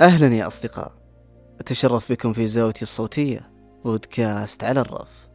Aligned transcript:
أهلا 0.00 0.34
يا 0.34 0.46
أصدقاء. 0.46 0.92
أتشرف 1.60 2.12
بكم 2.12 2.32
في 2.32 2.46
زاويتي 2.46 2.82
الصوتية 2.82 3.50
بودكاست 3.84 4.64
على 4.64 4.80
الرف. 4.80 5.28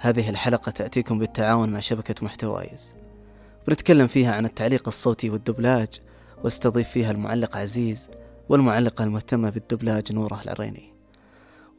هذه 0.00 0.30
الحلقة 0.30 0.70
تأتيكم 0.70 1.18
بالتعاون 1.18 1.72
مع 1.72 1.80
شبكة 1.80 2.14
محتوايز. 2.22 2.94
بنتكلم 3.68 4.06
فيها 4.06 4.32
عن 4.34 4.44
التعليق 4.44 4.88
الصوتي 4.88 5.30
والدبلاج 5.30 5.88
واستضيف 6.44 6.88
فيها 6.88 7.10
المعلق 7.10 7.56
عزيز 7.56 8.10
والمعلقة 8.48 9.04
المهتمة 9.04 9.50
بالدبلاج 9.50 10.12
نورة 10.12 10.40
العريني. 10.44 10.94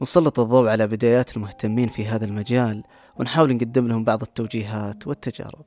ونسلط 0.00 0.40
الضوء 0.40 0.68
على 0.68 0.86
بدايات 0.86 1.36
المهتمين 1.36 1.88
في 1.88 2.06
هذا 2.06 2.24
المجال 2.24 2.82
ونحاول 3.16 3.54
نقدم 3.54 3.88
لهم 3.88 4.04
بعض 4.04 4.22
التوجيهات 4.22 5.06
والتجارب. 5.06 5.64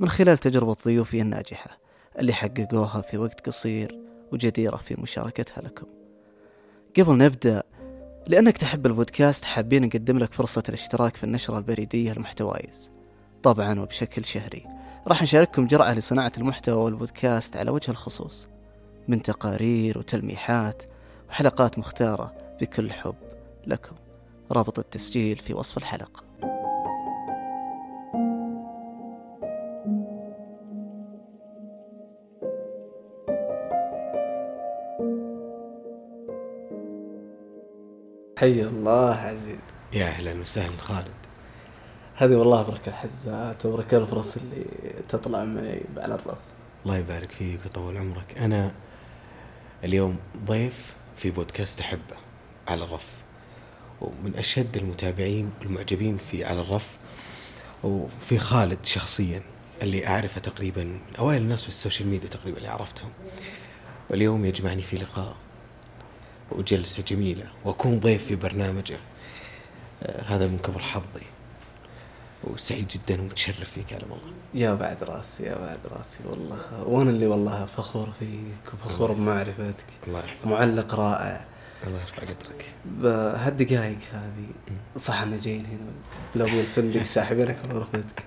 من 0.00 0.08
خلال 0.08 0.38
تجربة 0.38 0.76
ضيوفي 0.84 1.20
الناجحة 1.20 1.78
اللي 2.18 2.32
حققوها 2.32 3.00
في 3.00 3.18
وقت 3.18 3.46
قصير 3.46 4.05
وجديرة 4.32 4.76
في 4.76 5.00
مشاركتها 5.00 5.62
لكم. 5.62 5.86
قبل 6.98 7.18
نبدأ 7.18 7.62
لأنك 8.26 8.58
تحب 8.58 8.86
البودكاست 8.86 9.44
حابين 9.44 9.84
نقدم 9.84 10.18
لك 10.18 10.32
فرصة 10.32 10.62
الاشتراك 10.68 11.16
في 11.16 11.24
النشرة 11.24 11.58
البريدية 11.58 12.12
المحتوايز 12.12 12.90
طبعا 13.42 13.80
وبشكل 13.80 14.24
شهري. 14.24 14.66
راح 15.06 15.22
نشارككم 15.22 15.66
جرعة 15.66 15.92
لصناعة 15.92 16.32
المحتوى 16.38 16.84
والبودكاست 16.84 17.56
على 17.56 17.70
وجه 17.70 17.90
الخصوص. 17.90 18.48
من 19.08 19.22
تقارير 19.22 19.98
وتلميحات 19.98 20.82
وحلقات 21.28 21.78
مختارة 21.78 22.34
بكل 22.60 22.92
حب 22.92 23.14
لكم. 23.66 23.96
رابط 24.52 24.78
التسجيل 24.78 25.36
في 25.36 25.54
وصف 25.54 25.78
الحلقة. 25.78 26.25
حي 38.38 38.62
الله 38.62 39.14
عزيز. 39.14 39.74
يا 39.92 40.06
أهلا 40.06 40.40
وسهلا 40.40 40.76
خالد. 40.80 41.14
هذه 42.14 42.34
والله 42.36 42.62
بركة 42.62 42.88
الحزات 42.88 43.66
وبركة 43.66 43.98
الفرص 43.98 44.36
اللي 44.36 44.64
تطلع 45.08 45.44
معي 45.44 45.82
على 45.96 46.14
الرف 46.14 46.38
الله 46.84 46.96
يبارك 46.96 47.32
فيك 47.32 47.60
ويطول 47.64 47.96
عمرك. 47.96 48.38
أنا 48.38 48.72
اليوم 49.84 50.16
ضيف 50.46 50.94
في 51.16 51.30
بودكاست 51.30 51.80
أحبه 51.80 52.16
على 52.68 52.84
الرف 52.84 53.08
ومن 54.00 54.34
أشد 54.36 54.76
المتابعين 54.76 55.50
والمعجبين 55.60 56.18
في 56.30 56.44
على 56.44 56.60
الرف 56.60 56.96
وفي 57.84 58.38
خالد 58.38 58.78
شخصيا 58.84 59.42
اللي 59.82 60.06
أعرفه 60.06 60.40
تقريبا 60.40 60.84
من 60.84 61.00
أوائل 61.18 61.42
الناس 61.42 61.62
في 61.62 61.68
ال 61.68 61.74
social 61.74 62.08
media 62.08 62.28
تقريبا 62.28 62.58
اللي 62.58 62.68
عرفتهم. 62.68 63.10
واليوم 64.10 64.44
يجمعني 64.44 64.82
في 64.82 64.96
لقاء 64.96 65.36
وجلسة 66.52 67.02
جميلة 67.02 67.44
وأكون 67.64 68.00
ضيف 68.00 68.24
في 68.24 68.36
برنامجه 68.36 68.96
آه، 70.02 70.22
هذا 70.22 70.46
من 70.46 70.58
كبر 70.58 70.78
حظي 70.78 71.26
وسعيد 72.44 72.88
جدا 72.88 73.22
ومتشرف 73.22 73.70
فيك 73.70 73.92
على 73.92 74.02
الله 74.02 74.18
يا 74.54 74.74
بعد 74.74 75.04
راسي 75.04 75.42
يا 75.44 75.54
بعد 75.54 75.78
راسي 75.98 76.18
والله. 76.30 76.82
وأنا 76.84 77.10
اللي 77.10 77.26
والله 77.26 77.64
فخور 77.64 78.08
فيك 78.18 78.74
وفخور. 78.74 79.12
بمعرفتك. 79.12 79.84
الله 80.06 80.18
يحفظك. 80.18 80.46
معلق 80.46 80.94
رائع. 80.94 81.44
الله 81.86 82.00
يرفع 82.00 82.22
قدرك. 82.22 82.64
بهالدقايق 82.84 83.98
هذه؟ 84.12 84.46
صح 84.96 85.14
إحنا 85.14 85.36
جايين 85.36 85.66
هنا 85.66 86.44
لو 86.44 86.60
الفندق 86.60 87.02
ساحبينك 87.02 87.56
من 87.64 87.72
غرفتك 87.72 88.24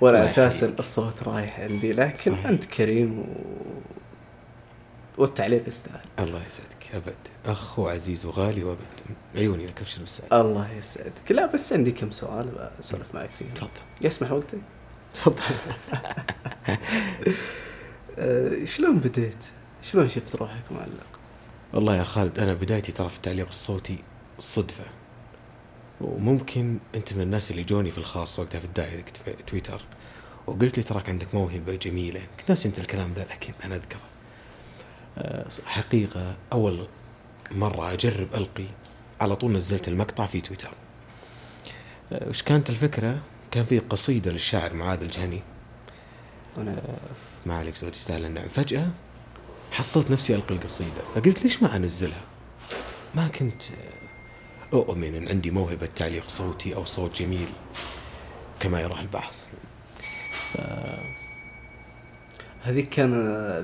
وأنا 0.00 0.24
أساسا. 0.24 0.74
الصوت 0.78 1.22
رايح 1.22 1.60
عندي 1.60 1.92
لكن 1.92 2.32
صح. 2.32 2.46
أنت 2.46 2.64
كريم. 2.64 3.26
والتعليق 5.18 5.68
يستاهل 5.68 6.00
الله 6.18 6.46
يسعدك. 6.46 6.94
أبد. 6.94 7.14
أخ 7.46 7.78
وعزيز 7.78 8.26
وغالي 8.26 8.64
وأبد. 8.64 9.00
عيوني 9.34 9.66
لك 9.66 9.80
أبشر 9.80 10.00
بالسعادة 10.00 10.40
الله 10.40 10.72
يسعدك. 10.72 11.30
لا 11.32 11.46
بس 11.46 11.72
عندي 11.72 11.92
كم 11.92 12.10
سؤال 12.10 12.70
بسولف 12.78 13.14
معك 13.14 13.28
فيهم 13.28 13.54
تفضل. 13.54 13.70
يسمح 14.02 14.32
وقتك؟ 14.32 14.58
تفضل. 15.14 15.42
شلون 18.64 18.98
بديت؟ 18.98 19.44
شلون 19.82 20.08
شفت 20.08 20.36
روحك 20.36 20.72
معلق؟ 20.72 21.06
والله 21.72 21.96
يا 21.96 22.04
خالد 22.04 22.38
أنا 22.38 22.54
بدايتي 22.54 22.92
ترى 22.92 23.08
في 23.08 23.16
التعليق 23.16 23.48
الصوتي 23.48 23.98
صدفة. 24.38 24.84
وممكن 26.00 26.78
أنت 26.94 27.12
من 27.12 27.20
الناس 27.20 27.50
اللي 27.50 27.64
جوني 27.64 27.90
في 27.90 27.98
الخاص 27.98 28.38
وقتها 28.38 28.58
في 28.58 28.64
ال 28.64 28.71
direct 28.71 29.16
في 29.16 29.32
تويتر. 29.46 29.80
وقلت 30.46 30.76
لي 30.76 30.82
تراك 30.82 31.08
عندك 31.08 31.34
موهبة 31.34 31.74
جميلة. 31.74 32.20
يمكن 32.20 32.44
ناسي 32.48 32.68
أنت 32.68 32.78
الكلام 32.78 33.12
ذا 33.16 33.24
لكن 33.30 33.52
أنا 33.64 33.74
أذكره. 33.76 33.98
آه، 33.98 34.13
حقيقة 35.66 36.36
أول 36.52 36.86
مرة 37.50 37.92
أجرب 37.92 38.34
ألقي 38.34 38.66
على 39.20 39.36
طول 39.36 39.52
نزلت 39.52 39.88
المقطع 39.88 40.26
في 40.26 40.40
تويتر. 40.40 40.70
وش 42.12 42.42
كانت 42.42 42.70
الفكرة؟ 42.70 43.18
كان 43.50 43.64
في 43.64 43.78
قصيدة 43.78 44.30
للشاعر 44.30 44.74
معاذ 44.74 45.02
الجهني. 45.02 45.42
أنا 46.58 46.82
ما 47.46 47.58
عليك 47.58 47.76
زوجي 47.76 47.92
تستاهل 47.92 48.24
النعم. 48.24 48.48
فجأة 48.48 48.90
حصلت 49.72 50.10
نفسي 50.10 50.34
ألقي 50.34 50.54
القصيدة 50.54 51.02
فقلت 51.14 51.44
ليش 51.44 51.62
ما 51.62 51.76
أنزلها؟ 51.76 52.20
ما 53.14 53.28
كنت 53.28 53.62
أؤمن 54.72 55.14
أن 55.14 55.28
عندي 55.28 55.50
موهبة 55.50 55.86
تعليق 55.86 56.28
صوتي 56.28 56.74
أو 56.74 56.84
صوت 56.84 57.22
جميل 57.22 57.48
كما 58.60 58.80
يراه 58.80 59.00
البعض. 59.00 59.32
هذيك 62.64 62.88
كان 62.88 63.14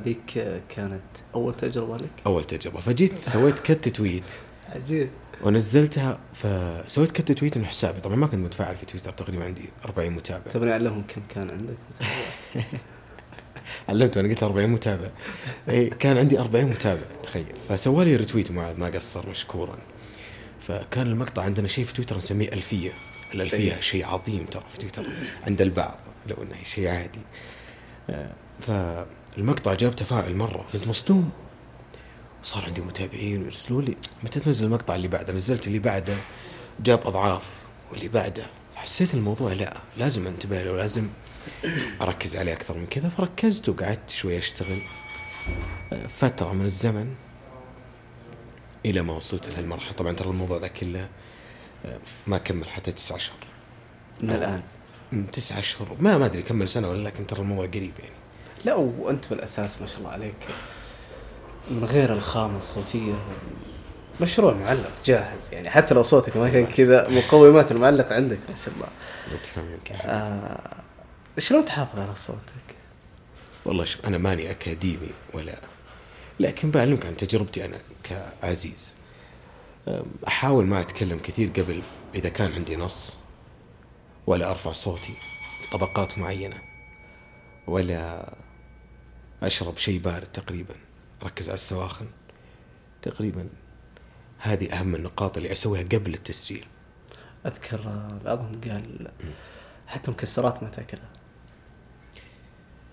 ذيك 0.05 0.61
كانت 0.69 1.03
أول 1.34 1.55
تجربة 1.55 1.97
لك؟ 1.97 2.11
أول 2.27 2.44
تجربة. 2.44 2.81
فجيت 2.81 3.19
سويت 3.19 3.59
كت 3.59 3.88
تويت. 3.88 4.33
عجيب. 4.69 5.11
ونزلتها 5.43 6.19
فسويت 6.34 7.10
كت 7.10 7.33
تويت 7.33 7.59
من 7.59 7.66
حسابي. 7.66 8.00
طبعا 8.00 8.16
ما 8.16 8.27
كنت 8.27 8.41
متفاعل 8.44 8.77
في 8.77 8.87
تويتر 8.87 9.12
تقريبا 9.12 9.44
عندي 9.44 9.62
40 9.84 10.10
متابع. 10.10 10.50
تبغى 10.53 10.72
أعلمهم 10.72 11.03
كم 11.09 11.21
كان 11.28 11.50
عندك؟ 11.50 11.77
علمت 13.89 14.16
وأنا 14.16 14.28
قلت 14.28 14.43
40 14.43 14.71
متابع. 14.71 15.09
إي 15.69 15.91
كان 15.91 16.19
عندي 16.19 16.41
40 16.41 16.65
متابع 16.65 17.03
تخيل. 17.22 17.47
فسوى 17.69 18.05
لي 18.05 18.16
ريتويت 18.16 18.50
معاذ 18.50 18.77
ما 18.81 18.87
قصر 18.87 19.31
مشكورا. 19.31 19.78
فكان 20.69 21.06
المقطع 21.06 21.43
عندنا 21.43 21.69
شيء 21.69 21.84
في 21.84 21.94
تويتر 21.94 22.19
نسميه 22.19 22.49
ألفية. 22.49 22.91
الألفية 23.34 23.77
أي. 23.77 23.83
شيء 23.83 24.06
عظيم 24.06 24.44
ترى 24.44 24.62
في 24.72 24.78
تويتر 24.78 25.06
عند 25.47 25.60
البعض 25.62 25.99
لو 26.27 26.43
إنه 26.43 26.56
شيء 26.65 26.89
عادي. 26.89 27.21
آه، 28.10 28.31
فالمقطع 28.60 29.75
جاب 29.75 29.97
تفاعل 29.97 30.37
مرة. 30.37 30.65
كنت 30.72 30.88
مصدوم. 30.88 31.31
صار 32.43 32.65
عندي 32.65 32.81
متابعين 32.81 33.44
يرسلوا 33.44 33.82
لي. 33.82 33.97
متى 34.22 34.41
تنزل 34.41 34.66
المقطع 34.66 34.94
اللي 34.94 35.09
بعده؟ 35.09 35.32
نزلت 35.32 35.66
اللي 35.66 35.78
بعده. 35.78 36.16
جاب 36.81 37.06
أضعاف. 37.06 37.43
واللي 37.91 38.09
بعده؟ 38.09 38.47
حسيت 38.75 39.15
الموضوع 39.15 39.53
لا 39.53 39.76
لازم 39.97 40.26
انتبه 40.26 40.62
له 40.62 40.76
لازم 40.76 41.09
أركز 42.03 42.37
عليه 42.37 42.53
أكثر 42.53 42.78
من 42.78 42.87
كذا. 42.87 43.09
فركزت 43.09 43.69
وقعدت 43.69 44.10
شوي 44.10 44.38
أشتغل. 44.38 44.81
فترة 46.19 46.53
من 46.53 46.65
الزمن 46.65 47.15
إلى 48.87 49.03
ما 49.03 49.12
وصلت 49.12 49.48
لهالمرحلة. 49.48 49.92
طبعا 49.92 50.12
ترى 50.12 50.31
الموضوع 50.31 50.59
ذا 50.59 50.69
كله 50.69 51.09
آه، 51.84 51.98
ما 52.27 52.38
كمل 52.38 52.69
حتى 52.69 52.92
تسعة 52.92 53.16
اشهر 53.16 53.37
من 54.21 54.31
الآن. 54.31 54.62
تسعة 55.32 55.59
اشهر 55.59 55.97
ما 56.00 56.19
ما 56.19 56.27
أدري 56.27 56.42
كمل 56.42 56.69
سنة 56.69 56.88
ولا 56.91 57.03
لكن 57.09 57.27
ترى 57.27 57.41
الموضوع 57.41 57.66
قريب 57.66 57.92
يعني. 57.98 58.15
لا 58.65 58.75
وأنت 58.75 59.31
بالأساس 59.31 59.81
ما 59.81 59.87
شاء 59.87 59.98
الله 59.98 60.10
عليك 60.10 60.48
من 61.71 61.84
غير 61.84 62.12
الخامة 62.12 62.59
الصوتية 62.59 63.15
مشروع 64.21 64.54
معلق 64.54 64.93
جاهز 65.04 65.54
يعني 65.54 65.71
حتى 65.71 65.94
لو 65.94 66.03
صوتك 66.03 66.37
ما 66.37 66.48
كان 66.48 66.66
كذا 66.66 67.09
مقومات 67.09 67.72
المعلق 67.72 68.12
عندك 68.12 68.38
ما 68.48 68.56
شاء 68.56 68.75
الله. 68.75 68.88
آه 70.03 70.72
شلون 71.38 71.65
تحافظ 71.65 71.98
على 71.98 72.15
صوتك؟ 72.15 72.76
والله 73.65 73.84
شوف 73.84 74.06
أنا 74.06 74.19
ماني 74.19 74.50
أكاديمي 74.50 75.10
ولا 75.34 75.60
لكن 76.41 76.71
بعلمك 76.71 77.06
عن 77.06 77.16
تجربتي 77.16 77.65
أنا 77.65 77.77
كعزيز 78.04 78.92
أحاول 80.28 80.66
ما 80.66 80.80
أتكلم 80.80 81.18
كثير 81.18 81.51
قبل 81.56 81.83
إذا 82.15 82.28
كان 82.28 82.53
عندي 82.53 82.77
نص 82.77 83.18
ولا 84.27 84.51
أرفع 84.51 84.72
صوتي 84.72 85.15
طبقات 85.72 86.18
معينة 86.18 86.56
ولا 87.66 88.33
أشرب 89.42 89.78
شيء 89.78 90.01
بارد 90.01 90.27
تقريبا. 90.27 90.75
ركز 91.22 91.48
على 91.48 91.54
السواخن. 91.54 92.07
تقريبا. 93.03 93.48
هذه 94.39 94.72
أهم 94.72 94.95
النقاط 94.95 95.37
اللي 95.37 95.53
أسويها 95.53 95.83
قبل 95.83 96.15
التسجيل. 96.15 96.66
أذكر 97.47 97.81
آه، 97.81 98.21
بعضهم 98.25 98.60
قال 98.60 99.10
حتى 99.87 100.10
مكسرات 100.10 100.63
ما 100.63 100.69
تأكلها. 100.69 101.09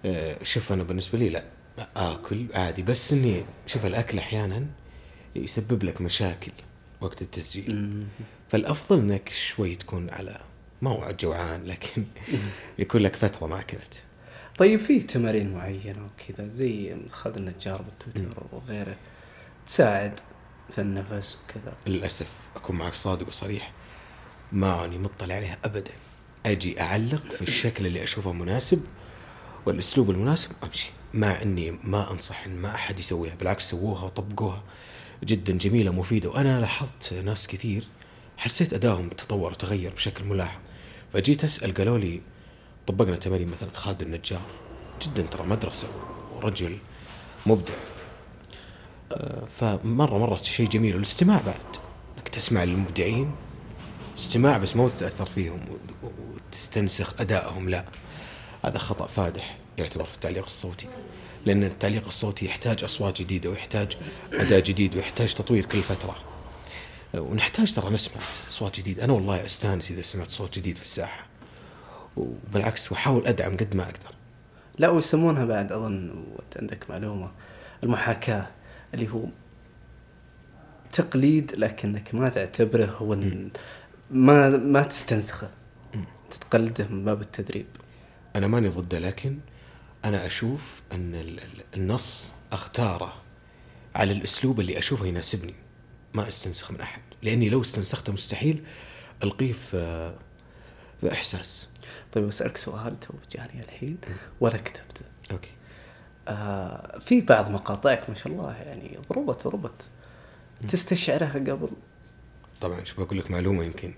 أه، 0.06 0.44
شوف 0.44 0.72
أنا 0.72 0.84
بالنسبة 0.84 1.20
لي 1.20 1.30
لا. 1.30 1.44
آكل 1.96 2.48
عادي 2.54 2.82
بس 2.82 3.14
إني 3.14 3.46
شوف 3.68 3.86
الأكل 3.86 4.18
أحيانا 4.18 4.66
يسبب 5.36 5.84
لك 5.84 6.02
مشاكل 6.02 6.52
وقت 7.02 7.22
التسجيل. 7.22 8.06
فالأفضل 8.50 9.00
إنك 9.00 9.30
شوي 9.30 9.76
تكون 9.76 10.10
على 10.10 10.40
ما 10.82 10.90
هو 10.92 11.12
جوعان 11.20 11.66
لكن 11.66 12.06
يكون 12.80 13.02
لك 13.02 13.16
فترة 13.16 13.48
ما 13.48 13.60
أكلت. 13.60 14.02
طيب 14.58 14.80
في 14.80 15.00
تمارين 15.00 15.54
معينة 15.54 16.06
وكذا 16.06 16.48
زي 16.48 16.96
خالد 17.10 17.38
النجار 17.38 17.82
بالتويتر 17.82 18.44
وغيره 18.52 18.96
تساعد 19.68 20.20
النفس 20.78 21.40
وكذا؟ 21.44 21.74
للأسف 21.88 22.28
أكون 22.56 22.76
معك 22.76 22.96
صادق 22.96 23.28
وصريح. 23.28 23.72
ما 24.52 24.86
أني 24.86 24.98
مطلع 24.98 25.36
عليها 25.36 25.58
ابدا. 25.66 25.92
أجي 26.46 26.82
أعلق 26.82 27.32
في 27.32 27.42
الشكل 27.42 27.86
اللي 27.86 28.04
أشوفه 28.04 28.34
مناسب 28.34 28.84
والأسلوب 29.66 30.10
المناسب 30.10 30.52
أمشي. 30.64 30.92
مع 31.14 31.42
أني 31.42 31.72
ما 31.72 32.12
أنصح 32.12 32.46
إن 32.46 32.56
ما 32.56 32.76
أحد 32.76 33.00
يسويها 33.00 33.36
بالعكس 33.36 33.70
سووها 33.70 34.04
وطبقوها. 34.04 34.64
جدا 35.24 35.54
جميلة 35.58 35.92
مفيده 35.92 36.30
وأنا 36.30 36.62
لاحظت 36.62 37.14
ناس 37.14 37.48
كثير 37.48 37.84
حسيت 38.38 38.74
ادائهم 38.74 39.10
تطور 39.10 39.52
وتغير 39.52 39.94
بشكل 39.94 40.24
ملاحظ. 40.24 40.60
فجيت 41.14 41.44
أسأل 41.44 41.74
قالوا 41.74 41.98
لي 41.98 42.22
طبقنا 42.88 43.16
تمارين 43.16 43.48
مثلا 43.48 43.70
خالد 43.76 44.02
النجار 44.02 44.42
جدا 45.02 45.22
ترى 45.22 45.48
مدرسة 45.48 45.88
ورجل 46.36 46.78
مبدع. 47.46 47.74
آه، 49.12 49.44
فمرة 49.60 50.18
مرة 50.18 50.36
شيء 50.36 50.70
جميل 50.70 50.96
والاستماع 50.96 51.42
بعد 51.46 51.78
إنك 52.18 52.28
تسمع 52.28 52.64
للمبدعين 52.64 53.32
استماع 54.18 54.58
بس 54.58 54.76
مو 54.76 54.90
تتأثر 54.90 55.26
فيهم 55.26 55.60
وتستنسخ 56.04 57.22
أدائهم 57.22 57.70
لا. 57.70 57.86
هذا 58.66 58.78
خطأ 58.78 59.08
فادح 59.08 59.58
يعتبر 59.78 60.06
في 60.06 60.16
التعليق 60.16 60.44
الصوتي 60.44 60.88
لأن 61.46 61.64
التعليق 61.64 62.08
الصوتي 62.08 62.46
يحتاج 62.46 62.84
أصوات 62.84 63.22
جديدة 63.22 63.50
ويحتاج 63.50 63.98
أداء 64.34 64.60
جديد 64.60 64.96
ويحتاج 64.96 65.34
تطوير 65.34 65.66
كل 65.66 65.82
فترة. 65.82 66.16
ونحتاج 67.14 67.74
ترى 67.74 67.90
نسمع 67.90 68.22
أصوات 68.50 68.80
جديدة. 68.80 69.04
أنا 69.04 69.14
والله 69.14 69.46
أستانس 69.46 69.92
إذا 69.92 70.02
سمعت 70.02 70.32
صوت 70.32 70.60
جديد 70.60 70.76
في 70.76 70.82
الساحة. 70.82 71.26
وبالعكس 72.18 72.92
واحاول 72.92 73.28
أدعم 73.28 73.58
قد 73.58 73.76
ما 73.76 73.84
أقدر. 73.84 74.12
لا 74.78 74.90
ويسمونها 74.90 75.46
بعد 75.46 75.72
أظن 75.72 76.24
عندك 76.56 76.90
معلومة 76.90 77.32
المحاكاة 77.84 78.48
اللي 78.94 79.10
هو 79.12 79.24
تقليد 80.92 81.52
لكنك 81.56 82.16
ما 82.16 82.30
تعتبره 82.30 82.86
هو 82.86 83.16
ما 84.12 84.50
ما 84.58 84.84
تستنسخه. 84.84 85.50
تتقلده 86.32 86.88
من 86.88 87.06
باب 87.06 87.22
التدريب. 87.22 87.66
أنا 88.36 88.48
ماني 88.48 88.68
ضده 88.68 89.00
لكن 89.00 89.38
أنا 90.06 90.26
أشوف 90.26 90.82
أن 90.92 91.16
ال- 91.16 91.40
ال- 91.40 91.64
النص 91.76 92.32
أختاره 92.52 93.14
على 93.96 94.12
الأسلوب 94.12 94.60
اللي 94.60 94.78
أشوفه 94.78 95.06
يناسبني 95.06 95.54
ما 96.14 96.28
أستنسخ 96.28 96.72
من 96.72 96.82
أحد. 96.82 97.02
لأني 97.24 97.50
لو 97.50 97.62
استنسخته 97.62 98.14
مستحيل 98.14 98.64
ألقيه 99.24 99.54
في 99.54 100.14
في 101.02 101.12
إحساس. 101.12 101.68
طيب 102.14 102.28
بسالك 102.28 102.58
سؤال 102.58 103.00
تو 103.00 103.14
جاني 103.32 103.64
الحين 103.64 103.98
ولا 104.40 104.58
كتبته. 104.58 105.06
okay. 105.32 105.50
آه 106.28 107.00
في 107.00 107.22
بعض 107.22 107.52
مقاطعك 107.52 108.10
ما 108.10 108.16
شاء 108.16 108.34
الله 108.34 108.54
يعني 108.54 108.98
ضربت 109.10 109.44
ضربت. 109.48 109.88
تستشعرها 110.68 111.34
قبل؟ 111.34 111.70
طبعا 112.62 112.84
شو 112.84 113.06
بقول 113.06 113.20
لك 113.20 113.32
معلومة 113.32 113.64
يمكن. 113.64 113.94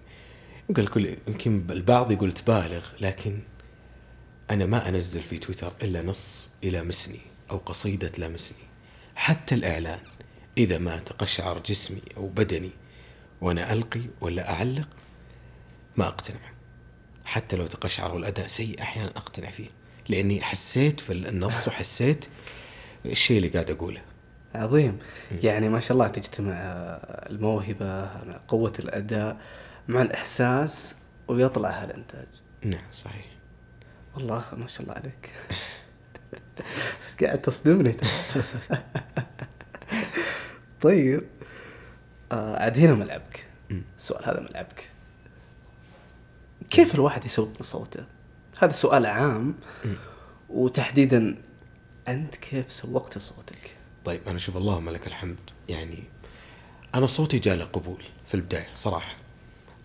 يمكن 0.69 0.81
الكل 0.81 1.17
يمكن 1.27 1.65
البعض 1.69 2.11
يقول 2.11 2.31
تبالغ 2.31 2.85
لكن 3.01 3.39
أنا 4.51 4.65
ما 4.65 4.89
أنزل 4.89 5.23
في 5.23 5.37
تويتر 5.37 5.73
إلا 5.81 6.01
نص 6.01 6.49
يلامسني 6.63 7.19
أو 7.51 7.57
قصيدة 7.57 8.07
تلامسني 8.07 8.57
حتى 9.15 9.55
الإعلان 9.55 9.99
إذا 10.57 10.77
ما 10.77 10.99
تقشعر 10.99 11.59
جسمي 11.59 12.01
أو 12.17 12.27
بدني 12.27 12.71
وأنا 13.41 13.73
ألقي 13.73 14.01
ولا 14.21 14.53
أعلق 14.53 14.87
ما 15.97 16.07
أقتنع. 16.07 16.39
حتى 17.29 17.55
لو 17.55 17.67
تقشعر 17.67 18.15
والأداء 18.15 18.47
سيء 18.47 18.81
أحيانا 18.81 19.09
أقتنع 19.09 19.49
فيه. 19.49 19.67
لأني 20.09 20.41
حسيت 20.41 20.99
في 20.99 21.13
النص 21.13 21.67
وحسيت 21.67 22.25
الشيء 23.05 23.37
اللي 23.37 23.49
قاعد 23.49 23.69
أقوله. 23.69 24.01
عظيم. 24.55 24.99
يعني 25.43 25.69
ما 25.69 25.79
شاء 25.79 25.91
الله 25.91 26.07
تجتمع 26.07 26.53
آه، 26.53 27.29
الموهبة 27.29 28.01
مع 28.25 28.39
قوة 28.47 28.73
الأداء 28.79 29.37
مع 29.87 30.01
الإحساس 30.01 30.95
ويطلع 31.27 31.69
هالإنتاج. 31.69 32.27
نعم 32.63 32.93
صحيح. 32.93 33.25
والله 34.15 34.43
ما 34.53 34.67
شاء 34.67 34.81
الله 34.81 34.93
عليك. 34.93 35.29
قاعد 37.23 37.41
تصدمني. 37.41 37.97
طيب 40.81 41.23
آه 42.31 42.63
عاد 42.63 42.77
هنا 42.77 42.93
ملعبك. 42.93 43.45
السؤال 43.97 44.25
هذا 44.25 44.39
ملعبك. 44.39 44.88
كيف 46.69 46.95
الواحد 46.95 47.25
يسوق 47.25 47.49
لصوته 47.59 48.05
هذا 48.59 48.71
سؤال 48.71 49.05
عام 49.05 49.55
وتحديدا 50.49 51.41
أنت 52.07 52.35
كيف 52.35 52.71
سوقت 52.71 53.17
صوتك؟ 53.17 53.75
طيب 54.05 54.27
أنا 54.27 54.39
شوف 54.39 54.57
اللهم 54.57 54.89
لك 54.89 55.07
الحمد. 55.07 55.37
يعني 55.69 56.03
أنا 56.95 57.07
صوتي 57.07 57.39
جاء 57.39 57.55
له 57.55 57.65
قبول 57.65 58.03
في 58.27 58.33
البداية 58.33 58.67
صراحة. 58.75 59.15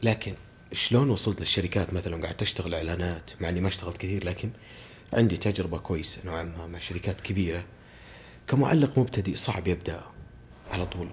لكن 0.03 0.35
شلون 0.73 1.11
وصلت 1.11 1.41
للشركات 1.41 1.93
مثلا؟ 1.95 2.23
قاعد 2.23 2.37
تشتغل 2.37 2.75
إعلانات 2.75 3.31
مع 3.41 3.49
إني 3.49 3.61
ما 3.61 3.69
اشتغلت 3.69 3.97
كثير 3.97 4.25
لكن 4.25 4.51
عندي 5.13 5.37
تجربة 5.37 5.79
كويسة 5.79 6.19
نوعا 6.25 6.43
ما 6.43 6.67
مع 6.67 6.79
شركات 6.79 7.21
كبيرة. 7.21 7.65
كمعلق 8.49 8.99
مبتدئ 8.99 9.37
صعب 9.37 9.69
يبدأ 9.69 10.01
على 10.71 10.87
طول 10.87 11.09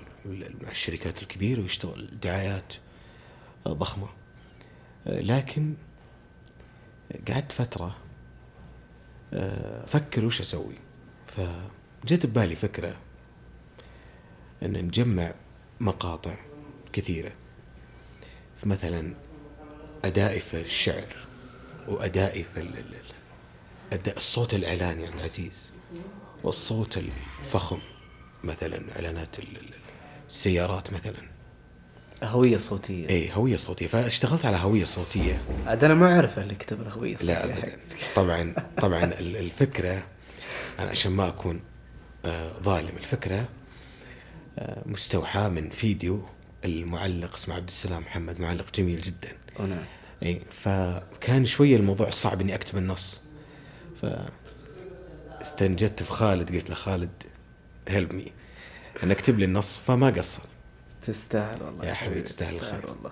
مع 0.62 0.72
الشركات 0.72 1.22
الكبيرة 1.22 1.62
ويشتغل 1.62 2.20
دعايات 2.22 2.74
ضخمة. 3.68 4.21
لكن 5.06 5.74
قعدت 7.28 7.52
فترة 7.52 7.98
أفكر 9.34 10.26
وش 10.26 10.42
أسوي. 10.42 10.76
فجت 11.28 12.26
ببالي 12.26 12.56
فكرة 12.56 12.96
إن 14.64 14.72
نجمع 14.86 15.34
مقاطع 15.80 16.36
كثيرة. 16.94 17.32
فمثلا 18.58 19.16
أدائي 20.06 20.40
في 20.40 20.62
الشعر 20.62 21.16
وأدائي 21.88 22.44
في 22.44 22.60
أداء 23.94 24.18
الصوت 24.18 24.54
الإعلاني 24.54 25.06
عند 25.08 25.22
عزيز 25.22 25.74
والصوت 26.44 26.98
الفخم 26.98 27.80
مثلا 28.44 28.78
ال- 29.40 29.74
السيارات 30.30 30.94
مثلا. 30.94 31.32
هوية 32.24 32.58
صوتية. 32.58 33.10
اي 33.10 33.30
هوية 33.34 33.58
صوتية. 33.58 33.88
فاشتغلت 33.88 34.46
على 34.46 34.58
هوية 34.58 34.86
صوتية. 34.86 35.42
عاد 35.68 35.84
أنا 35.84 35.94
ما 35.94 36.16
أعرف 36.16 36.40
اللي 36.40 36.56
كتب 36.56 36.82
الهوية 36.82 37.14
الصوتية 37.14 37.46
لا. 37.46 37.56
حقتك. 37.56 37.98
طبعا 38.16 38.54
طبعا 38.78 39.04
ال- 39.04 39.38
الفكرة 39.38 40.04
أنا 40.80 40.90
عشان 40.90 41.12
ما 41.12 41.28
أكون 41.28 41.62
آه، 42.26 42.52
ظالم 42.64 42.98
الفكرة 42.98 43.48
آه، 44.60 44.82
مستوحاة 44.86 45.50
من 45.50 45.70
فيديو 45.70 46.24
المعلق 46.66 47.34
اسمه 47.36 47.56
عبد 47.56 47.68
السلام 47.68 48.02
محمد 48.02 48.40
معلق 48.42 48.66
جميل 48.76 49.02
جدا. 49.02 49.30
أو 49.60 49.66
نعم. 49.66 49.84
اي 50.24 50.42
فكان 50.64 51.46
شوية 51.46 51.76
الموضوع 51.78 52.10
صعب 52.10 52.42
إني 52.42 52.56
أكتب 52.56 52.78
النص. 52.78 53.22
ف 54.02 54.06
استنجدت 55.42 56.04
في 56.04 56.12
خالد 56.12 56.56
قلت 56.56 56.70
له 56.70 56.76
خالد 56.76 57.10
هيلب 57.88 58.14
مي 58.14 58.32
ان 59.04 59.12
أكتب 59.12 59.40
لي 59.40 59.46
النص 59.46 59.78
فما 59.88 60.10
قصر. 60.10 60.42
تستاهل 61.08 61.64
والله 61.64 61.86
يا 61.86 61.94
حبيبي 61.94 62.22
تستاهل 62.22 62.56
الخير. 62.56 62.90
والله. 62.90 63.12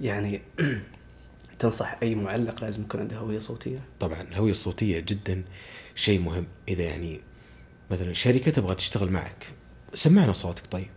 يعني 0.00 0.42
تنصح 1.58 1.98
أي 2.02 2.14
معلق 2.14 2.64
لازم 2.64 2.82
يكون 2.82 3.00
عنده 3.00 3.16
هوية 3.16 3.38
صوتية؟ 3.38 3.80
طبعا 4.00 4.20
الهويه 4.20 4.50
الصوتيه 4.50 5.00
جدا 5.00 5.42
شيء 5.94 6.20
مهم. 6.20 6.46
إذا 6.68 6.82
يعني 6.82 7.20
مثلا 7.90 8.12
شركة 8.12 8.50
تبغى 8.50 8.74
تشتغل 8.74 9.10
معك 9.10 9.46
سمعنا 9.94 10.32
صوتك 10.32 10.66
طيب. 10.70 10.88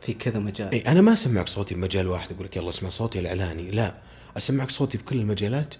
في 0.00 0.14
كذا 0.14 0.38
مجال. 0.38 0.72
اي 0.72 0.80
أنا 0.80 1.00
ما 1.00 1.12
أسمعك 1.12 1.48
صوتي 1.48 1.74
بمجال 1.74 2.08
واحد 2.08 2.32
أقول 2.32 2.44
لك 2.46 2.56
يلا 2.56 2.70
اسمع 2.70 2.90
صوتي 2.90 3.18
الإعلاني 3.18 3.70
لا. 3.70 3.94
أسمعك 4.36 4.70
صوتي 4.70 4.98
بكل 4.98 5.16
المجالات 5.16 5.74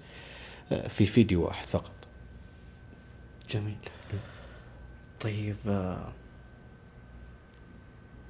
آه، 0.73 0.89
في 0.89 1.07
فيديو 1.07 1.45
واحد 1.45 1.67
فقط. 1.67 1.93
جميل. 3.51 3.77
طيب 5.21 5.57
آه، 5.67 6.13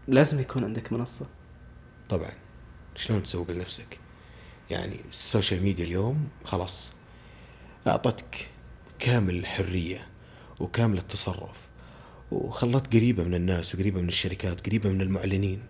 لازم 0.08 0.40
يكون 0.40 0.64
عندك 0.64 0.92
منصة؟ 0.92 1.26
طبعا 2.08 2.30
شلون 2.96 3.22
تسوق 3.22 3.50
لنفسك؟ 3.50 3.98
يعني 4.70 5.00
ال 5.08 5.16
social 5.16 5.62
media 5.62 5.84
اليوم 5.84 6.28
خلاص 6.44 6.90
أعطتك 7.86 8.48
كامل 8.98 9.34
الحرية 9.34 10.06
وكامل 10.60 10.98
التصرف 10.98 11.56
وخلت 12.32 12.94
قريبة 12.94 13.24
من 13.24 13.34
الناس 13.34 13.74
وقريبة 13.74 14.00
من 14.00 14.08
الشركات 14.08 14.66
قريبة 14.66 14.90
من 14.90 15.00
المعلنين. 15.00 15.62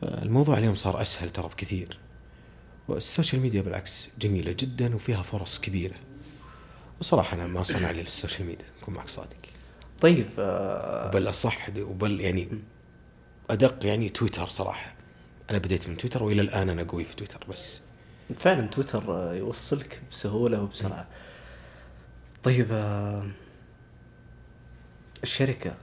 فالموضوع 0.00 0.58
اليوم 0.58 0.74
صار 0.74 1.02
أسهل 1.02 1.30
ترى 1.30 1.48
بكثير. 1.48 1.98
وال 2.88 3.01
social 3.01 3.42
media 3.42 3.62
بالعكس 3.62 4.08
جميلة 4.18 4.52
جدا 4.52 4.94
وفيها 4.94 5.22
فرص 5.22 5.60
كبيرة. 5.60 5.96
وصراحة 7.00 7.34
أنا 7.34 7.46
ما 7.46 7.62
صنع 7.62 7.90
لي 7.90 8.02
إلا 8.02 8.07
السوشيال 8.07 8.46
ميديا 8.46 8.66
اكون 8.82 8.94
معك 8.94 9.08
صادق. 9.08 9.36
طيب 10.00 10.26
آه، 10.38 11.10
بل 11.10 11.28
أصح 11.30 11.68
وبل 11.78 12.20
يعني 12.20 12.48
أدق 13.50 13.86
يعني 13.86 14.08
تويتر 14.08 14.48
صراحة. 14.48 14.94
أنا 15.50 15.58
بديت 15.58 15.88
من 15.88 15.96
تويتر 15.96 16.22
وإلى 16.22 16.42
الآن 16.42 16.68
أنا 16.68 16.82
قوي 16.82 17.04
في 17.04 17.16
تويتر 17.16 17.44
بس. 17.48 17.80
فعلا 18.38 18.66
تويتر 18.66 19.12
آه، 19.12 19.34
يوصلك 19.34 20.00
بسهولة 20.10 20.62
وبسرعة. 20.62 21.06
طيب 22.42 22.66
آه، 22.72 23.26
الشركة 25.22 25.74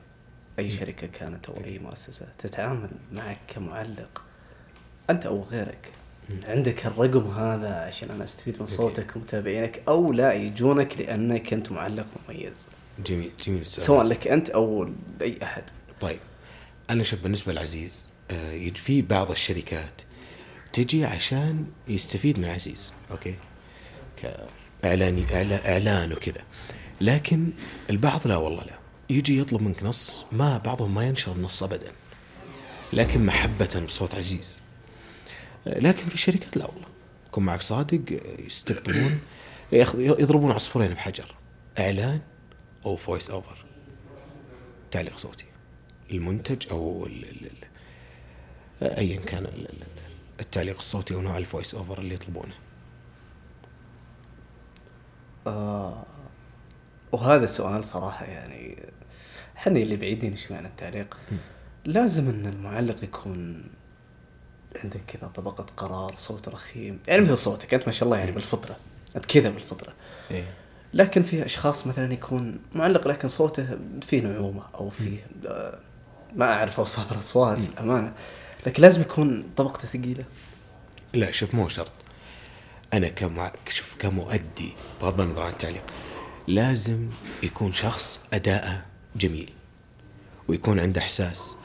أي 0.60 0.70
شركة 0.70 1.08
كانت 1.08 1.50
أو 1.50 1.64
أي 1.66 1.80
مؤسسة 1.80 2.28
تتعامل 2.38 2.90
معك 3.14 3.38
كمعلق 3.48 4.22
أنت 5.10 5.26
أو 5.26 5.44
غيرك 5.44 5.92
عندك 6.44 6.86
الرقم 6.86 7.32
هذا 7.32 7.76
عشان 7.76 8.12
أنا 8.12 8.24
أستفيد 8.24 8.60
من 8.60 8.66
صوتك 8.66 9.16
ومتابعينك 9.16 9.82
أو 9.88 10.14
لا 10.14 10.34
يجونك 10.34 11.02
لأنك 11.02 11.54
أنت 11.54 11.72
معلق 11.72 12.06
مميز. 12.30 12.68
جميل 13.06 13.32
جميل 13.46 13.62
السؤال. 13.62 13.86
سواء 13.86 14.04
لك 14.06 14.28
أنت 14.28 14.50
أو 14.50 14.90
لأي 15.20 15.40
أحد. 15.44 15.64
طيب 16.02 16.20
أنا 16.90 17.04
شوف 17.04 17.22
بالنسبة 17.22 17.54
لعزيز 17.54 18.08
في 18.76 19.02
بعض 19.02 19.32
الشركات 19.32 20.02
تجي 20.74 21.06
عشان 21.06 21.66
يستفيد 21.88 22.40
من 22.40 22.46
عزيز 22.46 22.94
أوكي؟ 23.12 23.36
كاعلان 24.18 25.26
إعلان 25.66 26.14
وكذا. 26.14 26.42
لكن 27.02 27.48
البعض 27.90 28.28
لا 28.28 28.38
والله 28.38 28.64
لا. 28.64 28.78
يجي 29.10 29.40
يطلب 29.40 29.62
منك 29.62 29.84
نص 29.84 30.26
ما 30.32 30.58
بعضهم 30.58 30.96
ما 30.96 31.08
ينشر 31.08 31.32
النص 31.32 31.64
ابدا. 31.64 31.92
لكن 32.94 33.26
محبة 33.26 33.84
بصوت 33.88 34.16
عزيز. 34.16 34.60
آه، 35.68 35.80
لكن 35.80 36.10
في 36.10 36.18
شركات 36.18 36.58
لا 36.58 36.66
والله. 36.66 36.88
يكون 37.28 37.44
معك 37.46 37.62
صادق 37.62 38.02
آه، 38.12 38.42
يستقطبون 38.42 39.20
يضربون 40.22 40.52
عصفورين 40.52 40.94
بحجر. 40.94 41.36
إعلان 41.80 42.22
أو 42.86 42.96
voice 42.96 43.30
over 43.30 43.66
تعليق 44.92 45.18
صوتي. 45.18 45.46
المنتج 46.12 46.70
أو 46.72 47.06
ال 47.06 47.26
ال 47.26 47.67
ايا 48.82 49.20
كان 49.20 49.46
ال- 49.46 49.48
ال- 49.70 49.82
ال- 49.82 50.40
التعليق 50.40 50.78
الصوتي 50.78 51.14
أو 51.14 51.22
نوع 51.22 51.38
ال 51.38 51.44
voice 51.44 51.76
over 51.76 52.00
اللي 52.00 52.14
يطلبونه. 52.16 52.54
آه 55.48 56.04
وهذا 57.12 57.46
سؤال 57.46 57.84
صراحة 57.84 58.26
يعني 58.26 58.84
إحنا 59.58 59.80
اللي 59.80 59.96
بعيدين 59.96 60.36
شوي 60.36 60.58
عن 60.58 60.66
التعليق. 60.66 61.18
لازم 61.86 62.30
إن 62.30 62.46
المعلق 62.46 63.04
يكون 63.04 63.64
عندك 64.84 65.02
كذا 65.08 65.28
طبقة 65.28 65.66
قرار 65.78 66.16
صوت 66.16 66.50
رخيم. 66.50 67.00
يعني 67.08 67.22
مثل 67.22 67.38
صوتك 67.38 67.74
أنت 67.74 67.86
ما 67.86 67.92
شاء 67.92 68.06
الله 68.06 68.18
يعني 68.18 68.32
بالفطرة 68.32 68.78
أنت 69.16 69.26
كذا 69.26 69.50
بالفطرة. 69.50 69.94
إيه. 70.32 70.44
لكن 70.94 71.24
في 71.24 71.46
أشخاص 71.46 71.88
مثلا 71.88 72.14
يكون 72.14 72.60
معلق 72.76 73.08
لكن 73.08 73.28
صوته 73.28 73.78
فيه 74.02 74.22
نعومة 74.22 74.64
أو 74.76 74.90
فيه 74.90 75.28
آه، 75.46 75.80
ما 76.36 76.54
أعرف 76.54 76.80
اوصاف 76.80 77.12
الأصوات 77.12 77.58
الامانة 77.58 78.14
لكن 78.66 78.82
لازم 78.82 79.02
يكون 79.02 79.50
طبقته 79.56 79.88
ثقيلة. 79.88 80.24
لا 81.14 81.32
شوف 81.32 81.56
مو 81.56 81.70
شرط. 81.70 81.92
أنا 82.94 83.08
كمع... 83.08 83.52
شوف 83.70 83.96
كمؤدي 84.00 84.74
بغض 85.02 85.22
النظر 85.22 85.42
عن 85.42 85.52
التعليق 85.52 85.84
لازم 86.48 87.10
يكون 87.44 87.74
شخص 87.74 88.20
اداءه 88.34 88.86
جميل 89.16 89.54
ويكون 90.48 90.80
عنده 90.80 91.02
إحساس. 91.02 91.56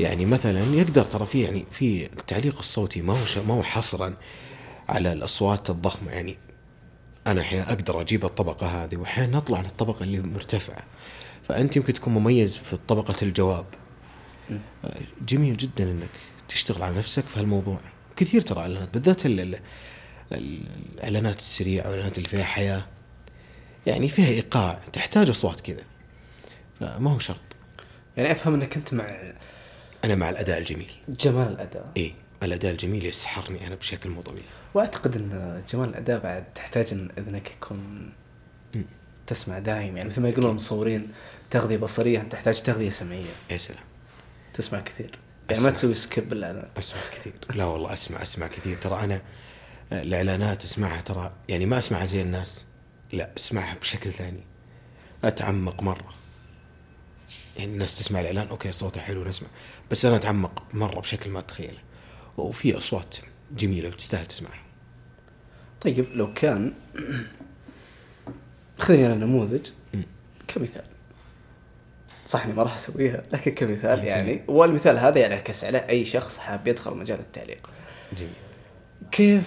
يعني 0.00 0.26
مثلا 0.26 0.60
يقدر 0.60 1.04
ترى 1.04 1.26
في 1.26 1.42
يعني 1.42 1.64
في 1.70 2.06
التعليق 2.06 2.58
الصوتي 2.58 3.02
ما 3.02 3.12
هو. 3.12 3.42
ما 3.48 3.54
هو 3.54 3.62
حصرا 3.62 4.14
على 4.88 5.12
الأصوات 5.12 5.70
الضخمة. 5.70 6.12
يعني 6.12 6.38
أنا 7.26 7.40
أحيانا 7.40 7.72
أقدر 7.72 8.00
أجيب 8.00 8.24
الطبقة 8.24 8.66
هذه 8.66 8.96
وأحيانا 8.96 9.38
اطلع 9.38 9.60
للطبقة 9.60 10.02
اللي 10.02 10.20
مرتفعة. 10.20 10.84
فأنت 11.48 11.76
يمكن 11.76 11.92
تكون 11.92 12.14
مميز 12.14 12.56
في 12.56 12.78
طبقة 12.88 13.16
الجواب. 13.22 13.66
جميل 15.28 15.56
جدا 15.56 15.84
إنك 15.84 16.10
تشتغل 16.48 16.82
على 16.82 16.94
نفسك 16.98 17.24
في 17.26 17.40
هالموضوع. 17.40 17.80
كثير 18.16 18.40
ترى 18.40 18.60
إعلانات 18.60 18.88
بالذات 18.94 19.26
ال- 19.26 19.40
ال- 19.40 19.60
ال- 20.32 20.66
الإعلانات 20.94 21.38
السريعة 21.38 21.84
والاعلانات 21.84 22.18
اللي 22.18 22.28
فيها 22.28 22.44
حياة 22.44 22.86
يعني 23.86 24.08
فيها 24.08 24.28
إيقاع 24.28 24.78
تحتاج 24.92 25.28
أصوات 25.28 25.60
كذا. 25.60 25.82
فما 26.80 27.10
هو 27.12 27.18
شرط. 27.18 27.40
يعني 28.16 28.32
أفهم 28.32 28.54
إنك 28.54 28.76
أنت 28.76 28.94
مع 28.94 29.16
أنا 30.04 30.14
مع 30.14 30.30
الأداء 30.30 30.58
الجميل. 30.58 30.90
جمال 31.08 31.48
الأداء. 31.48 31.92
إيه 31.96 32.12
الأداء 32.42 32.72
الجميل 32.72 33.06
يسحرني 33.06 33.66
أنا 33.66 33.74
بشكل 33.74 34.10
مو 34.10 34.22
طبيعي. 34.22 34.44
وأعتقد 34.74 35.16
إن 35.16 35.62
جمال 35.72 35.88
الأداء 35.88 36.18
بعد 36.20 36.44
تحتاج 36.54 36.86
إن 36.92 37.08
إذنك 37.18 37.50
يكون. 37.50 38.12
تسمع 39.26 39.58
دايم 39.58 39.96
يعني 39.96 40.08
مثل 40.08 40.20
ما 40.22 40.28
يقولون 40.28 40.50
المصورين 40.50 41.08
تغذية 41.50 41.76
بصرية 41.76 42.20
انت 42.20 42.32
تحتاج 42.32 42.62
تغذية 42.62 42.90
سمعية. 42.90 43.30
يا 43.50 43.58
سلام. 43.58 43.82
تسمع 44.54 44.80
كثير. 44.80 45.10
يعني 45.50 45.62
ما. 45.62 45.70
تسوي 45.70 45.94
skip 45.94 46.32
الاعلانات 46.32 46.78
أسمع 46.78 47.00
كثير. 47.12 47.32
لا 47.54 47.64
والله 47.64 47.92
أسمع 47.92 48.22
أسمع 48.22 48.46
كثير. 48.46 48.76
ترى 48.76 49.04
أنا 49.04 49.22
الإعلانات 49.92 50.64
أسمعها 50.64 51.00
ترى 51.00 51.32
يعني 51.48 51.66
ما 51.66 51.78
أسمعها 51.78 52.06
زي 52.06 52.22
الناس. 52.22 52.64
لا 53.12 53.30
أسمعها 53.36 53.74
بشكل 53.74 54.12
ثاني. 54.12 54.44
أتعمق 55.24 55.82
مرة. 55.82 56.14
يعني 57.56 57.72
الناس 57.72 57.98
تسمع 57.98 58.20
الإعلان 58.20 58.48
okay 58.48 58.72
صوته 58.72 59.00
حلو 59.00 59.24
نسمع. 59.24 59.48
بس 59.90 60.04
أنا 60.04 60.16
أتعمق 60.16 60.62
مرة 60.74 61.00
بشكل 61.00 61.30
ما 61.30 61.40
تتخيله 61.40 61.78
وفي 62.36 62.76
أصوات 62.76 63.16
جميلة 63.52 63.88
وتستاهل 63.88 64.26
تسمعها. 64.26 64.62
طيب 65.80 66.06
لو 66.14 66.34
كان 66.34 66.72
خذني 68.78 69.06
أنا 69.06 69.14
نموذج. 69.14 69.70
كمثال. 70.48 70.84
صح 72.28 72.44
إني 72.44 72.54
ما 72.54 72.62
راح 72.62 72.74
أسويها 72.74 73.22
لكن 73.32 73.50
كمثال 73.54 74.04
يعني 74.04 74.42
والمثال 74.48 74.98
هذا 74.98 75.26
ينعكس 75.26 75.64
على 75.64 75.78
أي 75.78 76.04
شخص 76.04 76.38
حاب 76.38 76.68
يدخل 76.68 76.94
مجال 76.96 77.20
التعليق. 77.20 77.70
جميل. 78.18 78.32
كيف 79.12 79.42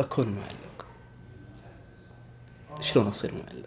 أكون 0.00 0.28
معلق؟ 0.28 0.86
شلون 2.80 3.06
أصير 3.06 3.34
معلق؟ 3.34 3.66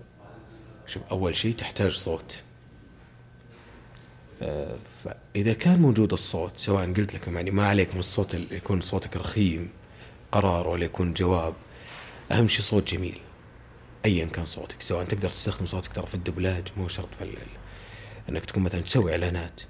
شوف 0.88 1.04
أول 1.12 1.36
شيء 1.36 1.54
تحتاج 1.56 1.92
صوت. 1.92 2.44
آه، 4.42 4.76
فإذا 5.04 5.54
كان 5.54 5.80
موجود 5.82 6.14
الصوت 6.14 6.58
سواء 6.58 6.94
قلت 6.94 7.14
لك 7.16 7.28
يعني 7.28 7.52
ما 7.52 7.68
عليك 7.68 7.94
من 7.94 8.00
الصوت 8.00 8.36
اللي 8.36 8.56
يكون 8.56 8.82
صوتك 8.82 9.18
رخيم 9.18 9.70
قرار 10.32 10.68
ولا 10.68 10.86
يكون 10.86 11.14
جواب 11.14 11.54
أهم 12.32 12.48
شيء 12.48 12.62
صوت 12.66 12.94
جميل 12.94 13.22
ايا 14.06 14.26
كان 14.26 14.46
صوتك. 14.46 14.82
سواء 14.82 15.06
تقدر 15.06 15.30
تستخدم 15.30 15.66
صوتك 15.66 15.94
ترى 15.94 16.06
في 16.06 16.16
الدبلاج 16.16 16.64
مو 16.78 16.88
شرط 16.88 17.16
في 17.18 17.24
ال- 17.24 17.38
انك 18.30 18.46
تكون 18.46 18.64
مثلا 18.64 18.82
تسوي 18.82 19.12
إعلانات. 19.12 19.62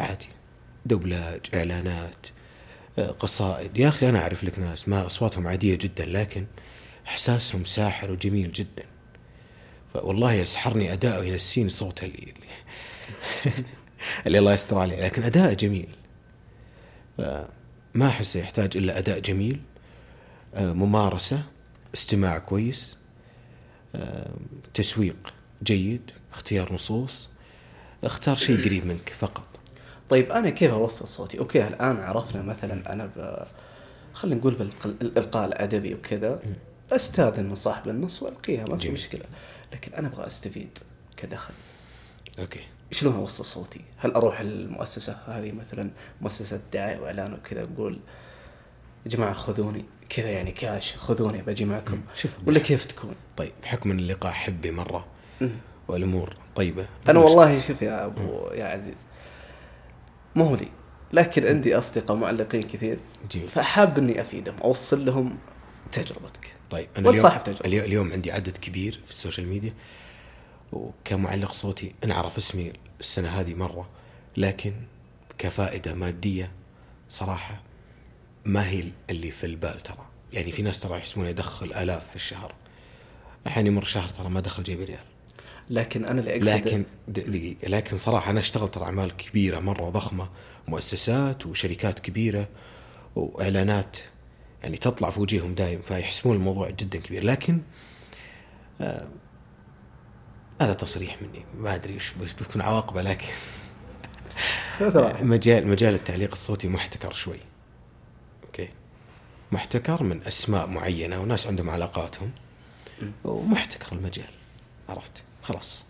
عادي. 0.00 0.28
دبلاج 0.86 1.40
إعلانات 1.54 2.26
آه، 2.98 3.10
قصائد. 3.10 3.78
يا 3.78 3.88
أخي 3.88 4.08
أنا 4.08 4.22
أعرف 4.22 4.44
لك 4.44 4.58
ناس 4.58 4.88
ما 4.88 5.06
أصواتهم 5.06 5.46
عادية 5.46 5.74
جدا 5.74 6.04
لكن 6.04 6.46
إحساسهم 7.06 7.64
ساحر 7.64 8.10
وجميل 8.10 8.52
جدا. 8.52 8.84
والله 9.94 10.32
يسحرني 10.32 10.92
اداءه 10.92 11.20
وينسيني 11.20 11.70
صوته 11.70 12.04
اللي 12.04 12.34
اللي, 14.26 14.38
الله 14.38 14.54
يستر 14.54 14.78
عليه 14.78 15.04
لكن 15.04 15.22
اداءه 15.22 15.52
جميل. 15.52 15.88
ما 17.94 18.08
احسه 18.08 18.40
يحتاج 18.40 18.76
إلا 18.76 18.98
أداء 18.98 19.18
جميل 19.18 19.60
آه، 20.54 20.72
ممارسة 20.72 21.42
استماع 21.94 22.38
كويس 22.38 22.98
آه، 23.94 24.30
تسويق 24.74 25.34
جيد 25.62 26.10
اختيار 26.32 26.72
نصوص. 26.72 27.28
اختار 28.04 28.36
شيء 28.36 28.64
قريب 28.64 28.86
منك 28.86 29.08
فقط 29.18 29.60
طيب 30.08 30.32
أنا 30.32 30.50
كيف 30.50 30.70
أوصل 30.70 31.08
صوتي؟ 31.08 31.38
okay 31.38 31.68
الآن 31.68 31.96
عرفنا 31.96 32.42
مثلا 32.42 32.92
أنا 32.92 33.06
ب 33.06 33.46
خلينا 34.12 34.40
نقول 34.40 34.54
بالالقاء 34.54 35.46
الأدبي 35.46 35.94
وكذا 35.94 36.42
أستاذن 36.92 37.44
من 37.44 37.54
صاحب 37.54 37.88
النص 37.88 38.22
وألقيها 38.22 38.64
ما 38.68 38.78
في. 38.78 38.90
مشكلة 38.90 39.24
لكن 39.72 39.94
أنا 39.94 40.08
أبغى 40.08 40.26
أستفيد 40.26 40.78
كدخل 41.16 41.54
okay 42.38 42.60
شلون 42.90 43.14
أوصل 43.14 43.44
صوتي؟ 43.44 43.80
هل 43.96 44.10
أروح 44.10 44.40
المؤسسة 44.40 45.16
هذه 45.26 45.52
مثلا 45.52 45.90
مؤسسة 46.20 46.60
دعايه 46.72 46.98
وإعلان 46.98 47.32
وكذا 47.34 47.62
أقول 47.62 48.00
يا 49.04 49.10
جماعة 49.10 49.32
خذوني 49.32 49.84
كذا 50.08 50.30
يعني 50.30 50.52
كاش 50.52 50.96
خذوني 50.96 51.42
بجي 51.42 51.64
معكم. 51.64 52.00
ولا 52.46 52.58
كيف 52.58 52.84
تكون؟ 52.84 53.14
طيب 53.36 53.52
بحكم 53.62 53.90
إن 53.90 53.98
اللقاء 53.98 54.32
حبي 54.32 54.70
مرة. 54.70 55.06
والأمور 55.88 56.36
طيبة. 56.54 56.86
أنا 57.08 57.18
والله 57.18 57.58
شوف 57.58 57.82
يا 57.82 58.06
ابو 58.06 58.50
يا 58.52 58.64
عزيز 58.64 59.06
مو 60.34 60.44
هو 60.44 60.54
لي 60.54 60.68
لكن 61.12 61.46
عندي 61.46 61.78
أصدقاء 61.78 62.16
معلقين 62.16 62.62
كثير 62.62 62.98
جميل. 63.30 63.48
فحاب 63.48 63.98
إني 63.98 64.20
أفيدهم 64.20 64.56
أوصل 64.56 65.04
لهم 65.04 65.38
تجربتك. 65.92 66.54
طيب 66.70 66.88
وأنت 66.96 67.06
اليوم 67.06 67.22
صاحب 67.22 67.44
تجربة. 67.44 67.64
اليوم, 67.64 67.84
اليوم 67.84 68.12
عندي 68.12 68.32
عدد 68.32 68.56
كبير 68.56 69.00
في 69.04 69.10
ال 69.10 69.15
social 69.15 69.48
media 69.48 69.74
وكمعلق 70.72 71.52
صوتي 71.52 71.94
انعرف 72.04 72.36
اسمي 72.36 72.72
السنة 73.00 73.28
هذه 73.28 73.54
مرة 73.54 73.88
لكن 74.36 74.72
كفائدة 75.38 75.94
مادية 75.94 76.50
صراحة 77.08 77.62
ما 78.44 78.68
هي 78.68 78.84
اللي 79.10 79.30
في 79.30 79.46
البال 79.46 79.80
ترى. 79.80 80.06
يعني 80.32 80.52
في 80.52 80.62
ناس 80.62 80.80
ترى 80.80 80.98
يحسبون 80.98 81.26
يدخل 81.26 81.66
آلاف 81.72 82.08
في 82.10 82.16
الشهر. 82.16 82.54
أحيانا 83.46 83.68
يمر 83.68 83.84
شهر 83.84 84.08
ترى 84.08 84.28
ما 84.28 84.40
دخل 84.40 84.62
جيب 84.62 84.80
ريال. 84.80 85.11
لكن 85.70 86.04
أنا 86.04 86.20
اللي 86.20 86.36
اقصد 86.36 86.48
لكن 86.48 86.84
د- 87.08 87.12
دقيقة 87.30 87.68
لكن 87.68 87.96
صراحة 87.98 88.30
أنا 88.30 88.40
اشتغلت 88.40 88.74
ترى 88.74 88.84
أعمال 88.84 89.16
كبيرة 89.16 89.60
مرة 89.60 89.88
ضخمة 89.90 90.28
مؤسسات 90.68 91.46
وشركات 91.46 91.98
كبيرة 91.98 92.48
وإعلانات 93.16 93.96
يعني 94.62 94.76
تطلع 94.76 95.10
في 95.10 95.20
وجيههم 95.20 95.54
دايم 95.54 95.82
فيحسبون 95.82 96.36
الموضوع 96.36 96.70
جدا 96.70 96.98
كبير. 96.98 97.24
لكن 97.24 97.60
آه 98.80 99.08
هذا 100.60 100.72
تصريح 100.72 101.22
مني. 101.22 101.44
ما 101.58 101.74
أدري 101.74 101.96
وش 101.96 102.32
بتكون 102.40 102.62
عواقبه 102.62 103.02
لكن 103.02 103.26
مجال 105.32 105.68
مجال 105.68 105.94
التعليق 105.94 106.30
الصوتي 106.32 106.68
محتكر 106.68 107.12
شوي. 107.12 107.38
أوكي؟ 108.44 108.68
محتكر 109.52 110.02
من 110.02 110.22
أسماء 110.26 110.66
معينة 110.66 111.20
وناس 111.20 111.46
عندهم 111.46 111.70
علاقاتهم. 111.70 112.30
ومحتكر 113.24 113.92
المجال 113.96 114.30
عرفت؟ 114.88 115.24
خلاص. 115.42 115.84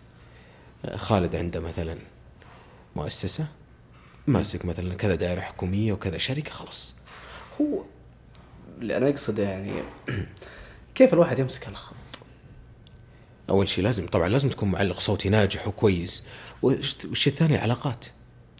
خالد 0.95 1.35
عنده 1.35 1.59
مثلا 1.59 1.97
مؤسسة 2.95 3.47
ماسك 4.27 4.65
مثلا 4.65 4.95
كذا 4.95 5.15
دائرة 5.15 5.41
حكومية 5.41 5.93
وكذا 5.93 6.17
شركة 6.17 6.51
خلاص. 6.51 6.93
هو 7.61 7.83
اللي 8.81 8.97
أنا 8.97 9.09
أقصده 9.09 9.43
يعني 9.43 9.83
كيف 10.95 11.13
الواحد 11.13 11.39
يمسك 11.39 11.67
الخط؟ 11.67 11.95
أول 13.49 13.69
شيء 13.69 13.83
لازم 13.83 14.07
طبعا 14.07 14.27
لازم 14.27 14.49
تكون 14.49 14.71
معلق 14.71 14.99
صوتي 14.99 15.29
ناجح 15.29 15.67
وكويس. 15.67 16.23
والشيء 16.61 17.33
الثاني؟ 17.33 17.57
علاقات. 17.57 18.05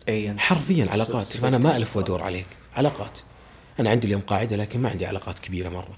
يعني 0.08 0.40
حرفيا 0.40 0.88
علاقات. 0.92 1.28
فأنا 1.28 1.58
ما 1.58 1.78
ألف 1.78 1.98
وأدور 1.98 2.22
عليك. 2.22 2.48
علاقات. 2.76 3.20
أنا 3.80 3.90
عندي 3.90 4.08
اليوم 4.08 4.22
قاعدة 4.22 4.56
لكن 4.56 4.82
ما 4.82 4.90
عندي 4.90 5.06
علاقات 5.06 5.40
كبيرة 5.40 5.70
مرة. 5.70 5.98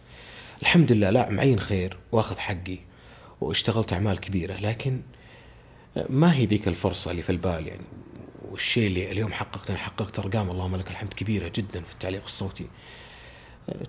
الحمد 0.61 0.91
لله 0.91 1.09
لا 1.09 1.29
معين 1.29 1.59
خير 1.59 1.97
وأخذ 2.11 2.37
حقي. 2.37 2.77
واشتغلت 3.41 3.93
أعمال 3.93 4.19
كبيرة 4.19 4.53
لكن 4.53 5.01
ما 6.09 6.35
هي 6.35 6.45
ذيك 6.45 6.67
الفرصة 6.67 7.11
اللي 7.11 7.21
في 7.21 7.29
البال 7.29 7.67
يعني؟ 7.67 7.83
والشيء 8.51 8.87
اللي 8.87 9.11
اليوم 9.11 9.33
حققته 9.33 9.71
أنا 9.71 9.79
حققت 9.79 10.19
أرقام 10.19 10.51
اللهم 10.51 10.75
لك 10.75 10.91
الحمد 10.91 11.13
كبيرة 11.13 11.51
جدا 11.55 11.81
في 11.81 11.91
التعليق 11.91 12.23
الصوتي. 12.23 12.67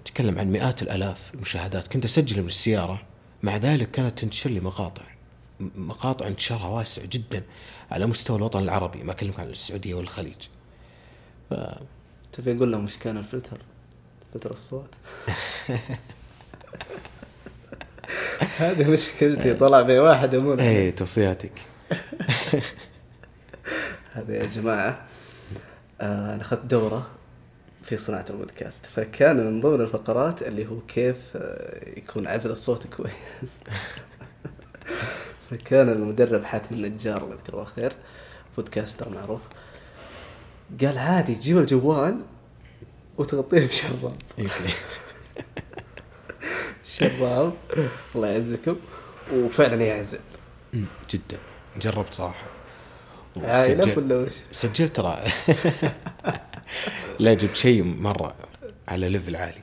تكلم 0.05 0.39
عن 0.39 0.53
مئات 0.53 0.83
الألاف 0.83 1.35
المشاهدات. 1.35 1.89
كنت 1.89 2.05
أسجل 2.05 2.43
من 2.43 2.49
السيارة 2.49 3.03
مع 3.43 3.57
ذلك 3.57 3.91
كانت 3.91 4.19
تنتشر 4.19 4.51
لي 4.51 4.61
مقاطع. 4.61 5.03
مقاطع 5.61 6.27
انتشارها 6.27 6.69
واسع 6.69 7.05
جدا 7.05 7.43
على 7.91 8.07
مستوى 8.07 8.37
الوطن 8.37 8.63
العربي 8.63 9.03
ما 9.03 9.13
أكلمك 9.13 9.41
عن 9.41 9.49
السعودية 9.49 9.95
والخليج. 9.95 10.49
ف... 11.51 11.55
تبي 12.33 12.57
أقول 12.57 12.73
لهم 12.73 12.83
إيش 12.83 12.97
كان 12.97 13.17
الفلتر؟ 13.17 13.59
فلتر 14.35 14.51
الصوت. 14.51 14.95
هذه 18.59 18.91
مشكلتي 18.91 19.55
طلع 19.55 19.83
بي 19.83 19.99
واحد 19.99 20.35
امون 20.35 20.61
إيه 20.61 20.95
توصياتك. 20.95 21.53
هذا 24.13 24.37
يا 24.37 24.47
جماعة. 24.47 25.07
آه 26.01 26.35
أنا 26.35 26.43
أخذت 26.43 26.65
دورة 26.65 27.07
في 27.83 27.97
صناعة 27.97 28.25
البودكاست 28.31 28.87
فكان 28.87 29.37
من 29.37 29.61
ضمن 29.61 29.81
الفقرات 29.81 30.43
اللي 30.43 30.67
هو 30.67 30.81
كيف 30.81 31.17
آه، 31.37 31.99
يكون 31.99 32.27
عزل 32.27 32.51
الصوت 32.51 32.87
كويس. 32.87 33.61
فكان 35.51 35.89
المدرب 35.89 36.45
حاتم 36.45 36.75
النجار 36.75 37.23
الله 37.23 37.35
يذكره 37.35 37.57
بالخير 37.57 37.93
بودكاستر 38.57 39.09
معروف 39.09 39.41
قال 40.81 40.99
عادي 40.99 41.35
تجيب 41.35 41.59
الجوال 41.59 42.21
وتغطيه 43.19 43.67
بشراب. 43.67 44.13
شراب 46.99 47.55
الله 48.15 48.29
يعزكم. 48.29 48.77
وفعلا 49.33 49.85
يعزل 49.85 50.19
جدا. 51.11 51.39
جربت 51.81 52.15
صراحة. 52.15 52.47
عائلة 53.37 53.99
ولا 53.99 54.17
وش؟ 54.17 54.33
سجلت 54.53 54.97
ترى. 54.97 55.23
لا 57.19 57.35
جبت 57.35 57.57
شيء 57.57 57.83
مرة 57.85 58.35
على 58.89 59.09
level 59.09 59.37
عالي. 59.37 59.61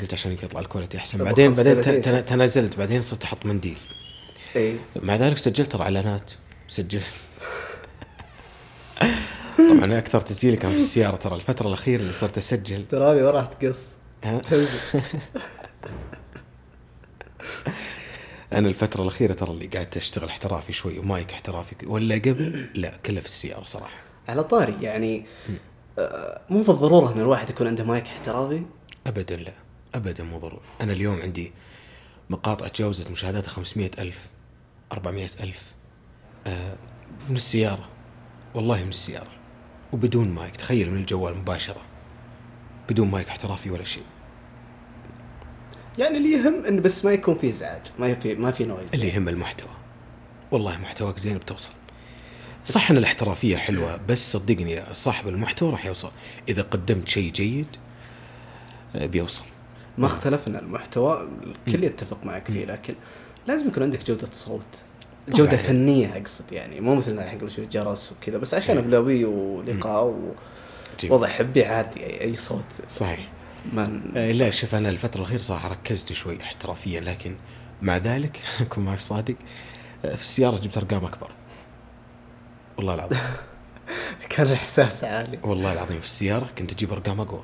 قلت 0.00 0.12
عشان 0.12 0.32
يطلع 0.32 0.60
ال 0.60 0.65
quality 0.65 0.98
أحسن. 0.98 1.24
بعدين 1.24 1.54
بعدين 1.54 2.02
تنازلت 2.24 2.78
بعدين 2.78 3.02
صرت 3.02 3.24
أحط 3.24 3.46
منديل 3.46 3.76
إي. 4.56 4.76
مع 4.96 5.16
ذلك 5.16 5.38
سجلت 5.38 5.72
ترى 5.72 5.82
إعلانات. 5.82 6.32
سجلت 6.68 7.04
طبعا 9.58 9.98
أكثر 9.98 10.20
تسجيلي 10.20 10.56
كان 10.56 10.70
في 10.70 10.76
السيارة 10.76 11.16
ترى. 11.16 11.34
الفترة 11.34 11.68
الأخيرة 11.68 12.00
اللي 12.00 12.12
صرت 12.12 12.38
أسجل. 12.38 12.88
ترى 12.88 13.22
ما 13.22 13.30
راح 13.30 13.46
تقص. 13.46 13.92
تنزل 14.22 14.68
أنا 18.52 18.68
الفترة 18.68 19.02
الأخيرة 19.02 19.32
ترى 19.32 19.50
اللي 19.50 19.66
قاعد 19.66 19.96
أشتغل 19.96 20.28
احترافي 20.28 20.72
شوي 20.72 20.98
ومايك 20.98 21.32
احترافي 21.32 21.86
ولا 21.86 22.14
قبل؟ 22.14 22.68
لا 22.74 22.96
كله 23.06 23.20
في 23.20 23.26
السيارة 23.26 23.64
صراحة. 23.64 23.96
على 24.28 24.44
طاري 24.44 24.76
يعني 24.82 25.26
آه، 25.98 26.40
مو 26.50 26.62
بالضرورة 26.62 27.12
إن 27.12 27.20
الواحد 27.20 27.50
يكون 27.50 27.66
عنده 27.66 27.84
مايك 27.84 28.06
احترافي؟ 28.06 28.62
ابدا 29.06 29.36
لا 29.36 29.52
ابدا 29.94 30.24
مو 30.24 30.38
ضروري. 30.38 30.62
أنا 30.80 30.92
اليوم 30.92 31.20
عندي 31.22 31.52
مقاطع 32.30 32.68
تجاوزت 32.68 33.10
مشاهداتها 33.10 33.50
500 33.50 33.90
ألف 33.98 34.18
400 34.92 35.28
ألف 35.40 35.62
آه 36.46 36.76
من 37.28 37.36
السيارة. 37.36 37.88
والله 38.54 38.82
من 38.82 38.90
السيارة. 38.90 39.30
وبدون 39.92 40.28
مايك. 40.28 40.56
تخيل 40.56 40.90
من 40.90 41.00
الجوال 41.00 41.36
مباشرة. 41.36 41.82
بدون 42.90 43.10
مايك 43.10 43.28
احترافي 43.28 43.70
ولا 43.70 43.84
شيء. 43.84 44.04
يعني 45.98 46.16
اللي 46.16 46.32
يهم 46.32 46.64
انه 46.64 46.80
بس 46.80 47.04
ما 47.04 47.12
يكون 47.12 47.38
في 47.38 47.48
ازعاج 47.48 47.82
ما 47.98 48.14
في 48.14 48.34
ما 48.34 48.50
في 48.50 48.64
نويز 48.64 48.94
اللي 48.94 49.08
يهم 49.08 49.28
المحتوى. 49.28 49.68
والله 50.50 50.78
محتواك 50.78 51.18
زين 51.18 51.38
بتوصل. 51.38 51.72
صح 52.64 52.90
إن 52.90 52.96
الاحترافية 52.96 53.56
حلوة 53.56 53.96
بس 53.96 54.32
صدقني 54.32 54.82
صاحب 54.92 55.28
المحتوى 55.28 55.70
راح 55.70 55.86
يوصل. 55.86 56.10
إذا 56.48 56.62
قدمت 56.62 57.08
شيء 57.08 57.32
جيد 57.32 57.66
آه، 58.96 59.06
بيوصل. 59.06 59.44
ما 59.98 60.06
اختلفنا 60.06 60.58
المحتوى 60.58 61.28
الكل 61.66 61.84
يتفق 61.84 62.24
معك 62.24 62.46
فيه 62.46 62.64
لكن 62.64 62.94
لازم 63.46 63.68
يكون 63.68 63.82
عندك 63.82 64.04
جودة 64.04 64.28
صوت. 64.32 64.66
جودة 65.28 65.56
فنية 65.56 66.16
أقصد 66.16 66.52
يعني. 66.52 66.80
مو 66.80 66.94
مثل 66.94 67.18
الحين 67.18 67.38
قبل 67.38 67.50
شوي 67.50 67.66
جرس 67.66 68.12
وكذا 68.12 68.38
بس 68.38 68.54
عشان 68.54 68.80
بلاوي 68.80 69.24
ولقاء 69.24 70.32
ووضع 71.10 71.28
حبي 71.28 71.64
عادي 71.64 72.20
أي 72.20 72.34
صوت. 72.34 72.64
صحيح. 72.88 73.28
من 73.72 74.12
آه، 74.16 74.32
لا 74.32 74.50
شوف 74.50 74.74
أنا 74.74 74.88
الفترة 74.88 75.20
الأخيرة 75.20 75.40
صراحة 75.42 75.68
ركزت 75.68 76.12
شوي 76.12 76.42
احترافيا 76.42 77.00
لكن 77.00 77.36
مع 77.82 77.96
ذلك 77.96 78.40
أكون 78.60 78.84
معك 78.84 79.00
صادق 79.00 79.34
آه، 80.04 80.14
في 80.16 80.22
السيارة 80.22 80.56
جبت 80.58 80.76
أرقام 80.76 81.04
أكبر. 81.04 81.30
والله 82.76 82.94
العظيم. 82.94 83.18
كان 84.30 84.46
الاحساس 84.46 85.04
عالي. 85.04 85.38
والله 85.42 85.72
العظيم 85.72 85.98
في 85.98 86.04
السيارة 86.04 86.48
كنت 86.58 86.72
أجيب 86.72 86.92
أرقام 86.92 87.20
أقوى 87.20 87.42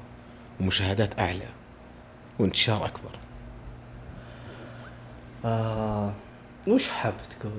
ومشاهدات 0.60 1.20
أعلى 1.20 1.46
وانتشار 2.38 2.84
أكبر. 2.86 3.10
آه 5.44 6.12
وش 6.68 6.88
حاب 6.88 7.14
تقول؟ 7.30 7.52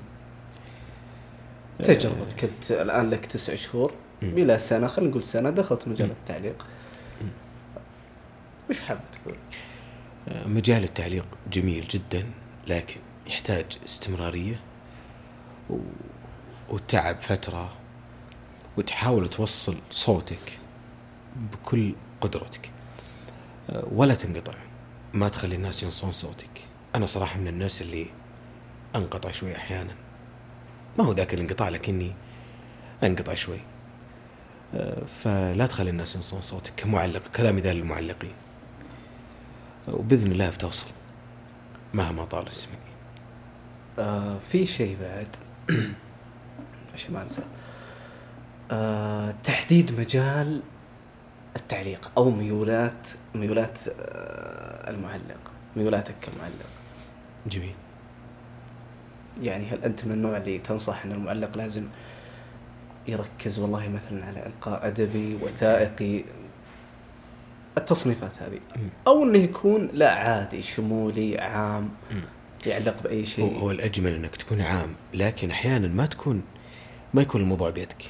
تجربتك 1.83 2.43
انت 2.43 2.71
الآن 2.71 3.09
لك 3.09 3.25
تسع 3.25 3.55
شهور 3.55 3.93
بلا 4.21 4.57
سنة 4.57 4.87
خلينا 4.87 5.11
نقول 5.11 5.23
سنة 5.23 5.49
دخلت 5.49 5.87
مجال 5.87 6.11
التعليق. 6.11 6.65
وش 8.69 8.79
حاب 8.82 8.99
تقول؟ 9.12 9.38
مجال 10.45 10.84
التعليق 10.84 11.25
جميل 11.51 11.88
جدا 11.88 12.32
لكن 12.67 12.99
يحتاج 13.27 13.65
استمرارية 13.86 14.60
و... 15.69 15.77
وتعب 16.69 17.15
فترة 17.21 17.73
وتحاول 18.77 19.27
توصل 19.27 19.77
صوتك 19.91 20.60
بكل 21.36 21.95
قدرتك. 22.21 22.71
ولا 23.91 24.15
تنقطع. 24.15 24.53
ما 25.13 25.29
تخلي 25.29 25.55
الناس 25.55 25.84
ينصون 25.84 26.12
صوتك. 26.12 26.67
أنا 26.95 27.05
صراحة 27.05 27.39
من 27.39 27.47
الناس 27.47 27.82
اللي 27.82 28.05
أنقطع 28.95 29.32
شوي 29.32 29.55
أحيانا. 29.55 29.95
ما 30.97 31.05
هو 31.05 31.13
ذاك 31.13 31.34
الانقطاع 31.34 31.69
لكني 31.69 32.13
أنقطع 33.03 33.34
شوي. 33.34 33.60
آه، 34.73 35.05
فلا 35.05 35.67
تخلي 35.67 35.89
الناس 35.89 36.15
ينصون 36.15 36.41
صوتك. 36.41 36.73
كمعلق 36.77 37.27
كلامي 37.27 37.62
ذا 37.62 37.73
للمعلقين. 37.73 38.34
وبإذن 39.87 40.31
الله 40.31 40.49
بتوصل 40.49 40.87
مهما 41.93 42.25
طال 42.25 42.47
الزمن 42.47 42.73
آه 43.99 44.39
في 44.51 44.65
شيء 44.65 44.97
بعد. 45.01 45.27
عشان 46.93 47.13
ما 47.13 47.21
أنسى. 47.21 47.43
آه 48.71 49.33
تحديد 49.43 49.99
مجال 49.99 50.61
التعليق 51.55 52.11
أو 52.17 52.29
ميولات 52.29 53.07
ميولات 53.35 53.79
آه 53.87 54.89
المعلق 54.89 55.51
ميولاتك 55.75 56.15
كمعلق. 56.21 56.69
جميل. 57.47 57.75
يعني 59.41 59.65
هل 59.69 59.83
أنت 59.83 60.05
من 60.05 60.11
النوع 60.11 60.37
اللي 60.37 60.57
تنصح 60.59 61.05
إن 61.05 61.11
المعلق 61.11 61.57
لازم 61.57 61.83
يركز 63.07 63.59
والله 63.59 63.89
مثلا 63.89 64.25
على 64.25 64.45
القاء 64.45 64.87
أدبي 64.87 65.35
وثائقي 65.35 66.23
التصنيفات 67.77 68.41
هذه. 68.41 68.60
أو 69.08 69.23
إنه 69.23 69.38
يكون 69.38 69.89
لا 69.93 70.12
عادي 70.12 70.62
شمولي 70.62 71.38
عام. 71.38 71.89
يعلق 72.65 73.03
بأي 73.03 73.25
شيء. 73.25 73.60
هو 73.60 73.71
الأجمل 73.71 74.13
إنك 74.13 74.36
تكون 74.36 74.62
عام 74.62 74.95
لكن 75.13 75.51
أحيانا 75.51 75.88
ما 75.88 76.05
تكون 76.05 76.43
ما 77.13 77.21
يكون 77.21 77.41
الموضوع 77.41 77.69
بيدك. 77.69 78.05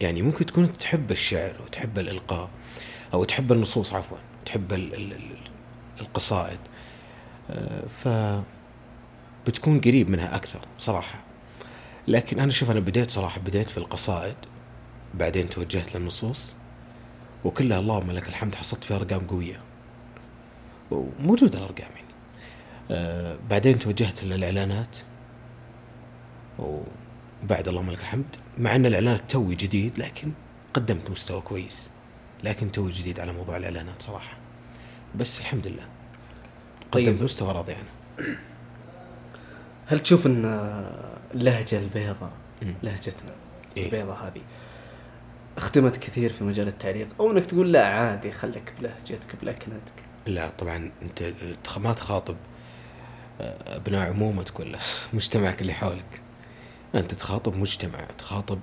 يعني 0.00 0.22
ممكن 0.22 0.46
تكون 0.46 0.78
تحب 0.78 1.10
الشعر 1.10 1.54
وتحب 1.64 1.98
الإلقاء 1.98 2.48
أو 3.14 3.24
تحب 3.24 3.52
النصوص 3.52 3.92
عفوا 3.92 4.18
تحب 4.46 4.72
القصائد. 6.00 6.58
ف 7.88 8.08
بتكون 9.46 9.80
قريب 9.80 10.10
منها 10.10 10.36
أكثر 10.36 10.60
صراحة. 10.78 11.18
لكن 12.08 12.40
أنا 12.40 12.50
شوف 12.50 12.70
أنا 12.70 12.80
بديت 12.80 13.10
صراحة 13.10 13.40
بديت 13.40 13.70
في 13.70 13.78
القصائد 13.78 14.36
بعدين 15.14 15.50
توجهت 15.50 15.96
للنصوص. 15.96 16.56
وكلها 17.44 17.78
اللهم 17.78 18.10
لك 18.10 18.28
الحمد 18.28 18.54
حصلت 18.54 18.84
فيها 18.84 18.96
أرقام 18.96 19.26
قوية. 19.26 19.60
وموجودة 20.90 21.58
الأرقام 21.58 21.90
يعني. 21.90 22.08
آه 22.90 23.38
بعدين 23.50 23.78
توجهت 23.78 24.24
للإعلانات. 24.24 24.96
وبعد 26.58 27.68
اللهم 27.68 27.90
لك 27.90 28.00
الحمد 28.00 28.36
مع 28.58 28.76
أن 28.76 28.86
الإعلانات 28.86 29.30
توي 29.30 29.54
جديد 29.54 29.98
لكن 29.98 30.32
قدمت 30.74 31.10
مستوى 31.10 31.40
كويس. 31.40 31.90
لكن 32.44 32.72
توي 32.72 32.92
جديد 32.92 33.20
على 33.20 33.32
موضوع 33.32 33.56
الإعلانات 33.56 34.02
صراحة. 34.02 34.36
بس 35.14 35.40
الحمد 35.40 35.66
لله. 35.66 35.86
قدمت 36.92 37.06
طيب. 37.06 37.22
مستوى 37.22 37.52
راضي 37.52 37.72
عنه 37.72 37.88
هل 39.86 40.00
تشوف 40.00 40.26
إن 40.26 40.44
اللهجه 41.34 41.78
البيضاء. 41.78 42.32
لهجتنا 42.82 43.32
إيه؟ 43.76 43.84
البيضاء 43.84 44.26
هذه 44.26 44.40
اخدمت 45.58 45.96
كثير 45.96 46.32
في 46.32 46.44
مجال 46.44 46.68
التعليق. 46.68 47.08
أو 47.20 47.30
إنك 47.30 47.46
تقول 47.46 47.72
لا 47.72 47.86
عادي 47.86 48.32
خليك 48.32 48.72
بلهجتك 48.80 49.36
بلكنتك 49.42 49.94
لا 50.26 50.48
طبعا 50.58 50.90
أنت 51.02 51.32
ما 51.76 51.92
تخاطب 51.92 52.36
آه، 53.40 53.76
أبناء 53.76 54.10
عمومتك 54.10 54.60
ولا 54.60 54.78
مجتمعك 55.12 55.60
اللي 55.62 55.72
حولك. 55.72 56.20
أنت 56.94 57.14
تخاطب 57.14 57.56
مجتمع 57.56 57.98
تخاطب 58.18 58.58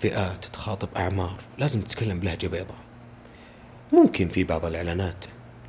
فئات 0.00 0.44
تخاطب 0.44 0.88
أعمار. 0.96 1.36
لازم 1.58 1.80
تتكلم 1.80 2.20
بلهجة 2.20 2.46
بيضاء. 2.46 2.76
ممكن 3.92 4.28
في 4.28 4.44
بعض 4.44 4.64
الإعلانات 4.64 5.24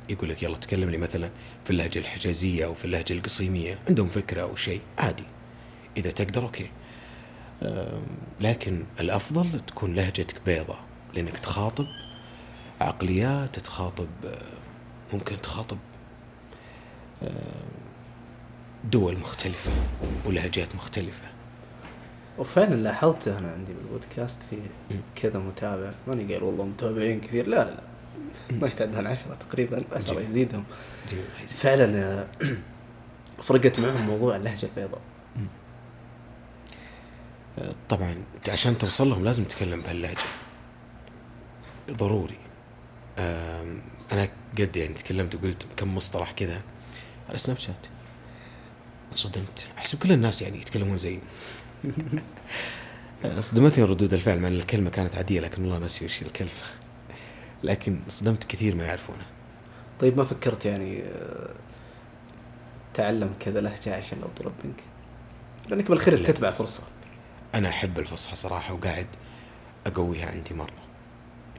يقول 0.08 0.28
لك 0.30 0.42
يلا 0.42 0.56
تكلم 0.56 0.90
لي 0.90 0.98
مثلا 0.98 1.30
في 1.64 1.70
اللهجة 1.70 1.98
الحجازية 1.98 2.64
أو 2.64 2.74
في 2.74 2.84
اللهجة 2.84 3.12
القصيمية 3.12 3.78
عندهم 3.88 4.08
فكرة 4.08 4.42
أو 4.42 4.56
شيء 4.56 4.80
عادي. 4.98 5.24
إذا 5.96 6.10
تقدر 6.10 6.42
أوكي. 6.42 6.70
لكن 8.40 8.84
الأفضل 9.00 9.60
تكون 9.66 9.94
لهجتك 9.94 10.40
بيضاء 10.46 10.78
لأنك 11.14 11.38
تخاطب 11.38 11.84
عقليات 12.80 13.58
تخاطب 13.58 14.08
ممكن 15.12 15.40
تخاطب 15.42 15.78
دول 18.84 19.18
مختلفة 19.18 19.70
ولهجات 20.26 20.74
مختلفة. 20.74 21.22
وفعلا 22.38 22.74
لاحظته 22.74 23.38
أنا 23.38 23.52
عندي 23.52 23.72
بالبودكاست 23.72 24.42
في. 24.42 24.56
كذا 25.16 25.38
متابع. 25.38 25.92
ماني 26.08 26.24
قايل 26.32 26.42
والله 26.42 26.64
متابعين 26.64 27.20
كثير 27.20 27.46
لا 27.46 27.64
لا 27.64 27.70
لا. 27.70 27.82
ما 28.50 28.66
يتعدى 28.66 28.98
عن 28.98 29.06
عشرة 29.06 29.34
تقريبا 29.34 29.82
بس 29.96 30.10
الله. 30.10 30.20
يزيدهم. 30.20 30.64
فعلا 31.46 32.26
فرقت 33.42 33.80
معهم 33.80 34.06
موضوع 34.06 34.36
اللهجة 34.36 34.66
البيضاء. 34.66 35.00
طبعا 37.88 38.14
عشان 38.48 38.78
توصل 38.78 39.10
لهم 39.10 39.24
لازم 39.24 39.44
تتكلم 39.44 39.80
بهاللهجة. 39.80 40.18
ضروري. 41.90 42.38
أنا 44.12 44.28
قد 44.58 44.76
يعني 44.76 44.94
تكلمت 44.94 45.34
وقلت 45.34 45.66
كم 45.76 45.94
مصطلح 45.96 46.32
كذا 46.32 46.62
على 47.28 47.38
سناب 47.38 47.58
شات. 47.58 47.86
انصدمت 49.12 49.68
أحسب 49.78 49.98
كل 49.98 50.12
الناس 50.12 50.42
يعني 50.42 50.58
يتكلمون 50.58 50.98
آه، 53.24 53.40
صدمتني 53.40 53.84
ردود 53.84 54.14
الفعل 54.14 54.40
مع 54.40 54.48
أن 54.48 54.52
الكلمة 54.52 54.90
كانت 54.90 55.16
عادية 55.16 55.40
لكن 55.40 55.62
والله 55.62 55.78
ناسي 55.78 56.04
وش 56.04 56.22
الكلمة 56.22 56.50
لكن 57.62 58.00
صدمت 58.08 58.44
كثير 58.44 58.76
ما 58.76 58.84
يعرفونها 58.84 59.26
طيب 60.00 60.16
ما 60.16 60.24
فكرت 60.24 60.66
يعني 60.66 61.02
آه، 61.02 61.50
تعلم 62.94 63.34
كذا 63.40 63.60
لهجة 63.60 63.96
عشان 63.96 64.18
لو 64.20 64.28
طلب 64.38 64.52
منك؟ 64.64 64.80
لأنك 65.68 65.88
بالخير. 65.90 66.24
تتبع 66.24 66.50
فرصة. 66.50 66.82
أنا 67.54 67.68
أحب 67.68 67.98
الفصحى 67.98 68.36
صراحة 68.36 68.74
وقاعد 68.74 69.06
أقويها 69.86 70.30
عندي 70.30 70.54
مرة. 70.54 70.72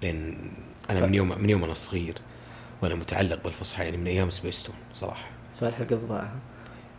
لأن 0.02 0.52
أنا 0.90 1.00
ف- 1.00 1.04
من 1.04 1.14
يوم 1.14 1.42
من 1.42 1.50
يوم 1.50 1.64
أنا 1.64 1.74
صغير 1.74 2.18
وأنا 2.82 2.96
متعلق 2.96 3.44
بالفصحى 3.44 3.84
يعني 3.84 3.98
من 3.98 4.08
أيام 4.08 4.30
سبيستون 4.30 4.76
صراحة. 4.96 5.26
فالح 5.54 5.80
القضاء 5.80 6.32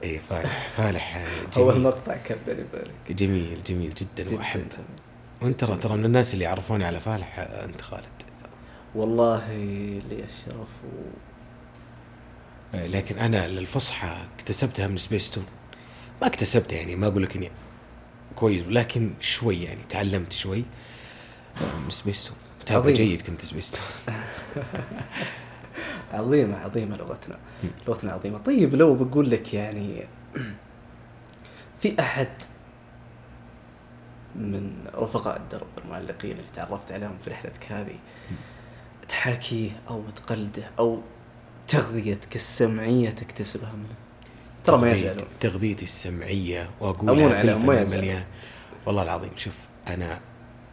اي 0.04 0.18
فالح 0.30 0.68
فالح 0.76 1.16
اول 1.57 1.72
جميل. 1.74 1.85
مقطع 1.85 2.16
كان 2.16 2.38
بيني 2.46 2.62
وبينك 2.62 3.12
جميل 3.22 3.62
جميل 3.66 3.94
جدا, 3.94 4.24
جدا 4.24 4.37
وأحب. 4.37 4.66
وأنت 5.42 5.61
ترى 5.64 5.76
ترى 5.76 5.96
من 5.96 6.04
الناس 6.04 6.35
اللي 6.35 6.46
عرفوني 6.46 6.85
على 6.85 7.00
فالح 7.00 7.38
أنت 7.38 7.80
خالد. 7.83 8.04
والله 8.94 9.52
لي 10.09 10.24
الشرف 10.24 10.68
و... 10.85 11.02
لكن 12.74 13.18
أنا 13.18 13.46
الفصحى 13.46 14.24
اكتسبتها 14.38 14.87
من 14.87 14.98
سبيستون 14.98 15.44
ما 16.20 16.26
اكتسبتها 16.26 16.76
يعني 16.76 16.96
ما 16.96 17.07
أقول 17.07 17.22
لك 17.22 17.37
إني 17.37 17.50
كويس 18.37 18.62
لكن 18.68 19.14
شوي 19.20 19.62
يعني 19.62 19.81
تعلمت 19.88 20.33
شوي. 20.33 20.64
من 21.85 21.90
سبيستون 21.90 22.37
متابع. 22.61 22.90
جيد 22.90 23.20
كنت 23.20 23.44
سبيستون 23.44 23.81
عظيمة 26.12 26.57
عظيمة 26.57 26.97
لغتنا. 26.97 27.38
لغتنا 27.88 28.12
عظيمة. 28.12 28.38
طيب 28.38 28.75
لو 28.75 28.94
بقول 28.94 29.31
لك 29.31 29.55
يعني 29.55 30.05
في 31.81 32.01
أحد 32.01 32.29
من 34.37 34.73
رفقاء 34.94 35.37
الدرب 35.37 35.66
المعلقين 35.85 36.31
اللي 36.33 36.51
تعرفت 36.55 36.92
عليهم 36.92 37.16
في 37.25 37.31
رحلتك 37.31 37.73
هذه 37.73 37.97
تحاكيه 39.09 39.70
أو 39.90 40.03
تقلده 40.16 40.70
أو 40.79 41.01
تغذيتك 41.68 42.37
السمعية 42.37 43.11
تكتسبها 43.11 43.73
منه؟ 43.73 43.94
ترى 44.64 44.79
ما 44.79 44.90
يزعلون. 44.90 45.29
تغذيتي 45.40 45.85
السمعية 45.85 46.62
أمون 46.62 46.72
وأقولها 46.81 47.38
عليهم، 47.38 47.66
ما 47.66 47.81
يزعلون. 47.81 48.24
والله 48.87 49.03
العظيم 49.03 49.31
شوف 49.37 49.55
أنا 49.87 50.20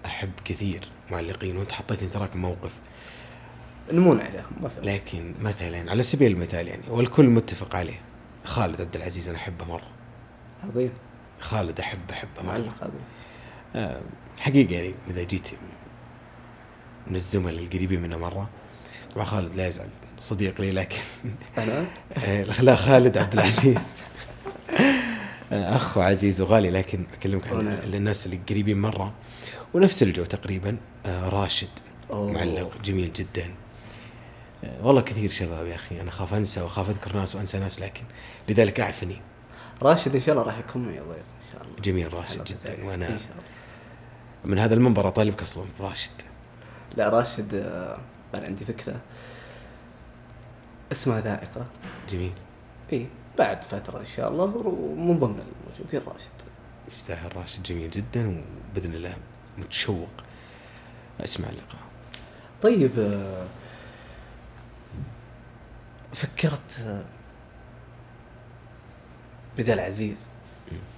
أحب 0.06 0.32
كثير 0.46 0.88
معلقين 1.12 1.58
وأنت 1.58 1.72
حطيتني 1.72 2.10
تراك 2.10 2.36
موقف. 2.36 2.72
نمون 3.94 4.22
عليهم 4.22 4.46
مشكلة. 4.62 4.94
لكن 4.94 5.34
مثلا 5.42 5.92
على 5.92 6.04
سبيل 6.04 6.32
المثال 6.32 6.68
يعني 6.68 6.84
والكل 6.90 7.26
متفق 7.26 7.76
عليه. 7.76 8.00
خالد 8.46 8.82
عبد 8.82 8.96
العزيز 8.96 9.30
أنا 9.30 9.38
أحبه 9.38 9.66
مرة. 9.66 9.88
عظيم. 10.64 10.92
خالد 11.40 11.80
أحبه 11.80 12.16
مرة. 12.38 12.52
معلق 12.52 12.74
عظيم. 12.82 13.02
آه، 13.76 14.02
حقيقة 14.38 14.74
يعني 14.74 14.94
إذا 15.10 15.24
جيت 15.24 15.48
من 17.08 17.16
الزملاء 17.16 17.64
القريبين 17.64 18.02
منه 18.02 18.18
مرة 18.18 18.50
طبعا 19.16 19.26
خالد 19.26 19.56
لا 19.56 19.68
يزعل. 19.68 19.90
صديق 20.22 20.62
لي 20.62 20.72
لكن 20.72 21.00
أنا؟ 21.58 21.86
آه، 22.26 22.44
لا 22.44 22.76
خالد 22.76 23.18
عبد 23.18 23.34
العزيز. 23.34 23.94
آه، 25.52 25.76
اخ 25.76 25.98
عزيز 25.98 26.42
وغالي 26.42 26.70
لكن 26.70 27.06
أكلمك 27.14 27.48
عن. 27.48 27.68
الناس 27.68 28.26
اللي 28.26 28.40
قريبين 28.50 28.82
مرة. 28.82 29.14
ونفس 29.74 30.04
الجو 30.04 30.26
تقريبا 30.26 30.78
آه، 31.06 31.30
راشد 31.30 31.68
أوه. 32.12 32.32
معلق 32.32 32.72
جميل 32.84 33.14
جدا. 33.14 33.46
آه، 34.64 34.86
والله 34.86 35.02
كثير 35.02 35.30
شباب 35.30 35.68
يا 35.68 35.76
أخي 35.76 36.02
أنا 36.02 36.10
أخاف 36.10 36.34
أنسى 36.34 36.62
وأخاف 36.62 36.90
أذكر 36.90 37.18
ناس 37.18 37.36
وأنسى 37.36 37.60
ناس 37.60 37.80
لكن 37.82 38.04
لذلك 38.50 38.80
أعفني. 38.80 39.22
راشد 39.82 40.16
إن 40.16 40.22
شاء 40.22 40.36
الله 40.36 40.48
راح 40.48 40.58
يكون 40.58 40.86
معي 40.86 41.00
ضيف 41.00 41.10
إن 41.10 41.52
شاء 41.54 41.62
الله. 41.62 41.76
جميل 41.84 42.14
راشد 42.14 42.44
جدا. 42.44 42.84
وأنا 42.86 43.06
إن 43.10 43.18
شاء 43.18 43.28
الله. 43.32 43.44
من 44.46 44.60
هذا 44.60 44.74
المنبر 44.74 45.08
أطالبك 45.08 45.42
أصلا 45.42 45.66
براشد 45.80 46.12
لا 46.98 47.10
راشد 47.10 47.54
آه، 47.56 47.98
أنا 48.36 48.46
عندي 48.46 48.66
فكرة. 48.66 48.96
اسمها 50.92 51.22
ذائقة. 51.22 51.66
جميل. 52.10 52.34
إي 52.94 53.08
بعد 53.38 53.64
فترة 53.64 54.00
إن 54.00 54.06
شاء 54.06 54.30
الله 54.30 54.44
ومن 54.44 55.20
ضمن 55.20 55.40
الموجودين 55.40 56.02
راشد 56.14 56.30
يستاهل 56.88 57.36
راشد 57.36 57.64
جميل 57.64 57.92
جدا 57.92 58.44
وبإذن 58.74 58.94
الله 58.94 59.14
متشوق 59.58 60.10
أسمع 61.24 61.50
اللقاء. 61.50 61.82
طيب 62.62 63.00
آه، 63.00 63.46
فكرت 66.14 66.80
آه، 66.86 67.06
بدل 69.58 69.80
عزيز 69.80 70.32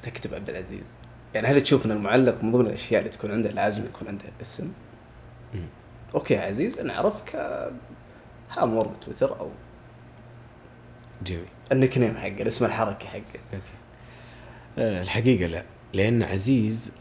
تكتب 0.03 0.33
عبد 0.33 0.49
العزيز. 0.49 0.97
يعني 1.33 1.47
هل 1.47 1.61
تشوف 1.61 1.85
إن 1.85 1.91
المعلق 1.91 2.43
من 2.43 2.51
ضمن 2.51 2.65
الأشياء 2.65 2.99
اللي 2.99 3.09
تكون 3.11 3.31
عنده 3.31 3.51
لازم 3.51 3.85
يكون 3.85 4.07
عنده 4.07 4.25
اسم. 4.41 4.71
okay 6.15 6.37
عزيز 6.37 6.79
نعرفك 6.79 7.35
هامور 8.51 8.87
بتويتر 8.87 9.39
أو 9.39 9.49
جميل. 11.23 11.45
ال 11.71 11.97
nickname 11.97 12.17
حقه 12.17 12.27
الاسم 12.27 12.65
الحركي 12.65 13.07
حقه. 13.07 13.61
آه، 14.77 15.01
الحقيقة 15.01 15.47
لا 15.47 15.63
لأن 15.93 16.23
عزيز 16.23 16.91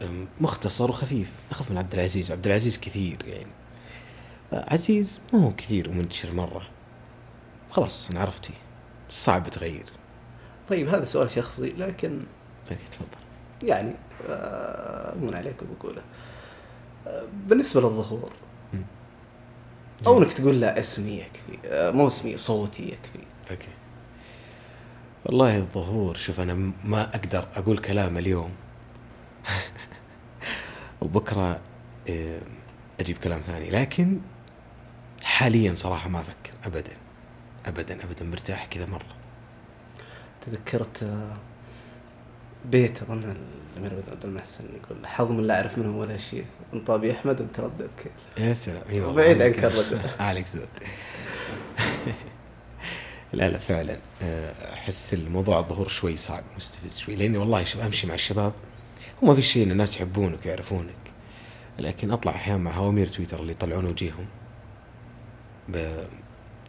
مختصر 0.41 0.89
وخفيف. 0.89 1.31
أخف 1.51 1.71
من 1.71 1.77
عبد 1.77 1.93
العزيز 1.93 2.31
عبد 2.31 2.47
العزيز 2.47 2.79
كثير 2.79 3.17
يعني. 3.27 3.51
آه، 4.53 4.73
عزيز 4.73 5.19
ما 5.33 5.45
هو 5.45 5.55
كثير 5.55 5.89
ومنتشر 5.89 6.33
مرة. 6.33 6.67
خلاص 7.71 8.09
أنا 8.09 8.19
عرفتي 8.19 8.53
صعب 9.09 9.49
تغير. 9.49 9.85
طيب 10.69 10.87
هذا 10.87 11.05
سؤال 11.05 11.31
شخصي 11.31 11.69
لكن 11.69 12.19
okay 12.71 12.83
تفضل. 12.91 13.23
يعني 13.69 13.93
آه، 14.29 15.17
من 15.17 15.35
عليكم 15.35 15.65
بقوله. 15.79 16.01
آه، 17.07 17.25
بالنسبة 17.47 17.81
للظهور. 17.81 18.33
أو 20.07 20.17
إنك 20.17 20.33
تقول 20.33 20.61
لا 20.61 20.79
اسمي 20.79 21.11
يكفي 21.19 21.67
آه، 21.67 21.91
مو 21.91 22.07
اسمي 22.07 22.37
صوتي 22.37 22.83
يكفي. 22.83 23.25
okay. 23.51 23.67
والله 25.25 25.57
الظهور 25.57 26.15
شوف 26.15 26.39
أنا 26.39 26.53
م- 26.53 26.73
ما 26.83 27.15
أقدر 27.15 27.47
أقول 27.55 27.77
كلام 27.77 28.17
اليوم. 28.17 28.51
وبكرة 31.01 31.59
آه، 32.09 32.39
أجيب 32.99 33.17
كلام 33.17 33.41
ثاني. 33.47 33.69
لكن 33.69 34.19
حاليا 35.23 35.73
صراحة 35.73 36.09
ما 36.09 36.19
أفكر. 36.21 36.51
ابدا. 36.65 36.91
ابدا 37.65 38.03
ابدا. 38.03 38.25
مرتاح 38.25 38.65
كذا 38.65 38.85
مرة. 38.85 39.05
تذكرت 40.45 41.03
آه، 41.03 41.33
بيت 42.65 43.01
أظن 43.01 43.35
الامير 43.77 44.03
عبد 44.11 44.25
المحسن 44.25 44.63
يقول 44.83 45.07
حظ 45.07 45.31
من 45.31 45.47
لا 45.47 45.55
أعرف 45.55 45.77
منهم 45.77 45.95
ولا 45.97 46.17
شيء 46.17 46.45
انطابي 46.73 47.11
أحمد 47.11 47.41
وانت 47.41 47.59
ردد 47.59 47.89
كيف 48.03 48.11
يا 48.47 48.53
سلام. 48.53 49.13
بعيد. 49.15 49.41
عنك 49.41 49.63
الرد. 49.63 50.09
عليك 50.19 50.47
زود. 50.47 50.67
لا 53.33 53.49
لا 53.49 53.57
فعلا. 53.57 53.97
آه، 54.21 54.73
أحس 54.73 55.13
الموضوع 55.13 55.59
الظهور 55.59 55.87
شوي 55.87 56.17
صعب 56.17 56.43
مستفز 56.57 56.97
شوي 56.97 57.15
لأني 57.15 57.37
والله 57.37 57.63
شوف 57.63 57.81
أمشي 57.81 58.07
مع 58.07 58.13
الشباب. 58.13 58.53
هو 59.23 59.27
ما 59.27 59.35
في 59.35 59.41
شيء 59.41 59.63
إن 59.65 59.71
الناس 59.71 59.95
يحبونك 59.95 60.39
ويعرفونك 60.45 60.95
لكن 61.79 62.11
أطلع 62.11 62.31
أحيانا 62.31 62.63
مع 62.63 62.71
هوامير 62.71 63.07
تويتر 63.07 63.39
اللي 63.39 63.51
يطلعون 63.51 63.85
وجيههم. 63.85 64.25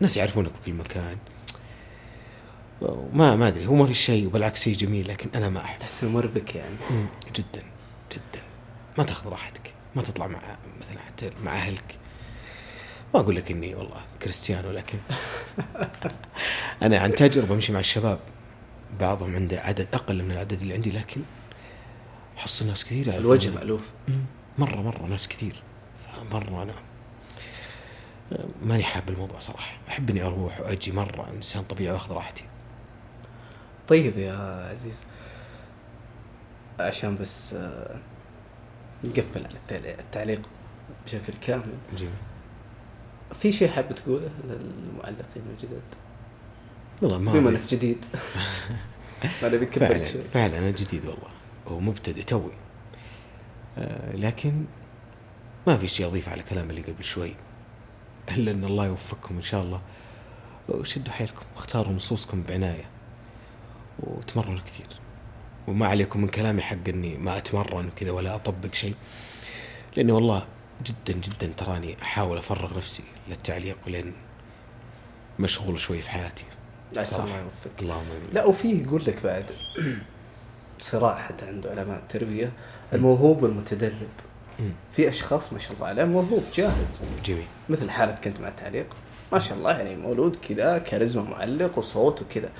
ناس 0.00 0.16
يعرفونك 0.16 0.50
بكل 0.62 0.72
مكان. 0.72 1.16
ما 3.12 3.36
ما 3.36 3.48
أدري 3.48 3.66
هو 3.66 3.74
ما 3.74 3.86
في 3.86 3.94
شيء 3.94 4.26
وبالعكس 4.26 4.62
شيء 4.62 4.76
جميل 4.76 5.08
لكن 5.08 5.28
أنا 5.34 5.48
ما 5.48 5.60
أحب. 5.60 5.78
تحس 5.80 6.04
مربك 6.04 6.54
يعني. 6.54 6.74
جدا 7.34 7.62
جدا. 8.12 8.42
ما 8.98 9.04
تأخذ 9.04 9.30
راحتك 9.30 9.72
ما 9.96 10.02
تطلع 10.02 10.26
مع 10.26 10.38
مثلا 10.80 10.98
حتى 10.98 11.30
مع 11.44 11.52
أهلك. 11.52 11.98
ما 13.14 13.20
أقول 13.20 13.36
لك 13.36 13.50
إني 13.50 13.74
والله 13.74 14.00
كريستيانو 14.22 14.70
لكن 14.70 14.98
أنا 16.82 16.98
عن 16.98 17.12
تجربة 17.12 17.54
امشي 17.54 17.72
مع 17.72 17.80
الشباب 17.80 18.18
بعضهم 19.00 19.34
عنده 19.34 19.60
عدد 19.60 19.88
أقل 19.92 20.22
من 20.22 20.30
العدد 20.30 20.60
اللي 20.60 20.74
عندي 20.74 20.90
لكن 20.90 21.20
احصل 22.38 22.66
ناس 22.66 22.84
كثير 22.84 23.16
الوجه 23.16 23.50
مم، 24.08 24.24
مرة 24.58 24.76
مرة 24.76 25.06
ناس 25.06 25.28
كثير. 25.28 25.62
مره 26.32 26.62
أنا 26.62 26.74
ماني 28.62 28.82
حاب 28.82 29.08
الموضوع 29.08 29.38
صراحة. 29.38 29.76
أحب 29.88 30.10
إني 30.10 30.22
أروح 30.22 30.60
وأجي 30.60 30.92
مرة 30.92 31.28
إنسان 31.36 31.62
طبيعي 31.62 31.92
وأخذ 31.92 32.12
راحتي. 32.12 32.44
طيب 33.88 34.18
يا 34.18 34.68
عزيز. 34.70 35.04
عشان 36.80 37.16
بس 37.16 37.52
آه، 37.54 37.96
نقفل 39.04 39.46
على 39.46 39.56
التعليق 40.00 40.40
بشكل 41.06 41.32
كامل. 41.46 41.72
جميل. 41.96 42.12
في 43.40 43.52
شيء 43.52 43.68
حاب 43.68 43.94
تقوله 43.94 44.30
للمعلقين 44.44 45.42
الجدد؟ 45.50 45.82
والله 47.04 47.18
ما 47.18 47.32
بما. 47.32 47.50
إنك 47.50 47.60
جديد. 47.68 48.04
أنا 49.42 49.56
بكبرك 49.56 50.04
فعلا 50.04 50.04
فعلا 50.32 50.58
أنا 50.58 50.70
جديد 50.70 51.06
والله 51.06 51.28
ومبتدئ 51.66 52.22
توي. 52.22 52.52
آه 53.78 54.16
لكن 54.16 54.64
ما 55.66 55.76
في 55.76 55.88
شيء 55.88 56.06
أضيف 56.06 56.28
على 56.28 56.42
كلام 56.42 56.70
اللي 56.70 56.82
قبل 56.82 57.04
شوي 57.04 57.34
إلا 58.30 58.50
إن 58.50 58.64
الله 58.64 58.86
يوفقكم 58.86 59.36
إن 59.36 59.42
شاء 59.42 59.62
الله. 59.62 59.80
وشدوا 60.68 61.12
حيلكم 61.12 61.44
واختاروا 61.56 61.92
نصوصكم 61.92 62.42
بعناية 62.42 62.84
وتمرنوا 64.00 64.60
كثير. 64.60 64.86
وما 65.66 65.86
عليكم 65.86 66.20
من 66.20 66.28
كلامي 66.28 66.62
حق 66.62 66.88
إني 66.88 67.16
ما 67.18 67.36
أتمرن 67.36 67.86
وكذا 67.86 68.10
ولا 68.10 68.34
أطبق 68.34 68.74
شيء 68.74 68.94
لأني 69.96 70.12
والله 70.12 70.46
جدا 70.84 71.20
جدا 71.20 71.52
تراني 71.56 71.96
أحاول 72.02 72.38
أفرغ 72.38 72.76
نفسي 72.76 73.02
للتعليق 73.28 73.76
لأن 73.86 74.12
مشغول 75.38 75.78
شوي 75.80 76.02
في 76.02 76.10
حياتي. 76.10 76.44
الله. 76.98 77.38
يوفقك. 77.38 77.82
اللهم 77.82 78.04
آمين. 78.10 78.30
لا 78.34 78.44
وفيه 78.44 78.82
يقول 78.82 79.04
لك 79.06 79.22
بعد 79.24 79.44
صراع 80.78 81.18
حتى 81.18 81.46
عند 81.46 81.66
علماء 81.66 81.98
التربية 81.98 82.52
الموهوب 82.92 83.42
والمتدرب. 83.42 84.08
في 84.92 85.08
أشخاص 85.08 85.52
ما 85.52 85.58
شاء 85.58 85.72
الله 85.72 85.86
عليهم 85.86 86.08
موهوب 86.08 86.42
جاهز. 86.54 87.02
جميل. 87.24 87.46
مثل 87.68 87.90
حالتك 87.90 88.26
انت 88.26 88.40
مع 88.40 88.48
التعليق. 88.48 88.86
ما 89.32 89.38
شاء 89.38 89.58
الله 89.58 89.70
يعني 89.70 89.96
مولود 89.96 90.36
كذا 90.36 90.78
كاريزما 90.78 91.22
معلق 91.22 91.78
وصوت 91.78 92.22
وكذا. 92.22 92.50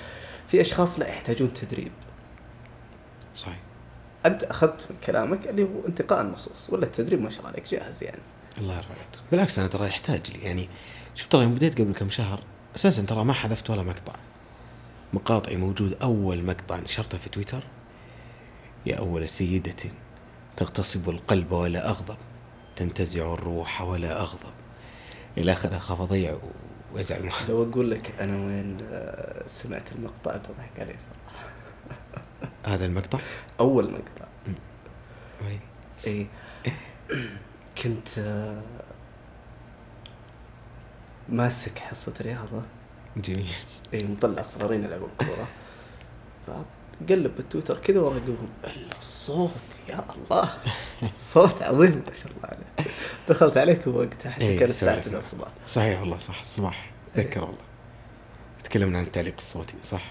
في 0.49 0.61
أشخاص 0.61 0.99
لا 0.99 1.09
يحتاجون 1.09 1.53
تدريب. 1.55 1.93
صحيح. 3.35 3.59
أنت 4.27 4.43
أخذت 4.45 4.87
من 4.91 4.97
كلامك 5.07 5.47
اللي 5.49 5.63
هو 5.63 5.87
انتقاء 5.89 6.21
النصوص 6.21 6.71
ولا 6.71 6.85
التدريب 6.85 7.23
ما 7.23 7.31
شاء 7.31 7.39
الله 7.41 7.51
عليك 7.51 7.69
جاهز 7.69 8.05
يعني؟ 8.05 8.23
الله 8.59 8.77
يرفع 8.77 8.89
بالعكس 9.31 9.59
أنا 9.59 9.69
ترى 9.69 9.87
يحتاج 9.87 10.31
لي. 10.31 10.43
يعني 10.43 10.69
شوف 11.15 11.29
ترى 11.29 11.43
يوم 11.43 11.55
بديت 11.55 11.81
قبل 11.81 11.95
كم 11.95 12.11
شهر 12.11 12.41
أساسا 12.77 13.03
ترى 13.03 13.25
ما 13.25 13.33
حذفت 13.33 13.71
ولا 13.71 13.83
مقطع. 13.83 14.13
مقاطعي 15.13 15.57
موجود 15.57 15.97
أول 16.03 16.45
مقطع 16.45 16.77
نشرته 16.77 17.19
في 17.19 17.29
تويتر. 17.29 17.63
يا 18.87 18.97
اول 18.97 19.29
سيدة 19.29 19.91
تغتصب 20.57 21.11
القلب 21.11 21.53
ولا 21.53 21.89
أغضب. 21.89 22.17
تنتزع 22.77 23.35
الروح 23.35 23.83
ولا 23.83 24.21
أغضب. 24.21 24.53
إلى 25.39 25.53
آخره 25.53 25.77
أخاف 25.77 26.01
أضيع 26.01 26.37
وأزعل. 26.95 27.31
لو 27.49 27.63
أقول 27.71 27.91
لك 27.91 28.15
أنا 28.21 28.37
وين 28.47 28.79
آه، 28.93 29.47
سمعت 29.47 29.93
المقطع 29.93 30.37
تضحك 30.37 30.81
علي 30.81 30.95
صراحة. 30.99 31.49
هذا 32.75 32.87
المقطع؟ 32.87 33.19
أول 33.61 33.91
مقطع. 33.91 34.27
وين؟ 35.45 35.61
اي 36.07 36.27
كنت 37.83 38.19
آه، 38.19 38.63
ماسك 41.29 41.79
حصة 41.79 42.15
رياضة. 42.21 42.63
جميل. 43.17 43.53
اي 43.95 44.07
مطلع 44.07 44.43
صغارين 44.43 44.85
يلعبون 44.85 45.11
كورة. 45.19 45.49
فقلب 46.47 47.37
بالتويتر 47.37 47.79
كذا 47.79 48.01
وراقبهم 48.01 48.49
إلا 48.65 48.99
الصوت 48.99 49.81
يا 49.89 50.05
الله. 50.17 50.51
صوت 51.19 51.63
عظيم 51.63 52.03
ما 52.07 52.15
شاء 52.15 52.33
الله 52.33 52.45
عليه. 52.45 52.91
دخلت 53.29 53.57
عليك 53.57 53.87
وقتها 53.87 54.31
حتى 54.31 54.45
إيه، 54.45 54.59
كان 54.59 54.69
الساعة 54.69 54.95
سويت. 54.95 55.07
9 55.07 55.19
الصباح. 55.19 55.49
صحيح 55.67 56.01
والله 56.01 56.19
صح 56.19 56.41
الصباح 56.41 56.93
أتذكر 57.15 57.41
والله. 57.41 57.65
تكلمنا 58.65 58.99
عن 58.99 59.05
التعليق 59.05 59.35
الصوتي 59.39 59.75
صح. 59.83 60.11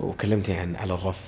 وكلمتني 0.00 0.58
عن 0.58 0.76
على 0.76 0.94
الرف. 0.94 1.20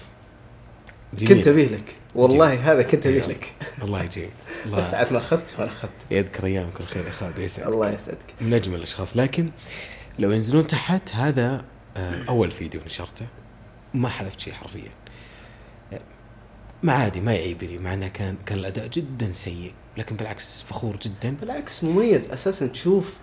جميل. 1.14 1.35
كنت 1.37 1.49
أبيه 1.49 1.66
لك. 1.66 1.97
والله 2.14 2.73
هذا 2.73 2.83
كنت 2.83 3.07
أبيه. 3.07 3.27
لك. 3.27 3.55
والله 3.83 4.03
يجي 4.03 4.23
بس 4.29 4.66
الله 4.66 4.81
ساعات 4.81 5.12
ما 5.12 5.18
أخذت 5.18 5.55
ما 5.59 5.66
أخذت. 5.66 5.90
يذكر 6.11 6.47
أيامك 6.47 6.81
الخير 6.81 7.07
يا 7.07 7.11
خالد 7.11 7.38
يسعدك. 7.38 7.68
الله 7.68 7.90
يسعدك. 7.90 8.35
من 8.40 8.55
أجمل 8.55 8.75
الأشخاص. 8.75 9.16
لكن 9.16 9.51
لو 10.18 10.31
ينزلون 10.31 10.66
تحت 10.66 11.12
هذا 11.12 11.64
آه، 11.97 12.25
أول 12.29 12.51
فيديو 12.51 12.81
نشرته. 12.87 13.27
ما 13.94 14.09
حذفت 14.09 14.40
شيء 14.40 14.53
حرفيا. 14.53 14.90
آه، 15.92 16.01
ما 16.83 16.92
عادي 16.92 17.21
ما 17.21 17.35
يعيبني 17.35 17.79
مع 17.79 17.94
إنه 17.94 18.09
كان 18.09 18.37
كان 18.47 18.59
الأداء 18.59 18.87
جدا 18.87 19.33
سيء. 19.33 19.73
لكن 19.97 20.16
بالعكس 20.16 20.62
فخور 20.62 20.97
جدا. 20.97 21.37
بالعكس 21.40 21.85
مميز. 21.85 22.31
أساسا 22.31 22.66
تشوف 22.66 23.16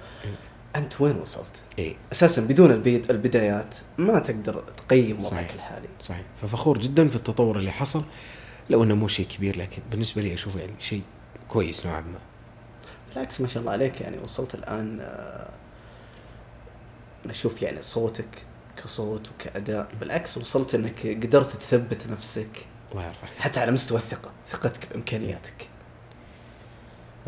أنت 0.76 1.02
وين 1.02 1.16
وصلت؟ 1.16 1.64
اي 1.80 1.96
أساسا 2.12 2.42
بدون 2.42 2.72
البيد 2.72 3.12
البدايات 3.12 3.76
ما 3.98 4.20
تقدر 4.20 4.60
تقيم 4.60 5.20
وضعك. 5.26 5.54
الحالي. 5.54 5.88
صحيح. 6.02 6.26
ففخور 6.42 6.78
جدا 6.78 7.08
في 7.10 7.16
التطور 7.16 7.58
اللي 7.58 7.72
حصل 7.72 8.04
لو 8.70 8.84
إنه 8.84 8.96
مو 8.96 9.08
شيء 9.08 9.28
كبير 9.28 9.58
لكن 9.58 9.82
بالنسبة 9.92 10.22
لي 10.22 10.34
أشوفه 10.34 10.60
يعني 10.60 10.74
شيء 10.80 11.02
كويس 11.50 11.86
نوعا 11.86 12.02
ما. 12.02 12.20
بالعكس 13.10 13.42
ما 13.42 13.48
شاء 13.48 13.62
الله 13.62 13.72
عليك 13.72 14.02
يعني 14.02 14.18
وصلت 14.18 14.56
الآن 14.56 14.98
آه، 15.02 15.50
أنا 17.26 17.32
أشوف 17.32 17.62
يعني 17.62 17.82
صوتك 17.82 18.44
كصوت 18.84 19.30
وكأداء. 19.32 19.88
بالعكس 20.00 20.38
وصلت 20.38 20.76
إنك 20.76 21.08
قدرت 21.08 21.52
تثبت 21.56 22.08
نفسك. 22.08 22.66
الله 22.92 23.06
يرفعك 23.08 23.30
حتى 23.40 23.60
على 23.60 23.72
مستوى 23.72 23.98
الثقة 23.98 24.32
ثقتك 24.48 24.90
بإمكانياتك. 24.90 25.70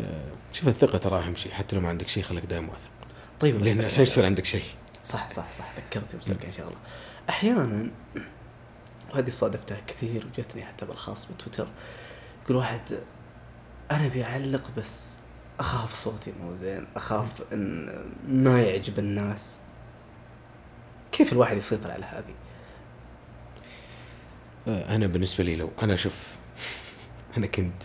آه، 0.00 0.30
شوف 0.52 0.68
الثقة 0.68 0.98
ترى 0.98 1.18
أهم 1.18 1.36
شيء 1.36 1.52
حتى 1.52 1.76
لو 1.76 1.82
ما 1.82 1.88
عندك 1.88 2.08
شيء 2.08 2.22
خليك 2.22 2.44
دائما 2.44 2.68
واثق. 2.68 2.88
طيب 3.40 3.54
لأن 3.54 3.62
أسألك 3.66 3.84
عشان 3.84 4.02
يصير 4.02 4.24
عندك 4.24 4.44
شيء. 4.44 4.64
صح 5.04 5.28
صح 5.28 5.52
صح. 5.52 5.72
ذكرتني 5.76 6.52
شاء 6.52 6.68
الله. 6.68 6.78
أحيانا 7.28 7.90
وهذه 9.12 9.30
صادفتها 9.30 9.80
كثير 9.86 10.26
وجتني 10.26 10.64
حتى 10.64 10.86
بالخاص 10.86 11.26
بتويتر. 11.26 11.68
يقول 12.44 12.56
واحد 12.56 12.80
أنا 13.90 14.08
بيعلق 14.08 14.70
بس 14.76 15.18
أخاف 15.60 15.94
صوتي 15.94 16.32
مو 16.40 16.54
زين 16.54 16.86
أخاف 16.96 17.52
إن 17.52 17.88
ما 18.28 18.62
يعجب 18.62 18.98
الناس. 18.98 19.60
كيف 21.12 21.32
الواحد 21.32 21.56
يسيطر 21.56 21.90
على 21.90 22.04
هذه؟ 22.04 22.34
آه، 24.68 24.94
أنا 24.96 25.06
بالنسبة 25.06 25.44
لي 25.44 25.56
لو 25.56 25.70
أنا 25.82 25.96
شوف 25.96 26.14
أنا 27.36 27.46
كنت 27.46 27.82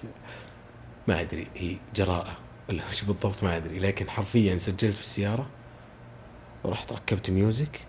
ما 1.08 1.22
أدري 1.22 1.48
هي 1.56 1.78
جراءة. 1.96 2.43
ولا 2.70 2.90
وش 2.90 3.04
بالضبط 3.04 3.44
ما 3.44 3.58
أدري 3.58 3.80
لكن 3.80 4.10
حرفيا 4.10 4.58
سجلت 4.58 4.96
في 4.96 5.02
السيارة 5.02 5.50
ورحت 6.64 6.94
ركبت 6.94 7.30
music 7.30 7.80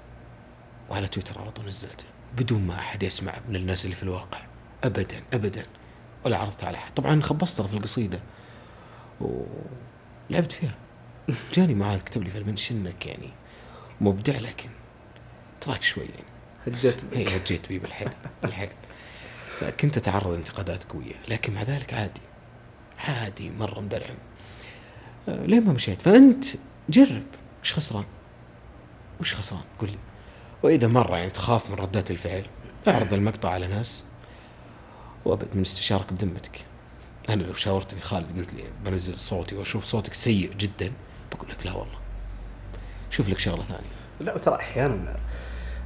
وعلى 0.90 1.08
تويتر 1.08 1.40
على 1.40 1.50
طول 1.50 1.66
نزلته 1.66 2.04
بدون 2.36 2.66
ما 2.66 2.74
أحد 2.74 3.02
يسمع 3.02 3.32
من 3.48 3.56
الناس 3.56 3.84
اللي 3.84 3.96
في 3.96 4.02
الواقع 4.02 4.38
ابدا 4.84 5.22
ابدا 5.32 5.66
ولا 6.24 6.38
عرضت 6.38 6.64
على 6.64 6.78
أحد. 6.78 6.94
طبعا 6.94 7.22
خبصت 7.22 7.60
في 7.60 7.74
القصيدة 7.74 8.20
ولعبت 9.20 10.52
فيها. 10.52 10.74
جاني 11.54 11.74
معاذ 11.74 12.00
كتب 12.00 12.22
لي 12.22 12.30
في 12.30 12.38
ال 12.38 12.44
mention 12.44 12.86
إنك 12.86 13.06
يعني 13.06 13.30
مبدع 14.00 14.38
لكن 14.38 14.68
تراك 15.60 15.82
شوي 15.82 16.04
يعني. 16.04 16.24
هجرت 16.66 17.04
هي 17.12 17.24
بك 17.24 17.32
هجيت 17.32 17.68
بي 17.68 17.78
بالحيل 17.78 18.08
بالحيل. 18.42 18.70
كنت 19.80 19.96
أتعرض 19.96 20.32
انتقادات 20.34 20.84
قوية 20.84 21.14
لكن 21.28 21.54
مع 21.54 21.62
ذلك 21.62 21.94
عادي 21.94 22.20
عادي 23.08 23.50
مرة 23.50 23.80
مدرعم. 23.80 24.16
آه، 25.28 25.46
لين 25.46 25.64
ما 25.64 25.72
مشيت؟ 25.72 26.02
فأنت 26.02 26.44
جرب. 26.88 27.26
وش 27.62 27.72
خسران؟ 27.72 28.04
وش 29.20 29.34
خسران؟ 29.34 29.62
قول 29.80 29.90
لي. 29.90 29.98
وإذا 30.62 30.88
مرة 30.88 31.16
يعني 31.16 31.30
تخاف 31.30 31.70
من 31.70 31.76
ردات 31.76 32.10
الفعل 32.10 32.44
اعرض 32.88 33.12
المقطع 33.12 33.50
على 33.50 33.66
ناس 33.66 34.04
وأبد 35.24 35.48
من 35.54 35.60
استشارك 35.60 36.12
بذمتك 36.12 36.64
أنا 37.28 37.42
لو 37.42 37.54
شاورتني 37.54 38.00
خالد 38.00 38.38
قلت 38.38 38.54
لي 38.54 38.62
بنزل 38.84 39.18
صوتي 39.18 39.54
وأشوف 39.54 39.84
صوتك 39.84 40.14
سيء 40.14 40.52
جدا 40.52 40.92
بقول 41.32 41.50
لك 41.50 41.66
لا 41.66 41.72
والله. 41.72 41.98
شوف 43.10 43.28
لك 43.28 43.38
شغلة 43.38 43.62
ثانية. 43.64 43.90
لا 44.20 44.38
ترى 44.38 44.54
أحيانا 44.54 45.16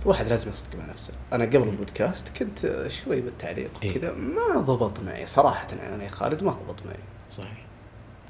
الواحد 0.02 0.26
لازم 0.26 0.48
يصدق 0.48 0.78
مع 0.78 0.84
نفسه. 0.84 1.12
أنا 1.32 1.44
قبل 1.44 1.68
البودكاست 1.68 2.36
كنت 2.36 2.86
شوي 2.88 3.20
بالتعليق 3.20 3.70
إيه. 3.82 3.90
وكذا 3.90 4.12
ما 4.12 4.60
ضبط 4.60 5.00
معي. 5.00 5.26
صراحة 5.26 5.66
أنا 5.72 6.04
يا 6.04 6.08
خالد 6.08 6.42
ما 6.42 6.50
ضبط 6.50 6.86
معي. 6.86 6.98
صحيح. 7.30 7.66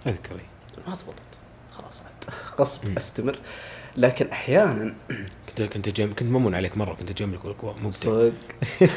اذكري 0.06 0.46
ما 0.86 0.94
ضبطت. 0.94 1.38
خلاص 1.72 2.02
عاد. 2.02 2.34
غصب 2.60 2.96
استمر. 2.96 3.38
لكن 3.96 4.28
أحيانا 4.28 4.94
كنت 5.48 5.62
كنت 5.62 5.88
جم... 5.88 6.14
كنت 6.14 6.22
ممن 6.22 6.54
عليك 6.54 6.76
مرة 6.76 6.94
كنت 6.94 7.10
اجملك 7.10 7.46
لك 7.46 7.56
صدق. 7.90 8.32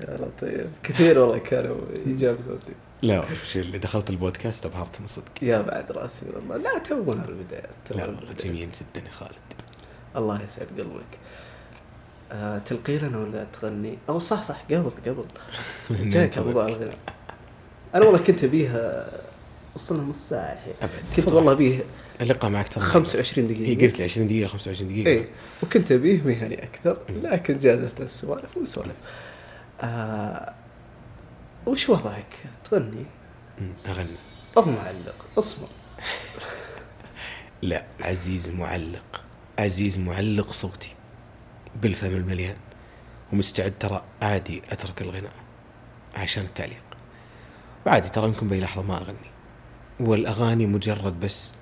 يا 0.00 0.16
لطيف. 0.18 0.66
كثير 0.82 1.18
والله 1.18 1.38
كانوا 1.38 1.76
يجاملوني 2.06 2.74
لا 3.02 3.24
شو 3.52 3.58
اللي 3.58 3.78
دخلت 3.78 4.10
البودكاست 4.10 4.66
ابهرت 4.66 5.00
من 5.00 5.06
صدق. 5.06 5.32
يا 5.42 5.62
بعد 5.62 5.92
راسي 5.92 6.26
والله. 6.34 6.56
لا 6.56 6.78
تونا 6.78 7.26
بالبداية 7.26 7.70
تونا 7.88 8.00
لا 8.00 8.06
والله. 8.06 8.32
جميل 8.32 8.68
جدا 8.72 9.06
يا 9.06 9.12
خالد. 9.12 9.32
الله 10.16 10.42
يسعد 10.42 10.66
قلبك. 10.78 11.18
آه 12.32 12.58
تلقي 12.58 12.98
لنا 12.98 13.18
ولا 13.18 13.44
تغني؟ 13.52 13.98
أو 14.08 14.18
صح 14.18 14.42
صح 14.42 14.62
قبل 14.70 14.90
قبل. 15.06 15.24
جاك 16.10 16.38
موضوع 16.38 16.66
الغناء. 16.66 16.98
أنا 17.94 18.04
والله 18.04 18.18
كنت 18.18 18.44
أبيها 18.44 19.10
وصلنا 19.74 20.02
نص 20.02 20.28
ساعة 20.28 20.52
الحين. 20.52 20.74
أبد. 20.82 20.92
كنت 21.16 21.28
والله 21.32 21.52
أبيه 21.52 21.84
اللقاء 22.20 22.50
معك 22.50 22.68
ترى. 22.68 22.84
25 22.84 23.48
دقيقة. 23.48 23.68
هي 23.82 23.86
قلت 23.86 23.98
لي 23.98 24.04
20 24.04 24.26
دقيقه 24.28 24.48
25 24.48 24.88
دقيقة. 24.88 25.08
إيه 25.08 25.28
وكنت 25.62 25.92
أبيه 25.92 26.22
مهني 26.22 26.64
أكثر 26.64 26.98
لكن 27.22 27.58
جازت 27.58 28.00
السوالف 28.00 28.56
ونسولف 28.56 28.96
آه 29.80 30.54
وش 31.66 31.88
وضعك؟ 31.88 32.26
تغني؟ 32.70 33.04
أغني. 33.86 34.16
أو 34.56 34.62
معلق؟ 34.64 35.26
اصمر 35.38 35.68
لا 37.62 37.84
عزيز 38.00 38.48
معلق. 38.48 39.22
عزيز 39.58 39.98
معلق 39.98 40.52
صوتي. 40.52 40.94
بالفم 41.82 42.16
المليان. 42.16 42.56
ومستعد 43.32 43.74
ترى 43.80 44.04
عادي 44.22 44.62
أترك 44.70 45.02
الغناء 45.02 45.32
عشان 46.14 46.44
التعليق. 46.44 46.82
وعادي 47.86 48.08
ترى 48.08 48.26
يمكن 48.26 48.48
بأي 48.48 48.60
لحظة 48.60 48.82
ما 48.82 48.96
أغني. 48.96 49.34
والأغاني 50.00 50.66
مجرد 50.66 51.20
بس 51.20 51.54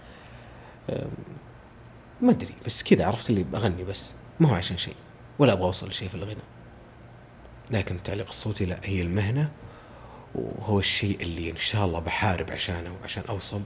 ما 2.20 2.30
أدري 2.30 2.54
بس 2.66 2.82
كذا 2.82 3.06
عرفت 3.06 3.30
اللي 3.30 3.42
بغني 3.42 3.84
بس 3.84 4.14
ما 4.40 4.50
هو 4.50 4.54
عشان 4.54 4.78
شيء 4.78 4.96
ولا 5.38 5.52
أبغى 5.52 5.64
أوصل 5.64 5.88
لشيء 5.88 6.08
في 6.08 6.14
الغناء 6.14 6.44
لكن 7.70 7.94
التعليق 7.94 8.28
الصوتي 8.28 8.64
لا 8.64 8.80
هي 8.84 9.02
المهنة 9.02 9.50
وهو 10.34 10.78
الشيء 10.78 11.22
اللي 11.22 11.50
إن 11.50 11.56
شاء 11.56 11.84
الله 11.84 11.98
بحارب 11.98 12.50
عشانه 12.50 12.96
وعشان 13.00 13.22
أوصل 13.28 13.62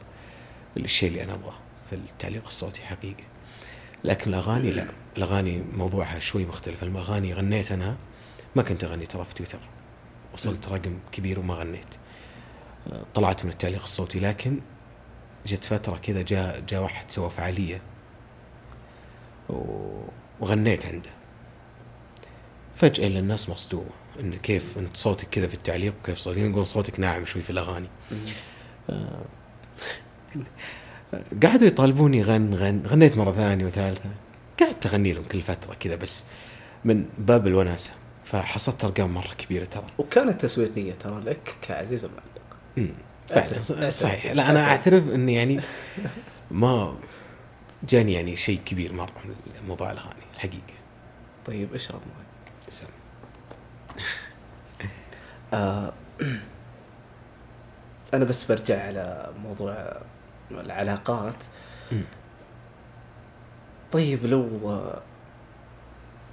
للشيء 0.77 1.09
اللي 1.09 1.25
أنا 1.25 1.35
أبغاه. 1.35 1.59
في 1.91 1.97
التعليق 1.97 2.47
الصوتي 2.47 2.81
حقيقي. 2.81 3.25
لكن 4.05 4.31
الأغاني 4.31 4.71
لا 4.71 4.87
الأغاني 5.17 5.63
موضوعها 5.73 6.19
شوي 6.19 6.47
مختلف. 6.47 6.83
الأغاني 6.83 7.35
غنيت 7.35 7.73
أنا 7.73 7.97
ما 8.57 8.63
كنت 8.63 8.85
أغني 8.85 9.07
ترى 9.07 9.25
في 9.25 9.35
تويتر. 9.35 9.59
وصلت 10.35 10.69
رقم 10.69 10.99
كبير 11.13 11.39
وما 11.39 11.55
غنيت. 11.55 11.95
طلعت 13.15 13.45
من 13.45 13.51
التعليق 13.51 13.83
الصوتي 13.83 14.21
لكن 14.21 14.61
جت 15.47 15.65
فترة 15.65 15.97
كذا 15.97 16.23
جاء 16.23 16.61
جاء 16.61 16.83
واحد 16.83 17.11
سوى 17.11 17.31
فعالية. 17.31 17.81
وغنيت 20.41 20.87
عنده. 20.87 21.11
فجأة 22.77 23.07
الناس 23.07 23.49
مصدومة. 23.49 23.91
إن 24.21 24.35
كيف 24.35 24.79
أنت 24.79 24.97
صوتك 24.97 25.29
كذا 25.29 25.47
في 25.47 25.55
التعليق 25.55 25.95
وكيف 26.03 26.19
صوتك؟ 26.19 26.39
يقول 26.39 26.67
صوتك 26.67 27.01
ناعم 27.01 27.25
شوي 27.25 27.43
في 27.43 27.51
الأغاني. 27.51 27.89
آه، 28.91 29.21
قعدوا 31.43 31.67
يطالبوني 31.67 32.23
غن 32.23 32.55
غن 32.55 32.83
غنيت 32.87 33.17
مرة 33.17 33.33
ثانية 33.33 33.65
وثالثة. 33.65 34.11
قعدت 34.61 34.87
أغني 34.87 35.13
لهم 35.13 35.25
كل 35.25 35.43
فترة 35.43 35.75
كذا 35.75 35.97
بس 35.97 36.25
من 36.85 37.09
باب 37.19 37.47
الوناسة. 37.47 37.93
فحصلت 38.25 38.85
أرقام 38.85 39.15
مرة 39.15 39.35
كبيرة 39.39 39.65
ترى. 39.65 39.87
وكانت 39.99 40.41
تسويقيه 40.41 40.93
ترى 40.95 41.21
لك 41.21 41.55
كعزيز 41.63 42.05
أعترف. 42.05 42.36
فعلا. 43.29 43.91
صحيح. 43.91 44.33
لا 44.33 44.51
أنا 44.51 44.65
أعترف 44.65 45.09
إني 45.09 45.35
يعني 45.35 45.61
ما 46.51 46.95
جاني 47.83 48.13
يعني 48.13 48.37
شيء 48.37 48.61
كبير 48.65 48.93
مرة 48.93 49.13
من 49.25 49.35
موضوع 49.69 49.91
الاغاني 49.91 50.23
الحقيقة 50.35 50.75
طيب 51.47 51.75
اشرب 51.75 52.01
مويه 52.01 52.27
سم. 52.69 52.87
آه 55.53 55.93
أنا 58.15 58.25
بس 58.25 58.45
برجع 58.45 58.87
على 58.87 59.33
موضوع 59.43 59.97
العلاقات. 60.51 61.35
طيب 63.93 64.27
لو 64.27 64.73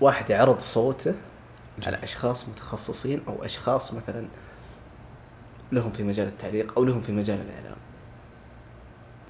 واحد 0.01 0.29
يعرض 0.29 0.60
صوته 0.60 1.15
على 1.86 2.03
أشخاص 2.03 2.49
متخصصين 2.49 3.21
أو 3.27 3.45
أشخاص 3.45 3.93
مثلا 3.93 4.27
لهم 5.74 5.92
في 5.92 6.04
مجال 6.04 6.28
التعليق 6.28 6.74
أو 6.78 6.84
لهم 6.84 7.02
في 7.02 7.12
مجال 7.12 7.42
الإعلام. 7.42 7.78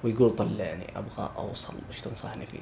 ويقول 0.04 0.30
طلعني 0.30 0.98
أبغى 0.98 1.32
أوصل 1.36 1.74
وش 1.88 2.00
تنصحني 2.00 2.46
فيه؟ 2.46 2.60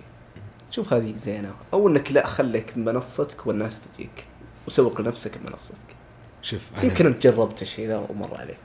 شوف 0.70 0.92
هذه 0.92 1.14
زينة. 1.14 1.54
أو 1.72 1.88
إنك 1.88 2.12
لا 2.12 2.26
خليك 2.26 2.76
منصتك 2.76 3.46
والناس 3.46 3.82
تجيك. 3.82 4.24
وسوق 4.66 5.00
لنفسك 5.00 5.38
بمنصتك. 5.38 5.96
شوف 6.42 6.60
أنا 6.74 6.84
يمكن 6.84 7.06
أنت 7.06 7.26
جربت 7.26 7.62
الشيء 7.62 7.88
ذا 7.88 8.06
ومر 8.10 8.38
عليك. 8.38 8.58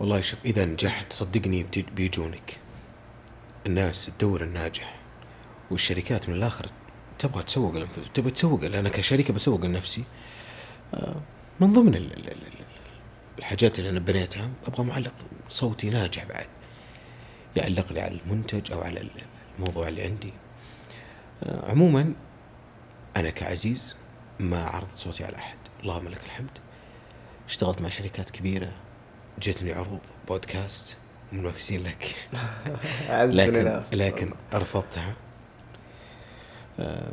والله 0.00 0.20
شوف 0.20 0.38
إذا 0.44 0.64
نجحت 0.64 1.12
صدقني 1.12 1.66
بيجونك. 1.96 2.56
الناس 3.66 4.10
تدور 4.18 4.42
الناجح. 4.42 5.00
والشركات 5.70 6.28
من 6.28 6.34
الآخر 6.34 6.66
تبغى 7.18 7.42
تسوق 7.42 7.74
لنفسها 7.74 8.04
تبغى 8.14 8.30
تسوق 8.30 8.64
أنا 8.64 8.88
كشركة 8.88 9.34
بسوق 9.34 9.64
لنفسي. 9.64 10.04
آه، 10.94 11.20
من 11.60 11.72
ضمن 11.72 11.94
ال- 11.94 12.12
ال- 12.12 12.30
ال- 12.30 12.67
الحاجات 13.38 13.78
اللي 13.78 13.90
أنا 13.90 14.00
بنيتها 14.00 14.48
أبغى 14.66 14.84
معلق 14.84 15.12
صوتي 15.48 15.90
ناجح 15.90 16.24
بعد. 16.24 16.46
يعلق 17.56 17.92
لي 17.92 18.00
على 18.00 18.20
المنتج 18.24 18.72
أو 18.72 18.80
على 18.82 19.00
ال- 19.00 19.10
الموضوع 19.58 19.88
اللي 19.88 20.02
عندي. 20.02 20.32
آه، 21.42 21.70
عموما 21.70 22.12
أنا 23.16 23.30
كعزيز 23.30 23.96
ما 24.40 24.64
عرضت 24.64 24.96
صوتي 24.96 25.24
على 25.24 25.36
أحد. 25.36 25.58
اللهم 25.82 26.08
لك 26.08 26.24
الحمد. 26.24 26.50
اشتغلت 27.48 27.80
مع 27.80 27.88
شركات 27.88 28.30
كبيرة 28.30 28.72
جتني 29.42 29.72
عروض 29.72 30.00
بودكاست 30.28 30.96
منافسين 31.32 31.82
لك. 31.82 32.16
لكن 33.10 33.82
لكن. 33.92 34.32
رفضتها 34.54 35.14
آه، 36.80 37.12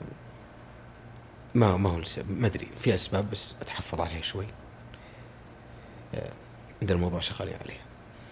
ما 1.56 1.78
ما 1.78 1.90
هو 1.90 2.02
ما 2.30 2.48
أدري 2.48 2.68
في 2.80 2.96
أسباب 2.96 3.32
بس 3.32 3.56
أتحفظ 3.62 4.02
عليها 4.02 4.22
شوي. 4.22 4.46
عندنا 6.82 6.98
الموضوع 6.98 7.20
شغالين 7.20 7.56
عليه. 7.62 7.80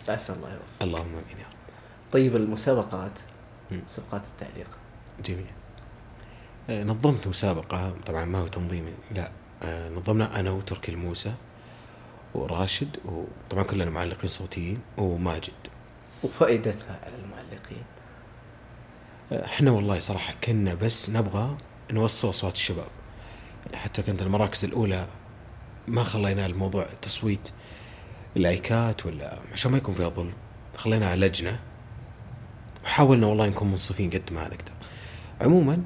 عسى 0.09 0.33
الله 0.33 0.53
يوفق 0.53 0.63
اللهم 0.81 1.07
آمين 1.07 1.37
يا 1.39 1.45
رب. 1.45 1.73
طيب 2.11 2.35
المسابقات. 2.35 3.19
مسابقات 3.71 4.21
التعليق. 4.33 4.67
جميل. 5.25 5.45
آه، 6.69 6.83
نظمت 6.83 7.27
مسابقة 7.27 7.93
طبعا 8.05 8.25
ما 8.25 8.39
هو 8.39 8.47
تنظيمي 8.47 8.93
لا. 9.11 9.31
آه، 9.63 9.89
نظمنا 9.89 10.39
أنا 10.39 10.51
وتركي 10.51 10.91
الموسى 10.91 11.33
وراشد 12.33 12.97
وطبعا 13.05 13.63
كلنا 13.63 13.89
معلقين 13.89 14.29
صوتيين 14.29 14.79
وماجد. 14.97 15.53
وفائدتها 16.23 16.99
على 17.03 17.15
المعلقين؟ 17.15 17.83
آه، 19.31 19.45
إحنا 19.45 19.71
والله 19.71 19.99
صراحة 19.99 20.33
كنا 20.43 20.73
بس 20.73 21.09
نبغى 21.09 21.57
نوصل 21.91 22.29
أصوات 22.29 22.53
الشباب. 22.53 22.87
يعني 23.65 23.77
حتى 23.77 24.01
كانت 24.01 24.21
المراكز 24.21 24.65
الأولى 24.65 25.07
ما 25.87 26.03
خلينا 26.03 26.45
الموضوع 26.45 26.85
تصويت 27.01 27.49
اللايكات 28.35 29.05
ولا 29.05 29.39
عشان 29.53 29.71
ما 29.71 29.77
يكون 29.77 29.95
فيها 29.95 30.09
ظلم. 30.09 30.33
خليناها 30.77 31.15
لجنة. 31.15 31.59
وحاولنا 32.83 33.27
والله 33.27 33.47
نكون 33.47 33.71
منصفين 33.71 34.09
قد 34.09 34.33
ما 34.33 34.43
نقدر. 34.43 34.73
عموما 35.41 35.83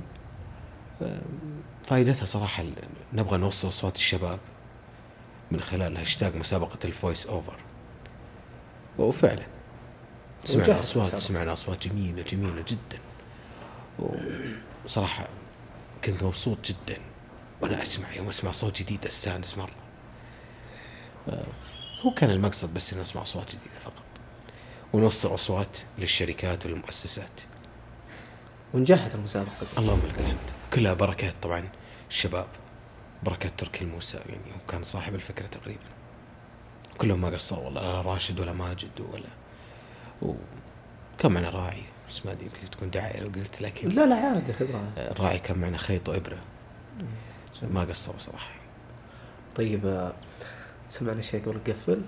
فائدتها 1.83 2.25
صراحة 2.25 2.65
نبغى 3.13 3.37
نوصل 3.37 3.67
أصوات 3.67 3.95
الشباب 3.95 4.39
من 5.51 5.59
خلال 5.59 5.97
هاشتاج 5.97 6.35
مسابقة 6.35 6.79
ال 6.85 6.92
voice 6.92 7.27
over 7.27 7.55
وفعلا 8.99 9.43
سمعنا 10.43 10.79
أصوات. 10.79 11.15
سمعنا 11.15 11.53
أصوات 11.53 11.87
جميلة 11.87 12.21
جميلة 12.21 12.63
جدا. 12.67 12.99
وصراحة 14.85 15.27
كنت 16.03 16.23
مبسوط 16.23 16.57
جدا. 16.65 16.97
وأنا 17.61 17.81
أسمع 17.81 18.13
يوم 18.13 18.29
أسمع 18.29 18.51
صوت 18.51 18.79
جديد 18.81 19.05
أستأنس 19.05 19.57
مرة. 19.57 19.75
هو 22.01 22.11
كان 22.11 22.29
المقصد 22.29 22.73
بس 22.73 22.93
إن 22.93 22.99
نسمع 23.01 23.21
أصوات 23.21 23.47
جديدة 23.47 23.79
فقط. 23.83 24.03
ونوصل 24.93 25.33
أصوات 25.33 25.77
للشركات 25.97 26.65
والمؤسسات. 26.65 27.41
ونجحت 28.73 29.15
المسابقة. 29.15 29.67
اللهم 29.77 30.01
لك 30.09 30.19
الحمد. 30.19 30.37
كلها 30.73 30.93
بركات 30.93 31.33
طبعا 31.43 31.69
الشباب 32.09 32.47
بركات 33.23 33.51
تركي 33.57 33.83
الموسى 33.83 34.17
يعني 34.17 34.51
هو 34.55 34.67
كان 34.71 34.83
صاحب 34.83 35.15
الفكرة 35.15 35.47
تقريبا. 35.47 35.83
كلهم 36.97 37.21
ما 37.21 37.29
قصروا 37.29 37.65
والله 37.65 37.81
لا 37.81 38.01
راشد 38.01 38.39
ولا 38.39 38.53
ماجد 38.53 39.01
ولا 39.13 39.29
وكان 40.21 41.31
معنا 41.31 41.49
راعي 41.49 41.83
بس 42.09 42.25
ما 42.25 42.31
أدري 42.31 42.45
يمكن 42.45 42.69
تكون 42.69 42.89
دعاية 42.89 43.19
لو 43.19 43.27
قلت 43.27 43.61
لكن 43.61 43.89
لا 43.89 44.05
لا 44.05 44.15
عادي 44.15 44.53
خذ 44.53 44.65
راحتك. 44.71 45.11
الراعي 45.11 45.39
كان 45.39 45.57
معنا 45.57 45.77
خيط 45.77 46.09
وإبرة. 46.09 46.37
ما 47.61 47.81
قصروا 47.81 48.19
صراحة. 48.19 48.51
طيب 49.55 50.11
آه، 50.87 50.89
تسمعنا 50.89 51.21
شيء 51.21 51.41
قبل 51.45 51.55
نقفل؟ 51.57 52.01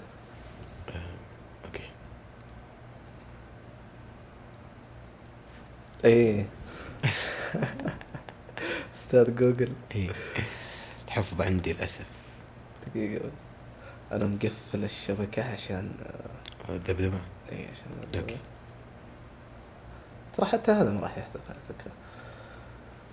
okay. 1.65 1.83
إيه. 6.05 6.45
أستاذ 8.95 9.35
جوجل. 9.35 9.73
إيه. 9.95 10.09
الحفظ 11.07 11.41
عندي 11.41 11.73
للأسف. 11.73 12.05
دقيقة 12.87 13.25
بس. 13.25 13.45
أنا 14.11 14.25
مقفل 14.25 14.83
الشبكة 14.83 15.51
عشان 15.53 15.91
آه، 16.69 16.73
الذبذبة 16.75 17.21
إيه 17.51 17.67
عشان 17.69 18.19
أوكي. 18.21 18.37
ترى 20.37 20.45
حتى 20.45 20.71
هذا 20.71 20.91
ما 20.91 21.01
راح 21.01 21.17
يحذف 21.17 21.49
على 21.49 21.59
فكرة. 21.69 21.91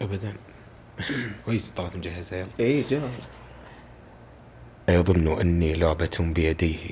أبدا. 0.02 0.32
كويس 1.44 1.70
طلعت 1.70 1.96
مجهزة 1.96 2.36
يلا. 2.36 2.48
إيه 2.60 2.86
جاء 2.86 3.10
أيظن 4.88 5.40
أني 5.40 5.74
لعبة 5.74 6.16
بيديه. 6.20 6.90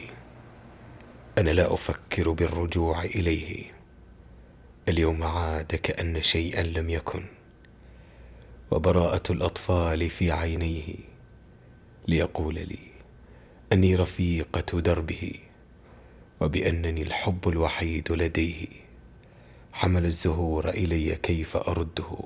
أنا 1.39 1.51
لا 1.51 1.75
أفكر 1.75 2.31
بالرجوع 2.31 3.05
إليه. 3.05 3.73
اليوم 4.89 5.23
عاد 5.23 5.75
كأن 5.75 6.23
شيئا 6.23 6.63
لم 6.63 6.91
يكن. 6.91 7.25
وبراءة 8.71 9.33
الأطفال 9.33 10.11
في 10.11 10.33
عينيه. 10.33 10.95
ليقول 12.09 12.55
لي 12.55 12.79
أني 13.73 13.95
رفيقة 13.97 14.81
دربه 14.81 15.33
وبأنني 16.41 17.03
الحب 17.03 17.49
الوحيد 17.49 18.13
لديه. 18.13 18.67
حمل 19.73 20.05
الزهور 20.05 20.69
إلي 20.69 21.15
كيف 21.15 21.57
أرده 21.57 22.19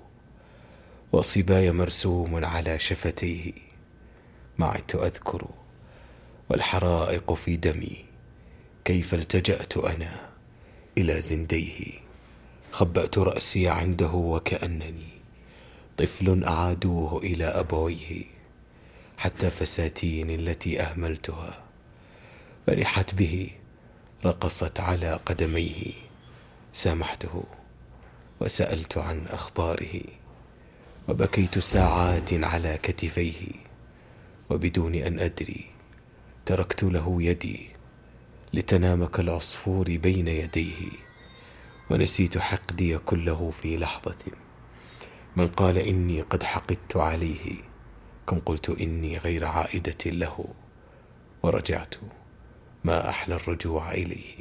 وصباي 1.13 1.73
مرسوم 1.73 2.45
على 2.45 2.79
شفتيه. 2.79 3.68
ما 4.59 4.67
عدت 4.67 4.95
أذكر 4.95 5.47
والحرائق 6.49 7.33
في 7.33 7.57
دمي 7.57 8.05
كيف 8.85 9.15
التجأت 9.15 9.77
أنا 9.77 10.29
إلى 10.99 11.21
زنديه. 11.21 11.93
خبأت 12.73 13.19
رأسي 13.19 13.69
عنده 13.69 14.11
وكأنني 14.13 15.09
طفل 15.97 16.45
أعادوه 16.45 17.19
إلى 17.19 17.45
أبويه 17.45 18.25
حتى 19.19 19.51
فساتين 19.51 20.31
التي 20.31 20.81
أهملتها 20.81 21.63
فرحت 22.67 23.15
به 23.15 23.51
رقصت 24.25 24.81
على 24.81 25.21
قدميه. 25.27 25.93
سامحته 26.73 27.45
وسألت 28.41 28.99
عن 28.99 29.27
أخباره 29.27 30.03
وبكيت 31.09 31.59
ساعات 31.59 32.33
على 32.33 32.79
كتفيه. 32.83 33.68
وبدون 34.51 34.95
أن 34.95 35.19
أدري 35.19 35.67
تركت 36.47 36.85
له 36.85 37.23
يدي 37.23 37.71
لتنام 38.55 39.05
كالعصفور 39.07 39.97
بين 39.97 40.29
يديه 40.29 40.91
ونسيت 41.91 42.39
حقدي 42.39 42.99
كله 42.99 43.53
في 43.63 43.77
لحظة. 43.77 44.17
من 45.37 45.49
قال 45.49 45.79
إني 45.79 46.23
قد 46.23 46.43
حقدت 46.43 46.97
عليه 46.97 47.55
كم 48.27 48.39
قلت 48.39 48.71
إني 48.71 49.19
غير 49.19 49.45
عائدة 49.45 50.11
له 50.11 50.45
ورجعت 51.43 51.95
ما 52.85 53.09
أحلى 53.09 53.35
الرجوع 53.35 53.93
إليه. 53.93 54.35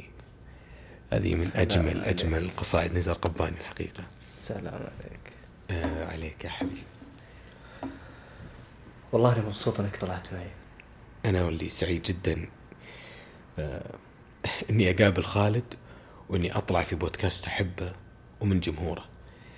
هذه 1.12 1.34
من 1.34 1.44
سلام 1.44 1.60
أجمل 1.60 1.88
عليك. 1.88 2.08
أجمل 2.08 2.50
قصائد 2.56 2.96
نزار 2.98 3.14
قباني 3.14 3.56
الحقيقة. 3.60 4.04
السلام 4.28 4.74
عليك. 4.74 5.32
آه 5.70 6.12
عليك 6.12 6.44
يا 6.44 6.50
حبيبي. 6.50 6.82
والله 9.12 9.32
أنا 9.32 9.46
مبسوط 9.46 9.80
إنك 9.80 9.96
طلعت 9.96 10.32
معي. 10.34 10.50
أنا 11.24 11.44
واللي 11.44 11.68
سعيد 11.68 12.02
جدا 12.02 12.48
آه 13.58 13.94
إني 14.70 14.90
أقابل 14.90 15.24
خالد 15.24 15.74
وإني 16.28 16.56
أطلع 16.56 16.82
في 16.82 16.96
بودكاست 16.96 17.46
أحبه 17.46 17.92
ومن 18.40 18.60
جمهوره. 18.60 19.04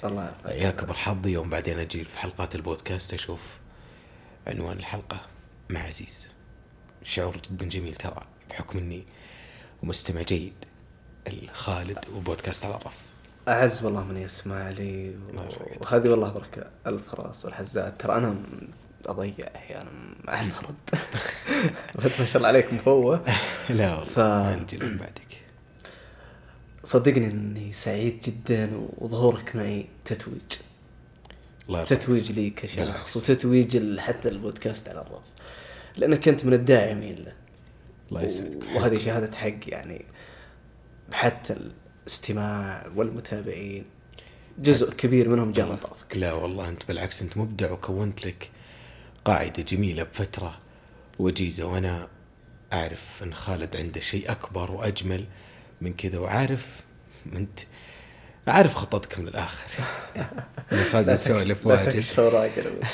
الله 0.05 0.25
يرفعك 0.25 0.55
يا 0.63 0.71
كبر 0.71 0.95
حظي 0.95 1.33
يوم 1.33 1.51
بعدين 1.51 1.79
أجي 1.79 2.05
في 2.05 2.19
حلقات 2.19 2.55
البودكاست 2.55 3.15
أشوف 3.15 3.41
عنوان 4.47 4.77
الحلقة. 4.79 5.21
مع 5.71 5.81
عزيز. 5.81 6.33
شعور 7.03 7.37
جدا 7.37 7.67
جميل 7.69 7.97
ترى 7.97 8.23
بحكم 8.51 8.79
إني 8.79 9.05
مستمع 9.83 10.23
جيد 10.23 10.55
الخالد 11.27 11.99
وبودكاست 12.17 12.65
على 12.65 12.75
الرف. 12.77 12.97
أعز 13.49 13.85
والله 13.85 14.05
من 14.05 14.17
يسمع 14.17 14.69
لي. 14.69 15.15
وهذه 15.81 16.09
والله 16.09 16.31
بركة 16.31 16.71
الفراس 16.87 17.45
والحزات. 17.45 18.01
ترى 18.01 18.15
أنا 18.17 18.31
م- 18.31 18.69
أضيع 19.07 19.47
أحيانا 19.57 19.91
مع 20.25 20.41
المرض. 20.41 20.75
بعد 22.03 22.11
ما 22.19 22.25
شاء 22.27 22.37
الله 22.37 22.49
عليك 22.49 22.73
مفوه. 22.75 23.25
لا 23.71 23.91
والله 23.99 24.05
ف- 24.05 24.79
بعدك. 25.01 25.41
صدقني 26.85 27.27
إني 27.27 27.73
سعيد 27.73 28.21
جدا 28.21 28.71
وظهورك 28.99 29.57
معي 29.57 29.87
تتويج. 30.05 30.41
الله. 31.69 31.85
تتويج 31.85 32.33
لي 32.33 32.51
كشخص. 32.51 33.17
وتتويج 33.17 33.99
حتى 33.99 34.29
البودكاست 34.29 34.89
على 34.89 35.01
الرف. 35.01 35.23
لأنك 35.97 36.25
كنت 36.25 36.45
من 36.45 36.53
الداعمين 36.53 37.15
له 37.15 37.33
الله 38.09 38.23
يسعدك. 38.23 38.63
وهذه 38.77 38.97
شهادة 38.97 39.37
حق 39.37 39.55
يعني 39.67 40.05
حتى 41.13 41.57
الاستماع 42.07 42.87
والمتابعين 42.97 43.85
جزء 44.59 44.91
كبير 44.93 45.29
منهم 45.29 45.53
جاء 45.53 45.67
من 45.69 45.77
طرفك. 45.77 46.17
لا 46.17 46.33
والله 46.33 46.69
أنت 46.69 46.83
بالعكس 46.89 47.23
أنت 47.23 47.37
مبدع 47.37 47.73
وكونت 47.73 48.27
لك 48.27 48.51
قاعدة 49.25 49.63
جميلة 49.63 50.03
بفترة 50.03 50.59
وجيزة 51.19 51.65
وأنا 51.65 52.09
أعرف 52.73 53.23
أن 53.23 53.35
خالد 53.35 53.77
عنده 53.77 54.01
شيء 54.01 54.31
أكبر 54.31 54.71
وأجمل 54.71 55.25
من 55.81 55.95
كذا 55.95 56.19
وعارف 56.19 56.67
انت 57.33 57.61
عارف 58.47 58.75
خطتك 58.75 59.19
من 59.19 59.29
الآخر. 59.29 59.67
أنا 60.73 60.87
وخالد 60.87 61.11
نسولف 61.11 61.67
واجد. 61.67 62.05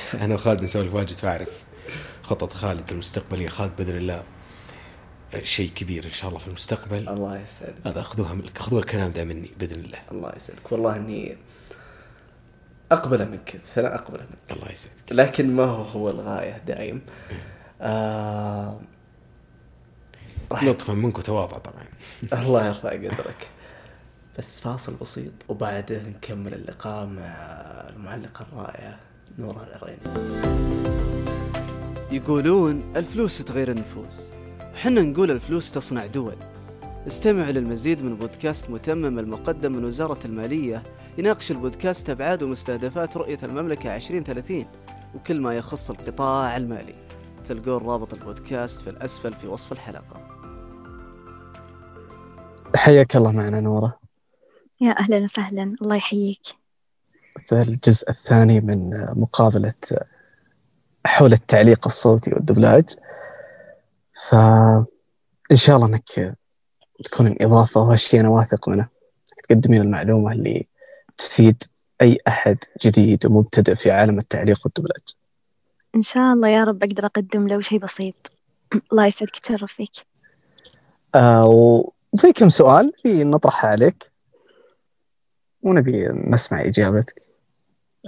أنا 0.24 0.34
وخالد 0.34 0.62
نسولف 0.62 0.94
واجد 0.94 1.16
فأعرف 1.16 1.48
خطط 2.22 2.52
خالد 2.52 2.92
المستقبلية. 2.92 3.48
خالد 3.48 3.76
بإذن 3.76 3.96
الله 3.96 4.22
شيء 5.42 5.70
كبير 5.70 6.04
إن 6.04 6.10
شاء 6.10 6.28
الله 6.28 6.40
في 6.40 6.46
المستقبل. 6.46 7.08
الله 7.08 7.40
يسعدك. 7.40 7.86
هذا 7.86 8.02
خذوها 8.02 8.38
خذوا 8.58 8.78
الكلام 8.78 9.10
ذا 9.10 9.24
مني 9.24 9.50
بإذن 9.58 9.80
الله. 9.80 9.98
الله 10.12 10.32
يسعدك. 10.36 10.72
والله 10.72 10.96
إني 10.96 11.36
أقبل 12.92 13.28
منك 13.28 13.54
الثناء 13.54 13.94
أقبل 13.94 14.18
منك. 14.18 14.58
الله 14.58 14.72
يسعدك. 14.72 15.12
لكن 15.12 15.56
ما 15.56 15.64
هو 15.64 15.82
هو 15.82 16.10
الغاية 16.10 16.58
دائم؟ 16.58 17.00
آه 17.80 18.80
راح. 20.52 20.64
لطفا 20.64 20.92
منك 20.92 21.18
وتواضع 21.18 21.58
طبعا. 21.58 21.84
الله 22.42 22.66
يرفع 22.66 22.90
قدرك. 22.90 23.48
بس 24.38 24.60
فاصل 24.60 24.94
بسيط 24.94 25.32
وبعده 25.48 26.02
نكمل 26.02 26.54
اللقاء 26.54 27.06
مع 27.06 27.22
المعلقة 27.90 28.46
الرائعة 28.52 28.98
نورة 29.38 29.66
العريني. 29.70 30.00
يقولون 32.10 32.92
الفلوس 32.96 33.38
تغير 33.38 33.70
النفوس. 33.70 34.32
حنا 34.74 35.02
نقول 35.02 35.30
الفلوس 35.30 35.72
تصنع 35.72 36.06
دول. 36.06 36.36
استمعوا 37.06 37.52
للمزيد 37.52 38.02
من 38.02 38.16
بودكاست 38.16 38.70
متمم 38.70 39.18
المقدم 39.18 39.72
من 39.72 39.84
وزارة 39.84 40.18
المالية 40.24 40.82
يناقش 41.18 41.50
البودكاست 41.50 42.10
أبعاد 42.10 42.42
ومستهدفات 42.42 43.16
رؤية 43.16 43.38
المملكة 43.42 43.96
2030 43.96 44.66
وكل 45.14 45.40
ما 45.40 45.54
يخص 45.54 45.90
القطاع 45.90 46.56
المالي. 46.56 46.94
تلقون 47.44 47.86
رابط 47.86 48.14
البودكاست 48.14 48.80
في 48.82 48.90
الأسفل 48.90 49.32
في 49.32 49.46
وصف 49.46 49.72
الحلقة. 49.72 50.28
حياك 52.74 53.16
الله 53.16 53.32
معنا 53.32 53.60
نورة. 53.60 53.98
يا 54.80 54.98
أهلا 54.98 55.18
وسهلا. 55.18 55.76
الله 55.82 55.96
يحييك. 55.96 56.42
في 57.46 57.62
الجزء 57.62 58.10
الثاني 58.10 58.60
من 58.60 58.90
مقابلة 59.16 59.74
حول 61.06 61.32
التعليق 61.32 61.86
الصوتي 61.86 62.34
والدبلاج. 62.34 62.90
فإن 64.30 64.86
شاء 65.54 65.76
الله 65.76 65.86
أنك 65.86 66.36
تكون 67.04 67.36
إضافة 67.40 67.80
وهالشيء 67.80 68.20
أنا 68.20 68.28
واثق 68.28 68.68
منه. 68.68 68.88
تقدمين 69.48 69.80
المعلومة 69.80 70.32
اللي 70.32 70.66
تفيد 71.18 71.62
أي 72.02 72.18
أحد 72.28 72.58
جديد 72.82 73.26
ومبتدئ 73.26 73.74
في 73.74 73.90
عالم 73.90 74.18
التعليق 74.18 74.60
والدبلاج 74.64 75.02
إن 75.94 76.02
شاء 76.02 76.32
الله 76.32 76.48
يا 76.48 76.64
رب 76.64 76.82
أقدر 76.82 77.06
أقدم 77.06 77.48
له 77.48 77.60
شيء 77.60 77.78
بسيط. 77.78 78.32
الله 78.92 79.06
يسعدك 79.06 79.36
يتشرف 79.36 79.72
فيك. 79.72 79.92
آه 81.14 81.46
وفي 81.46 82.32
كم 82.34 82.48
سؤال 82.48 82.92
في 83.02 83.24
نطرحها 83.24 83.70
عليك. 83.70 84.12
ونبي 85.62 86.08
نسمع 86.08 86.60
إجابتك 86.60 87.28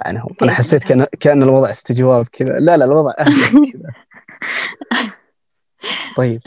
عنهم. 0.01 0.35
أنا 0.43 0.53
حسيت 0.53 0.85
كأن, 0.85 1.07
كأن 1.21 1.43
الوضع 1.43 1.71
استجواب 1.71 2.27
كذا. 2.27 2.59
لا 2.59 2.77
لا 2.77 2.85
الوضع 2.85 3.13
كذا. 3.13 3.93
طيب. 6.17 6.41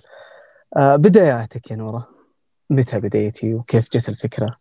آه 0.78 0.96
بداياتك 0.96 1.72
يا 1.72 1.76
نورة. 1.76 2.08
متى 2.70 3.00
بديتي؟ 3.00 3.54
وكيف 3.54 3.90
جت 3.94 4.10
الفكرة؟ 4.10 4.61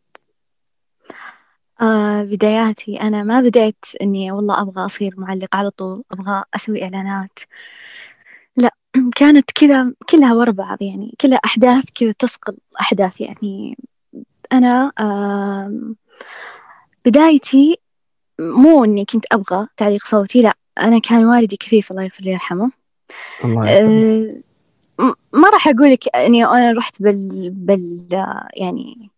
آه 1.80 2.22
بداياتي 2.22 3.00
أنا 3.00 3.22
ما 3.22 3.40
بديت 3.40 3.84
إني 4.02 4.32
والله 4.32 4.62
أبغى 4.62 4.84
أصير 4.84 5.14
معلقة 5.16 5.56
على 5.56 5.70
طول 5.70 6.02
أبغى 6.12 6.42
أسوي 6.54 6.82
إعلانات. 6.84 7.38
لا 8.56 8.70
كانت 9.16 9.50
كذا 9.50 9.94
كلها 10.08 10.34
ورا 10.34 10.50
بعض 10.50 10.82
يعني 10.82 11.14
كلها 11.20 11.38
أحداث 11.44 11.84
كذا 11.94 12.12
تسقط 12.18 12.54
أحداث 12.80 13.20
يعني. 13.20 13.78
أنا 14.52 14.92
آه 14.98 15.94
بدايتي 17.04 17.76
مو 18.40 18.84
إني 18.84 19.04
كنت 19.04 19.24
أبغى 19.32 19.66
تعليق 19.76 20.02
صوتي 20.04 20.42
لا 20.42 20.54
أنا 20.78 20.98
كان 20.98 21.24
والدي 21.24 21.56
كفيف 21.56 21.90
الله 21.90 22.02
يغفر 22.02 22.26
يرحمه. 22.26 22.70
الله 23.44 23.68
أه 23.68 24.42
ما 25.32 25.50
راح 25.50 25.68
أقول 25.68 25.90
لك 25.92 26.16
إني 26.16 26.44
أنا 26.44 26.72
رحت 26.72 27.02
بال, 27.02 27.50
بال 27.50 28.08
يعني 28.54 29.10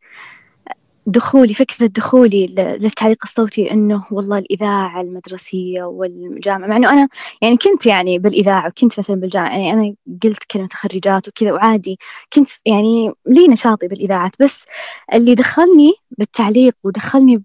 دخولي 1.07 1.55
فكرة 1.55 1.87
دخولي 1.87 2.47
للتعليق 2.81 3.19
الصوتي 3.25 3.71
إنه 3.71 4.05
والله 4.11 4.39
الإذاعة 4.39 5.01
المدرسية 5.01 5.83
والجامعة 5.83 6.67
مع 6.69 6.77
إنه 6.77 6.93
أنا 6.93 7.09
يعني 7.43 7.57
كنت 7.57 7.87
يعني 7.87 8.19
بالإذاعة 8.19 8.69
وكنت 8.69 8.99
مثلا 8.99 9.17
بالجامعة 9.17 9.51
يعني 9.51 9.73
أنا 9.73 9.95
قلت 10.25 10.45
كلمة 10.45 10.67
تخرجات 10.69 11.29
وكذا 11.29 11.53
وعادي 11.53 11.99
كنت 12.33 12.49
يعني 12.67 13.13
لي 13.27 13.49
نشاطي 13.49 13.89
بالإذاعات 13.89 14.33
بس 14.41 14.65
اللي 15.15 15.35
دخلني 15.35 15.93
بالتعليق 16.19 16.75
ودخلني 16.85 17.43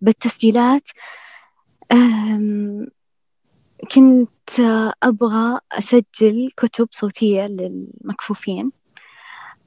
بالتسجيلات 0.00 0.88
كنت 3.94 4.30
أبغى 5.02 5.60
أسجل 5.72 6.50
كتب 6.56 6.88
صوتية 6.90 7.46
للمكفوفين. 7.46 8.72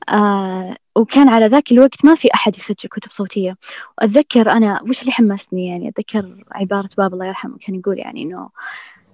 آه 0.10 0.76
وكان 0.95 1.30
على 1.30 1.45
ذاك 1.47 1.72
الوقت 1.72 2.06
ما 2.06 2.16
في 2.16 2.34
أحد 2.34 2.58
يسجل 2.58 2.89
كتب 2.89 3.12
صوتية. 3.12 3.58
وأتذكر 3.97 4.52
أنا 4.52 4.82
وش 4.89 5.02
اللي 5.02 5.12
حمسني 5.12 5.68
يعني 5.68 5.89
أتذكر 5.89 6.45
عبارة 6.52 6.89
باب 6.97 7.14
الله 7.14 7.26
يرحمه 7.26 7.58
كان 7.58 7.76
يقول 7.76 8.00
يعني 8.00 8.24
إنه 8.24 8.50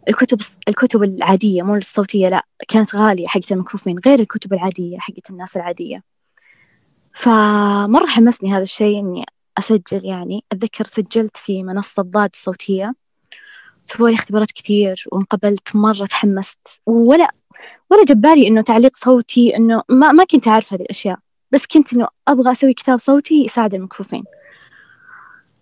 الكتب 0.09 0.39
الكتب 0.67 1.03
العادية 1.03 1.63
مو 1.63 1.75
الصوتية 1.75 2.29
لا 2.29 2.45
كانت 2.67 2.95
غالية 2.95 3.27
حقت 3.27 3.51
المكفوفين 3.51 3.99
غير 4.05 4.19
الكتب 4.19 4.53
العادية 4.53 4.97
حقت 4.99 5.29
الناس 5.29 5.57
العادية. 5.57 6.03
فمرة 7.13 8.07
حمسني 8.07 8.53
هذا 8.53 8.63
الشيء 8.63 8.99
إني 8.99 9.25
أسجل 9.57 10.05
يعني. 10.05 10.43
أتذكر 10.51 10.83
سجلت 10.85 11.37
في 11.37 11.63
منصة 11.63 12.03
ضاد 12.03 12.29
الصوتية 12.33 12.95
سووا 13.83 14.09
لي 14.09 14.15
اختبارات 14.15 14.51
كثير 14.51 15.05
وانقبلت 15.11 15.75
مرة 15.75 16.05
تحمست. 16.05 16.81
ولا 16.85 17.31
ولا 17.91 18.03
جبالي 18.03 18.47
إنه 18.47 18.61
تعليق 18.61 18.95
صوتي 18.95 19.57
إنه 19.57 19.81
ما 19.89 20.11
ما 20.11 20.23
كنت 20.23 20.47
أعرف 20.47 20.73
هذه 20.73 20.81
الأشياء. 20.81 21.17
بس 21.51 21.65
كنت 21.65 21.93
إنه 21.93 22.07
أبغى 22.27 22.51
أسوي 22.51 22.73
كتاب 22.73 22.97
صوتي 22.99 23.45
يساعد 23.45 23.73
المكفوفين 23.73 24.23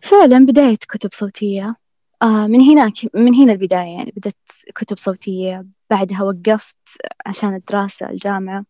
فعلا 0.02 0.46
بداية 0.46 0.78
كتب 0.90 1.10
صوتية. 1.14 1.76
آه 2.22 2.48
من 2.48 2.62
هناك 2.62 2.94
من 3.14 3.36
هنا 3.36 3.52
البداية 3.54 3.98
يعني 3.98 4.14
بدأت 4.18 4.36
كتب 4.76 4.98
صوتية. 4.98 5.66
بعدها 5.90 6.24
وقفت 6.24 6.78
عشان 7.26 7.56
الدراسة 7.56 8.10
الجامعة. 8.10 8.66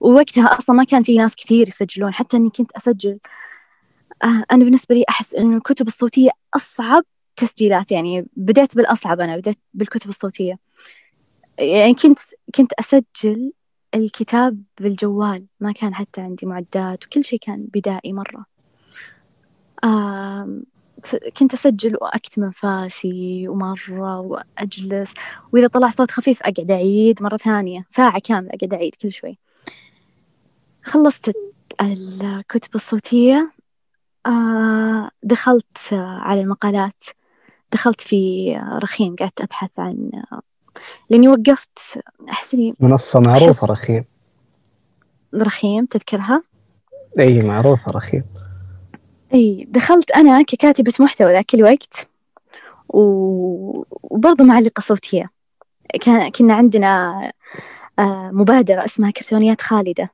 ووقتها 0.00 0.58
أصلا 0.58 0.76
ما 0.76 0.84
كان 0.84 1.02
في 1.02 1.16
ناس 1.16 1.36
كثير 1.36 1.68
يسجلون 1.68 2.14
حتى 2.14 2.36
إني 2.36 2.50
كنت 2.50 2.72
أسجل. 2.72 3.18
آه 4.24 4.44
أنا 4.52 4.64
بالنسبة 4.64 4.94
لي 4.94 5.04
أحس 5.08 5.34
إنه 5.34 5.56
الكتب 5.56 5.86
الصوتية 5.86 6.30
أصعب 6.56 7.04
تسجيلات 7.36 7.92
يعني 7.92 8.26
بديت 8.36 8.76
بالأصعب 8.76 9.20
أنا 9.20 9.36
بديت 9.36 9.58
بالكتب 9.74 10.08
الصوتية. 10.08 10.58
يعني 11.58 11.94
كنت 11.94 12.18
كنت 12.54 12.72
أسجل 12.72 13.52
الكتاب 13.94 14.62
بالجوال 14.80 15.46
ما 15.60 15.72
كان 15.72 15.94
حتى 15.94 16.20
عندي 16.20 16.46
معدات 16.46 17.06
وكل 17.06 17.24
شيء 17.24 17.38
كان 17.38 17.66
بدائي 17.74 18.12
مرة. 18.12 18.44
كنت 21.36 21.52
أسجل 21.54 21.96
وأكتم 22.00 22.44
أنفاسي 22.44 23.48
ومرة 23.48 24.20
وأجلس. 24.20 25.14
وإذا 25.52 25.66
طلع 25.66 25.88
صوت 25.88 26.10
خفيف 26.10 26.42
أقعد 26.42 26.70
أعيد 26.70 27.22
مرة 27.22 27.36
ثانية 27.36 27.84
ساعة 27.88 28.20
كاملة 28.20 28.50
أقعد 28.54 28.74
أعيد 28.74 28.94
كل 28.94 29.12
شوي. 29.12 29.38
خلصت 30.82 31.32
الكتب 31.80 32.74
الصوتية. 32.74 33.52
دخلت 35.22 35.92
على 35.92 36.40
المقالات. 36.40 37.04
دخلت 37.72 38.00
في 38.00 38.52
رخيم 38.82 39.16
قعدت 39.16 39.40
أبحث 39.40 39.70
عن 39.78 40.10
لأني 41.10 41.28
وقفت 41.28 41.78
أحسني 42.28 42.74
منصة 42.80 43.20
معروفة 43.20 43.66
رخيم. 43.66 44.04
رخيم 45.34 45.86
تذكرها؟ 45.86 46.42
أي 47.18 47.42
معروفة 47.42 47.92
رخيم. 47.92 48.24
أي 49.34 49.66
دخلت 49.70 50.10
أنا 50.10 50.42
ككاتبة 50.42 50.92
محتوى 51.00 51.32
ذاك 51.32 51.54
الوقت 51.54 52.08
و... 52.88 53.02
وبرضه 54.02 54.44
معلقة 54.44 54.80
صوتية 54.80 55.30
كان 56.00 56.30
كنا 56.30 56.54
عندنا 56.54 57.32
آه، 57.98 58.30
مبادرة 58.32 58.84
اسمها 58.84 59.10
كرتونيات 59.10 59.60
خالدة. 59.60 60.10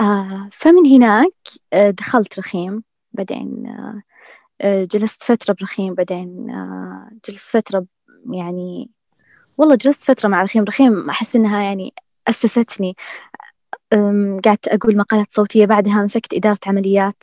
آه، 0.00 0.48
فمن 0.52 0.86
هناك 0.86 1.34
آه، 1.72 1.90
دخلت 1.90 2.38
رخيم 2.38 2.82
بعدين 3.12 3.76
جلست 4.64 5.22
فترة 5.22 5.56
برخيم 5.60 5.94
بعدين 5.94 6.46
جلست 7.28 7.56
فترة 7.56 7.86
يعني 8.30 8.90
والله 9.58 9.74
جلست 9.74 10.04
فترة 10.04 10.28
مع 10.28 10.42
رخيم. 10.42 10.64
رخيم 10.64 11.10
أحس 11.10 11.36
إنها 11.36 11.62
يعني 11.62 11.94
أسستني. 12.28 12.96
قعدت 14.44 14.68
أقول 14.68 14.96
مقالات 14.96 15.32
صوتية 15.32 15.66
بعدها 15.66 16.02
مسكت 16.02 16.34
إدارة 16.34 16.58
عمليات. 16.66 17.22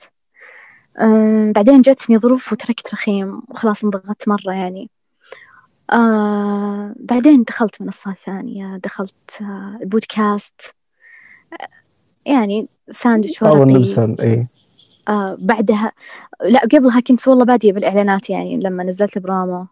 بعدين 1.56 1.82
جاتني 1.82 2.18
ظروف 2.18 2.54
وتركت 2.54 2.94
رخيم 2.94 3.42
وخلاص 3.48 3.84
انضغطت 3.84 4.28
مرة 4.28 4.54
يعني. 4.54 4.90
آه 5.94 6.96
بعدين 7.00 7.44
دخلت 7.44 7.82
منصات 7.82 8.16
ثانية 8.26 8.78
دخلت 8.78 9.42
آه 9.42 9.80
البودكاست. 9.82 10.76
يعني 12.26 12.68
ساندويتش 12.90 13.42
ورقي. 13.44 14.16
إي. 14.20 14.48
آه 15.08 15.38
بعدها 15.40 15.92
لا 16.42 16.60
قبلها 16.60 17.00
كنت 17.00 17.28
والله 17.28 17.46
بادية 17.46 17.74
بالإعلانات 17.74 18.30
يعني 18.30 18.60
لما 18.60 18.84
نزلت 18.84 19.18
برامو 19.18 19.68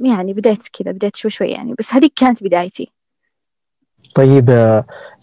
يعني 0.00 0.32
بديت 0.32 0.68
كذا 0.68 0.92
بديت 0.92 1.16
شوي 1.16 1.30
شوي 1.30 1.48
يعني. 1.48 1.74
بس 1.78 1.94
هذيك 1.94 2.12
كانت 2.16 2.44
بدايتي. 2.44 2.92
طيب 4.14 4.48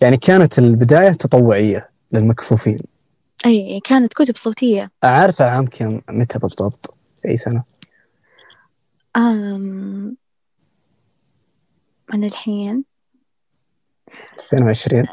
يعني 0.01 0.17
كانت 0.17 0.59
البداية 0.59 1.11
تطوعية 1.11 1.89
للمكفوفين. 2.11 2.79
أي 3.45 3.79
كانت 3.83 4.13
كتب 4.13 4.37
صوتية. 4.37 4.91
أعرف 5.03 5.41
عام 5.41 5.65
كم 5.65 6.01
متى 6.09 6.39
بالضبط؟ 6.39 6.95
أي 7.25 7.37
سنة؟ 7.37 7.63
أم... 9.15 10.17
أنا 12.13 12.27
الحين؟ 12.27 12.83
2020 14.53 15.03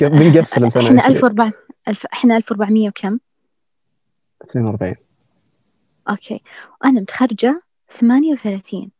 بنقفل 0.00 0.64
2020 0.64 0.98
إحنا 0.98 1.06
1400 1.06 1.52
إحنا 2.12 2.36
1400 2.36 2.88
وكم؟ 2.88 3.18
42 4.50 4.94
okay. 6.10 6.42
وأنا 6.82 7.00
متخرجة 7.00 7.62
ثمانية 7.92 8.32
وثلاثين. 8.32 8.90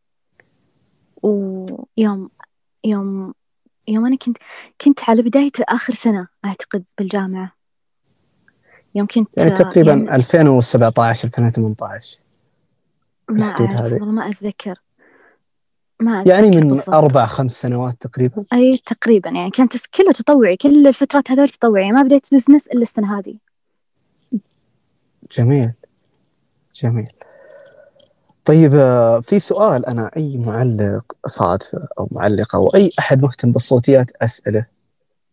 ويوم 1.23 2.31
يوم 2.85 3.35
يوم 3.89 4.07
أنا 4.07 4.17
كنت 4.17 4.39
كنت 4.81 5.01
على 5.11 5.23
بداية 5.23 5.53
آخر 5.61 5.93
سنة 5.93 6.29
أعتقد 6.45 6.85
بالجامعة. 6.99 7.53
يوم 8.95 9.07
كنت 9.07 9.29
يعني 9.37 9.51
تقريبا 9.51 9.93
يوم... 9.93 10.09
2017 10.09 11.29
2018 11.29 12.19
ما 13.31 13.45
أعرف 13.45 13.61
هذه. 13.61 13.99
ما 13.99 14.29
أتذكر. 14.29 14.83
ما 16.01 16.21
أتذكر 16.21 16.35
يعني 16.35 16.51
من 16.51 16.69
بالضبط. 16.69 16.89
أربع 16.89 17.27
خمس 17.27 17.53
سنوات 17.53 17.95
تقريبا. 18.01 18.45
أي 18.53 18.79
تقريبا 18.87 19.31
يعني 19.31 19.51
كانت 19.51 19.87
كله 19.87 20.13
تطوعي 20.13 20.57
كل 20.57 20.87
الفترات 20.87 21.31
هذول 21.31 21.49
تطوعي. 21.49 21.93
ما 21.93 22.03
بديت 22.03 22.35
business 22.35 22.67
إلا 22.67 22.83
السنة 22.83 23.19
هذه. 23.19 23.35
جميل. 25.33 25.73
جميل. 26.75 27.09
طيب 28.45 28.75
آه، 28.75 29.21
في 29.21 29.39
سؤال 29.39 29.87
أنا 29.87 30.11
أي 30.17 30.39
معلق 30.39 31.17
صادفة 31.27 31.89
أو 31.99 32.09
معلقة 32.11 32.57
أو 32.57 32.69
أي 32.69 32.91
أحد 32.99 33.23
مهتم 33.23 33.53
بالصوتيات 33.53 34.11
أسأله 34.23 34.67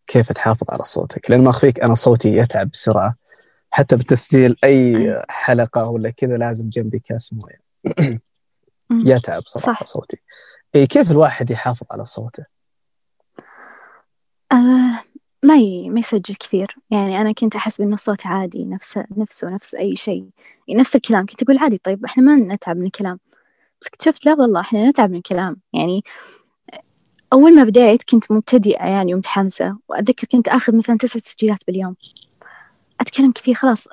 كيف 0.07 0.32
تحافظ 0.32 0.68
على 0.70 0.84
صوتك؟ 0.84 1.32
لأن 1.32 1.43
ما 1.43 1.49
أخفيك 1.49 1.80
أنا 1.80 1.93
صوتي 1.93 2.38
يتعب 2.38 2.70
بسرعة 2.70 3.16
حتى 3.72 3.95
بتسجيل 3.95 4.55
أي 4.64 5.16
حلقة 5.30 5.89
ولا 5.89 6.10
كذا 6.10 6.38
لازم 6.38 6.70
جنبي 6.70 6.99
كاس 6.99 7.34
موية. 7.34 7.60
يتعب 9.12 9.41
صراحة 9.41 9.86
صح. 9.86 9.93
صوتي. 9.93 10.18
إيه 10.76 10.86
كيف 10.86 11.12
الواحد 11.12 11.51
يحافظ 11.51 11.88
على 11.91 12.05
صوته؟ 12.05 12.43
آه 14.51 15.03
ما 15.44 15.56
ي... 15.56 15.90
ما 15.90 16.00
يسجل 16.00 16.36
كثير. 16.36 16.76
يعني 16.92 17.22
أنا 17.22 17.32
كنت 17.32 17.56
أحس 17.56 17.82
إنه 17.82 17.94
الصوت 17.94 18.26
عادي 18.26 18.66
نفس 18.66 19.00
نفسه 19.18 19.50
نفس 19.50 19.76
أي 19.76 19.96
شيء. 19.96 20.30
نفس 20.70 20.96
الكلام. 20.96 21.26
كنت 21.26 21.44
أقول 21.44 21.58
عادي 21.58 21.78
طيب 21.78 22.06
إحنا 22.06 22.24
ما 22.24 22.56
نتعب 22.56 22.78
من 22.78 22.86
الكلام. 22.86 23.20
بس 23.82 23.88
اكتشفت 23.88 24.26
لا 24.26 24.34
والله 24.34 24.62
إحنا 24.62 24.90
نتعب 24.90 25.10
من 25.10 25.18
الكلام. 25.18 25.58
يعني 25.74 26.04
أول 27.34 27.56
ما 27.56 27.64
بديت 27.64 28.04
كنت 28.04 28.32
مبتدئة 28.32 28.86
يعني 28.86 29.14
ومتحمسة. 29.14 29.78
وأتذكر 29.90 30.28
كنت 30.28 30.48
آخذ 30.48 30.76
مثلا 30.76 30.98
تسع 30.98 31.20
تسجيلات 31.20 31.64
باليوم. 31.68 31.96
أتكلم 33.02 33.32
كثير 33.32 33.56
خلاص. 33.56 33.88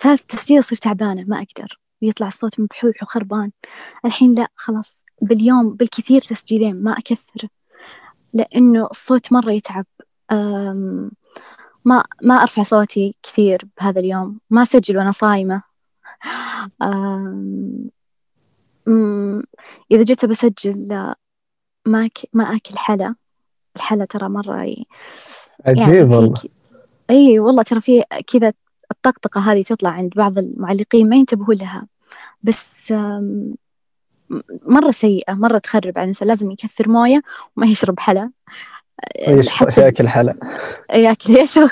ثالث 0.00 0.22
تسجيل 0.22 0.58
أصير 0.58 0.78
تعبانة 0.78 1.24
ما 1.26 1.36
أقدر. 1.36 1.80
ويطلع 2.02 2.26
الصوت 2.26 2.60
مبحوح 2.60 3.02
وخربان. 3.02 3.50
الحين 4.04 4.34
لا 4.34 4.48
خلاص. 4.56 5.00
باليوم 5.22 5.70
بالكثير 5.70 6.20
تسجيلين 6.20 6.82
ما 6.82 6.92
أكثر. 6.92 7.48
لأنه 8.32 8.88
الصوت 8.90 9.32
مرة 9.32 9.52
يتعب. 9.52 9.86
ما 11.84 12.04
ما 12.22 12.34
أرفع 12.34 12.62
صوتي 12.62 13.16
كثير 13.22 13.68
بهذا 13.80 14.00
اليوم. 14.00 14.40
ما 14.50 14.62
أسجل 14.62 14.98
وأنا 14.98 15.10
صايمة. 15.10 15.62
إذا 19.90 20.02
جيت 20.02 20.24
بسجل 20.24 21.14
ما 21.86 22.08
ما 22.32 22.56
أكل 22.56 22.78
حلا. 22.78 23.14
الحلا 23.76 24.04
ترى 24.04 24.28
مرة 24.28 24.52
عجيب 24.52 24.84
يعني 25.66 26.02
والله. 26.02 26.34
أي 27.10 27.38
والله 27.38 27.62
ترى 27.62 27.80
في 27.80 28.04
كذا 28.26 28.52
الطقطقة 28.90 29.40
هذه 29.40 29.62
تطلع 29.62 29.90
عند 29.90 30.12
بعض 30.16 30.38
المعلقين 30.38 31.08
ما 31.08 31.16
ينتبهون 31.16 31.56
لها. 31.56 31.86
بس 32.42 32.94
مرة 34.66 34.90
سيئة 34.90 35.34
مرة 35.34 35.58
تخرب 35.58 35.92
على 35.98 36.02
الإنسان. 36.02 36.28
لازم 36.28 36.50
يكثر 36.50 36.88
موية 36.88 37.22
وما 37.56 37.66
يشرب 37.66 38.00
حلا. 38.00 38.30
حتى 39.48 39.80
ياكل 39.80 40.08
حلا 40.08 40.36
ياكل 40.90 41.36
يشرب 41.36 41.70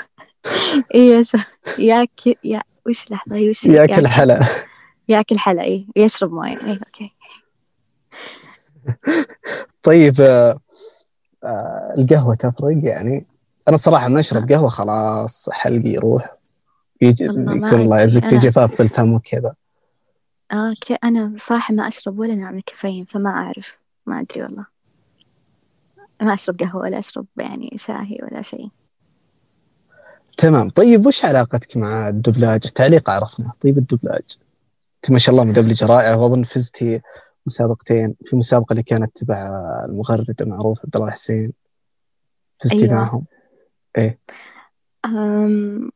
يشرب 0.95 1.41
ياكل 1.79 2.35
يا 2.43 2.61
وش 2.87 3.11
لحظة 3.11 3.49
وش 3.49 3.65
ياكل 3.65 4.07
حلا 4.07 4.39
ياكل 5.09 5.39
حلا 5.39 5.63
اي 5.63 5.87
يشرب 5.95 6.33
موية 6.33 6.61
اي 6.61 6.71
أوكي. 6.71 7.13
طيب 9.83 10.21
آه 10.21 10.59
آه 11.43 11.93
القهوة 11.97 12.35
تفرق؟ 12.35 12.77
يعني 12.83 13.25
أنا 13.67 13.77
صراحة 13.77 14.07
ما 14.07 14.19
أشرب 14.19 14.51
قهوة 14.51 14.69
خلاص 14.69 15.49
حلقي 15.49 15.89
يروح. 15.89 16.37
يجي 17.01 17.23
يكون 17.23 17.81
الله 17.81 17.97
يعزك 17.97 18.25
في 18.25 18.37
جفاف 18.37 18.75
في 18.75 18.83
الفم 18.83 19.13
وكذا. 19.13 19.53
آه 20.51 20.73
أنا 21.03 21.33
صراحة 21.37 21.73
ما 21.73 21.87
أشرب 21.87 22.19
ولا 22.19 22.35
نوع 22.35 22.51
من 22.51 22.57
الكافيين 22.57 23.05
فما 23.05 23.29
أعرف 23.29 23.77
ما 24.05 24.19
أدري 24.19 24.43
والله. 24.43 24.72
ما 26.21 26.33
أشرب 26.33 26.59
قهوة 26.59 26.81
ولا 26.81 26.99
أشرب 26.99 27.25
يعني 27.37 27.71
شاهي 27.75 28.17
ولا 28.23 28.41
شيء. 28.41 28.69
تمام. 30.37 30.69
طيب 30.69 31.05
وش 31.05 31.25
علاقتك 31.25 31.77
مع 31.77 32.07
الدبلاج؟ 32.07 32.61
التعليق 32.65 33.09
عرفنا 33.09 33.51
طيب 33.61 33.77
الدبلاج. 33.77 34.37
أنت 34.95 35.11
ما 35.11 35.17
شاء 35.17 35.35
الله 35.35 35.45
مدبلجة 35.45 35.85
رائعة 35.85 36.17
وأظن 36.17 36.43
فزتي 36.43 37.01
مسابقتين 37.45 38.15
في 38.25 38.35
مسابقة 38.35 38.71
اللي 38.73 38.83
كانت 38.83 39.17
تبع 39.17 39.47
المغرد 39.85 40.41
المعروف 40.41 40.79
عبد 40.83 40.95
الله 40.95 41.11
حسين. 41.11 41.53
فزتي 42.59 42.85
أيوة. 42.85 42.93
معهم. 42.93 43.25
إيه. 43.97 44.19
أم 45.05 45.91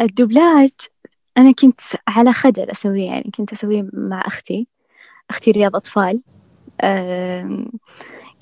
الدبلاج 0.00 0.70
أنا 1.36 1.52
كنت 1.52 1.80
على 2.08 2.32
خجل 2.32 2.70
أسويه 2.70 3.06
يعني 3.06 3.30
كنت 3.36 3.52
أسويه 3.52 3.88
مع 3.92 4.22
أختي. 4.26 4.68
أختي 5.30 5.50
رياض 5.50 5.76
أطفال. 5.76 6.22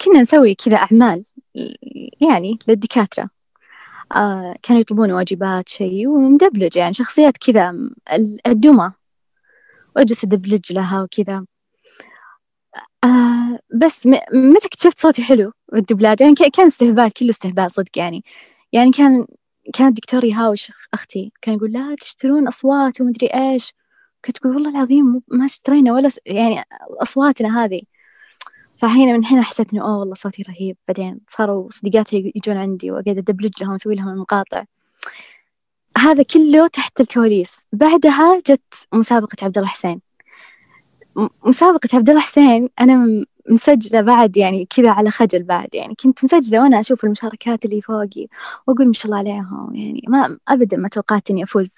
كنا 0.00 0.20
نسوي 0.20 0.54
كذا 0.54 0.76
أعمال 0.76 1.24
يعني 2.20 2.58
للدكاترة. 2.68 3.30
آه 4.16 4.56
كانوا 4.62 4.80
يطلبون 4.80 5.12
واجبات 5.12 5.68
شيء 5.68 6.08
وندبلج 6.08 6.76
يعني 6.76 6.94
شخصيات 6.94 7.38
كذا 7.38 7.74
الدمى. 8.46 8.92
وأجلس 9.96 10.24
أدبلج 10.24 10.72
لها 10.72 11.02
وكذا. 11.02 11.44
آه 13.04 13.58
بس 13.74 14.06
متى 14.32 14.66
اكتشفت 14.66 14.98
صوتي 14.98 15.22
حلو؟ 15.22 15.52
بالدبلاج 15.72 16.20
يعني 16.20 16.34
كان 16.34 16.66
استهبال 16.66 17.12
كله 17.12 17.30
استهبال 17.30 17.72
صدق 17.72 17.98
يعني. 17.98 18.24
يعني 18.72 18.90
كان 18.90 19.26
كان 19.74 19.88
الدكتور 19.88 20.24
يهاوش 20.24 20.72
أختي 20.94 21.32
كان 21.42 21.54
يقول 21.54 21.72
لا 21.72 21.96
تشترون 22.00 22.48
أصوات 22.48 23.00
ومدري 23.00 23.26
إيش. 23.26 23.72
كنت 24.24 24.36
تقول 24.36 24.54
والله 24.54 24.70
العظيم 24.70 25.22
ما 25.28 25.44
اشترينا 25.44 25.92
ولا. 25.92 26.08
يعني 26.26 26.64
أصواتنا 27.02 27.64
هذه. 27.64 27.82
فهنا 28.76 29.12
من 29.12 29.24
هنا 29.24 29.42
حسيت 29.42 29.72
إنه 29.72 29.82
أوه 29.82 29.98
والله 29.98 30.14
صوتي 30.14 30.42
رهيب. 30.42 30.76
بعدين 30.88 31.20
صاروا 31.28 31.70
صديقاتي 31.70 32.32
يجون 32.36 32.56
عندي 32.56 32.90
وقاعدة 32.90 33.20
أدبلج 33.20 33.52
لهم 33.60 33.72
وأسوي 33.72 33.94
لهم 33.94 34.08
المقاطع 34.08 34.64
هذا 35.98 36.22
كله 36.22 36.66
تحت 36.66 37.00
الكواليس. 37.00 37.56
بعدها 37.72 38.38
جت 38.38 38.86
مسابقة 38.92 39.36
عبد 39.42 39.58
الله 39.58 39.68
حسين. 39.68 40.00
مسابقة 41.44 41.88
عبد 41.94 42.10
الله 42.10 42.20
حسين 42.20 42.68
أنا 42.80 43.24
مسجلة 43.50 44.00
بعد 44.00 44.36
يعني 44.36 44.66
كذا 44.76 44.90
على 44.90 45.10
خجل 45.10 45.42
بعد 45.42 45.74
يعني. 45.74 45.94
كنت 45.94 46.24
مسجلة 46.24 46.62
وأنا 46.62 46.80
أشوف 46.80 47.04
المشاركات 47.04 47.64
اللي 47.64 47.80
فوقي 47.80 48.26
وأقول 48.66 48.86
ما 48.86 48.92
شاء 48.92 49.06
الله 49.06 49.18
عليهم 49.18 49.74
يعني. 49.74 50.02
ما 50.08 50.38
أبدا 50.48 50.76
ما 50.76 50.88
توقعت 50.88 51.30
إني 51.30 51.44
أفوز. 51.44 51.74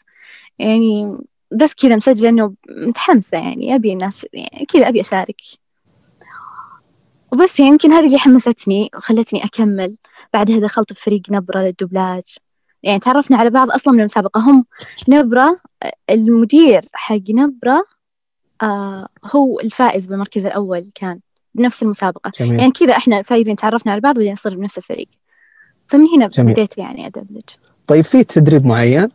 يعني 0.59 1.19
بس 1.53 1.75
كذا 1.75 1.97
مسجلة 1.97 2.29
إنه 2.29 2.55
متحمسة 2.69 3.39
يعني. 3.39 3.75
أبي 3.75 3.93
الناس 3.93 4.27
يعني 4.33 4.67
كذا 4.67 4.89
أبي 4.89 5.01
أشارك. 5.01 5.41
وبس 7.33 7.61
يعني 7.61 7.71
يمكن 7.71 7.93
هذه 7.93 8.07
اللي 8.07 8.19
حمستني 8.19 8.91
وخلتني 8.97 9.45
أكمل. 9.45 9.97
بعدها 10.35 10.59
دخلت 10.59 10.93
بفريق 10.93 11.23
نبرة 11.31 11.61
للدبلاج 11.61 12.37
يعني 12.83 12.99
تعرفنا 12.99 13.37
على 13.37 13.51
بعض 13.51 13.71
أصلا 13.71 13.93
من 13.93 14.01
المسابقة. 14.01 14.41
هم 14.41 14.65
نبرة 15.09 15.61
المدير 16.11 16.85
حق 16.93 17.31
نبرة 17.31 17.85
آه 18.63 19.09
هو 19.25 19.61
الفائز 19.61 20.07
بالمركز 20.07 20.47
الأول 20.47 20.91
كان 20.95 21.21
بنفس 21.55 21.83
المسابقة. 21.83 22.33
جميل. 22.41 22.61
يعني 22.61 22.73
كذا 22.73 22.97
إحنا 22.97 23.23
فايزين 23.23 23.57
تعرفنا 23.57 23.93
على 23.93 24.01
بعض 24.01 24.17
وبعدين 24.17 24.33
نصير 24.33 24.57
بنفس 24.57 24.79
الفريق. 24.79 25.09
فمن 25.87 26.07
هنا 26.09 26.27
جميل. 26.27 26.55
بديت 26.55 26.79
يعني 26.79 27.07
أدبلج. 27.07 27.45
طيب 27.87 28.05
في 28.05 28.25
تدريب 28.25 28.67
معين 28.67 29.09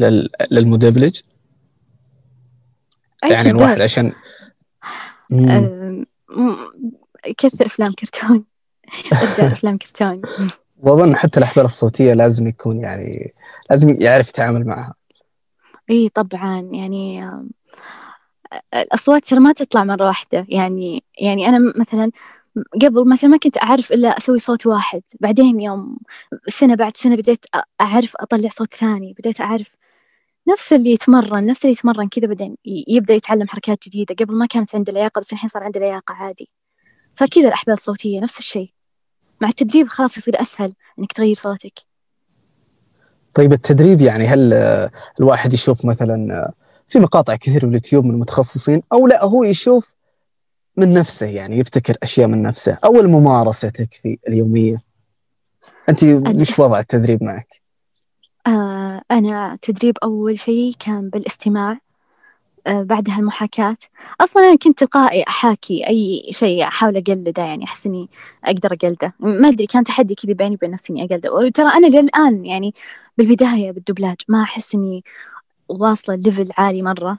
لل... 0.00 0.28
للمدبلج؟ 0.50 1.20
يعني 3.30 3.50
الواحد 3.50 3.80
عشان 3.80 4.12
كثر 7.38 7.66
أفلام 7.66 7.92
كرتون. 7.92 8.44
رجال 9.12 9.52
أفلام 9.52 9.78
كرتون. 9.78 10.22
واظن 10.76 11.16
حتى 11.16 11.38
الأحبال 11.38 11.64
الصوتية 11.64 12.14
لازم 12.14 12.46
يكون 12.46 12.80
يعني 12.80 13.34
لازم 13.70 13.96
يعرف 14.00 14.28
يتعامل 14.28 14.66
معها. 14.66 14.94
إي 15.90 16.08
طبعا. 16.08 16.60
يعني 16.72 17.30
الأصوات 18.74 19.24
ترى 19.24 19.40
ما 19.40 19.52
تطلع 19.52 19.84
مرة 19.84 20.06
واحدة. 20.06 20.46
يعني 20.48 21.04
يعني 21.18 21.48
أنا 21.48 21.72
مثلا 21.76 22.10
قبل 22.82 23.08
مثلا 23.08 23.30
ما 23.30 23.36
كنت 23.36 23.58
أعرف 23.58 23.92
إلا 23.92 24.18
أسوي 24.18 24.38
صوت 24.38 24.66
واحد. 24.66 25.02
بعدين 25.20 25.60
يوم 25.60 25.98
سنة 26.48 26.74
بعد 26.74 26.96
سنة 26.96 27.16
بديت 27.16 27.46
أعرف 27.80 28.16
أطلع 28.16 28.48
صوت 28.48 28.74
ثاني. 28.74 29.14
بديت 29.18 29.40
أعرف 29.40 29.68
نفس 30.48 30.72
اللي 30.72 30.90
يتمرن 30.90 31.46
نفس 31.46 31.64
اللي 31.64 31.72
يتمرن 31.72 32.08
كذا. 32.08 32.26
بعدين 32.26 32.56
يبدأ 32.64 33.14
يتعلم 33.14 33.48
حركات 33.48 33.88
جديدة. 33.88 34.14
قبل 34.14 34.34
ما 34.34 34.46
كانت 34.46 34.74
عنده 34.74 34.92
لياقة 34.92 35.18
بس 35.18 35.32
الحين 35.32 35.48
صار 35.48 35.64
عنده 35.64 35.80
لياقة 35.80 36.14
عادي. 36.14 36.50
فكذا 37.14 37.48
الأحبال 37.48 37.74
الصوتية 37.74 38.20
نفس 38.20 38.38
الشيء. 38.38 38.72
مع 39.40 39.48
التدريب 39.48 39.88
خلاص 39.88 40.18
يصير 40.18 40.40
أسهل 40.40 40.74
إنك 40.98 41.12
تغير 41.12 41.34
صوتك. 41.34 41.72
طيب 43.34 43.52
التدريب 43.52 44.00
يعني 44.00 44.26
هل 44.26 44.52
الواحد 45.20 45.52
يشوف 45.52 45.84
مثلا 45.84 46.52
في 46.88 46.98
مقاطع 46.98 47.36
كثير 47.36 47.66
باليوتيوب 47.66 48.04
من 48.04 48.10
المتخصصين 48.10 48.82
أو 48.92 49.06
لا 49.06 49.24
هو 49.24 49.44
يشوف 49.44 49.92
من 50.76 50.92
نفسه 50.92 51.26
يعني 51.26 51.58
يبتكر 51.58 51.96
أشياء 52.02 52.28
من 52.28 52.42
نفسه 52.42 52.78
أو 52.84 52.92
ممارستك 52.92 53.94
في 54.02 54.18
اليومية؟ 54.28 54.82
أنت 55.88 56.04
وش 56.40 56.58
وضع 56.58 56.78
التدريب 56.78 57.22
معك؟ 57.22 57.62
آه 58.46 59.02
أنا 59.10 59.58
تدريب 59.62 59.98
أول 60.02 60.38
شيء 60.38 60.74
كان 60.78 61.10
بالاستماع. 61.10 61.80
بعدها 62.66 63.18
المحاكاة 63.18 63.76
أصلا 64.20 64.42
أنا 64.44 64.56
كنت 64.56 64.78
تلقائي 64.78 65.22
أحاكي 65.28 65.88
أي 65.88 66.26
شيء 66.30 66.62
أحاول 66.62 66.96
أقلده 66.96 67.42
يعني 67.42 67.64
أحس 67.64 67.86
إني 67.86 68.08
أقدر 68.44 68.72
أقلده. 68.72 69.14
ما 69.20 69.48
أدري 69.48 69.66
كان 69.66 69.84
تحدي 69.84 70.14
كذا 70.14 70.32
بيني 70.32 70.54
وبين 70.54 70.70
نفسي 70.70 70.92
إني 70.92 71.04
أقلده. 71.04 71.32
وترى 71.32 71.68
أنا 71.68 71.86
للآن 71.86 72.44
يعني 72.46 72.74
بالبداية 73.18 73.70
بالدبلاج 73.70 74.16
ما 74.28 74.42
أحس 74.42 74.74
إني 74.74 75.04
واصلة 75.68 76.14
level 76.14 76.48
عالي 76.58 76.82
مرة. 76.82 77.18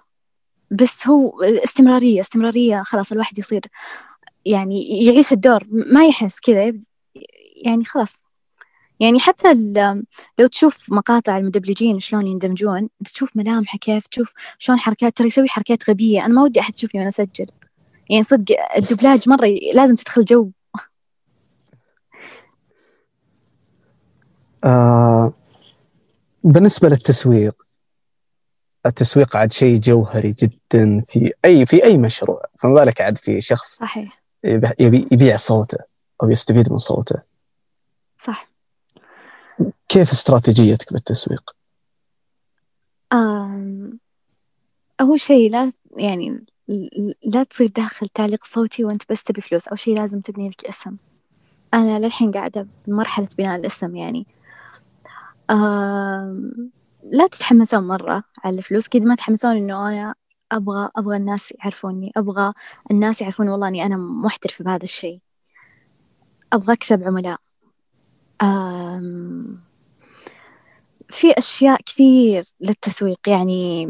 بس 0.72 1.08
هو 1.08 1.41
استمرارية 1.41 2.22
استمرارية 2.22 2.84
خلاص 2.84 3.12
الواحد 3.12 3.39
يصير 3.39 3.62
يعني 4.46 5.06
يعيش 5.06 5.34
الدور 5.34 5.64
ما 5.70 6.06
يحس 6.06 6.39
كذا. 6.39 6.74
يعني 7.66 7.86
خلاص 7.86 8.18
يعني 9.00 9.20
حتى 9.20 9.54
لو 10.39 10.48
تشوف 10.48 10.91
مقاطع 10.91 11.38
المدبلجين 11.38 12.00
شلون 12.00 12.28
يندمجون 12.28 12.89
تشوف 13.06 13.38
ملامحه 13.38 13.78
كيف 13.78 14.08
تشوف 14.08 14.34
شلون 14.60 14.80
حركات 14.80 15.18
ترى 15.18 15.28
يسوي 15.28 15.50
حركات 15.50 15.89
غبية. 15.89 16.26
أنا 16.26 16.34
ما 16.34 16.44
ودي 16.44 16.60
أحد 16.60 16.76
يشوفني 16.76 17.00
وأنا 17.00 17.08
أسجل. 17.10 17.46
يعني 18.10 18.24
صدق 18.24 18.56
الدبلاج 18.78 19.30
مرة 19.30 19.48
لازم 19.74 19.96
تدخل 19.96 20.26
جو. 20.26 20.50
آه 24.64 25.34
بالنسبة 26.44 26.89
للتسويق 26.89 27.56
التسويق 28.86 29.38
عاد 29.38 29.52
شيء 29.52 29.80
جوهري 29.80 30.30
جدا 30.39 31.04
في 31.08 31.34
أي 31.46 31.66
في 31.66 31.84
أي 31.84 31.98
مشروع. 31.98 32.46
فما 32.60 32.74
بالك 32.74 33.02
عاد 33.02 33.18
في 33.18 33.39
شخص 33.39 33.78
صحيح. 33.80 34.24
يبي 34.44 34.70
يبي- 34.80 35.08
يبيع 35.12 35.38
صوته 35.38 35.78
أو 36.24 36.30
يستفيد 36.32 36.72
من 36.72 36.78
صوته. 36.78 37.33
كيف 39.94 40.12
استراتيجيتك 40.12 40.94
بالتسويق؟ 40.94 41.56
أول 45.02 45.20
شيء 45.20 45.52
لا 45.52 45.72
يعني 45.98 46.46
لا 47.26 47.44
تصير 47.44 47.68
داخل 47.68 48.08
تعليق 48.08 48.44
صوتي 48.44 48.84
وأنت 48.84 49.02
بس 49.12 49.24
تبي 49.24 49.41
فلوس. 49.41 49.68
أول 49.68 49.80
شيء 49.80 49.96
لازم 49.96 50.22
تبني 50.22 50.50
لك 50.50 50.66
اسم. 50.66 50.96
أنا 51.74 52.00
للحين 52.00 52.32
قاعدة 52.32 52.68
بمرحلة 52.88 53.28
بناء 53.38 53.60
الاسم 53.60 53.96
يعني. 53.96 54.28
لا 57.04 57.28
تتحمسون 57.32 57.88
مرة 57.88 58.24
على 58.44 58.58
الفلوس. 58.58 58.88
قد 58.88 59.06
ما 59.06 59.16
تحمسون 59.16 59.56
إنه 59.56 59.89
أنا 59.89 60.16
أبغى 60.52 60.89
أبغى 60.96 61.18
الناس 61.18 61.54
يعرفوني. 61.60 62.12
أبغى 62.18 62.54
الناس 62.91 63.22
يعرفون 63.22 63.50
والله 63.50 63.68
إني 63.68 63.86
أنا 63.86 63.98
محترفة 63.98 64.66
بهذا 64.66 64.84
الشيء. 64.84 65.20
أبغى 66.54 66.74
أكسب 66.74 67.04
عملاء. 67.04 67.39
في 71.14 71.32
أشياء 71.38 71.82
كثير 71.86 72.43
للتسويق 72.61 73.20
يعني 73.28 73.88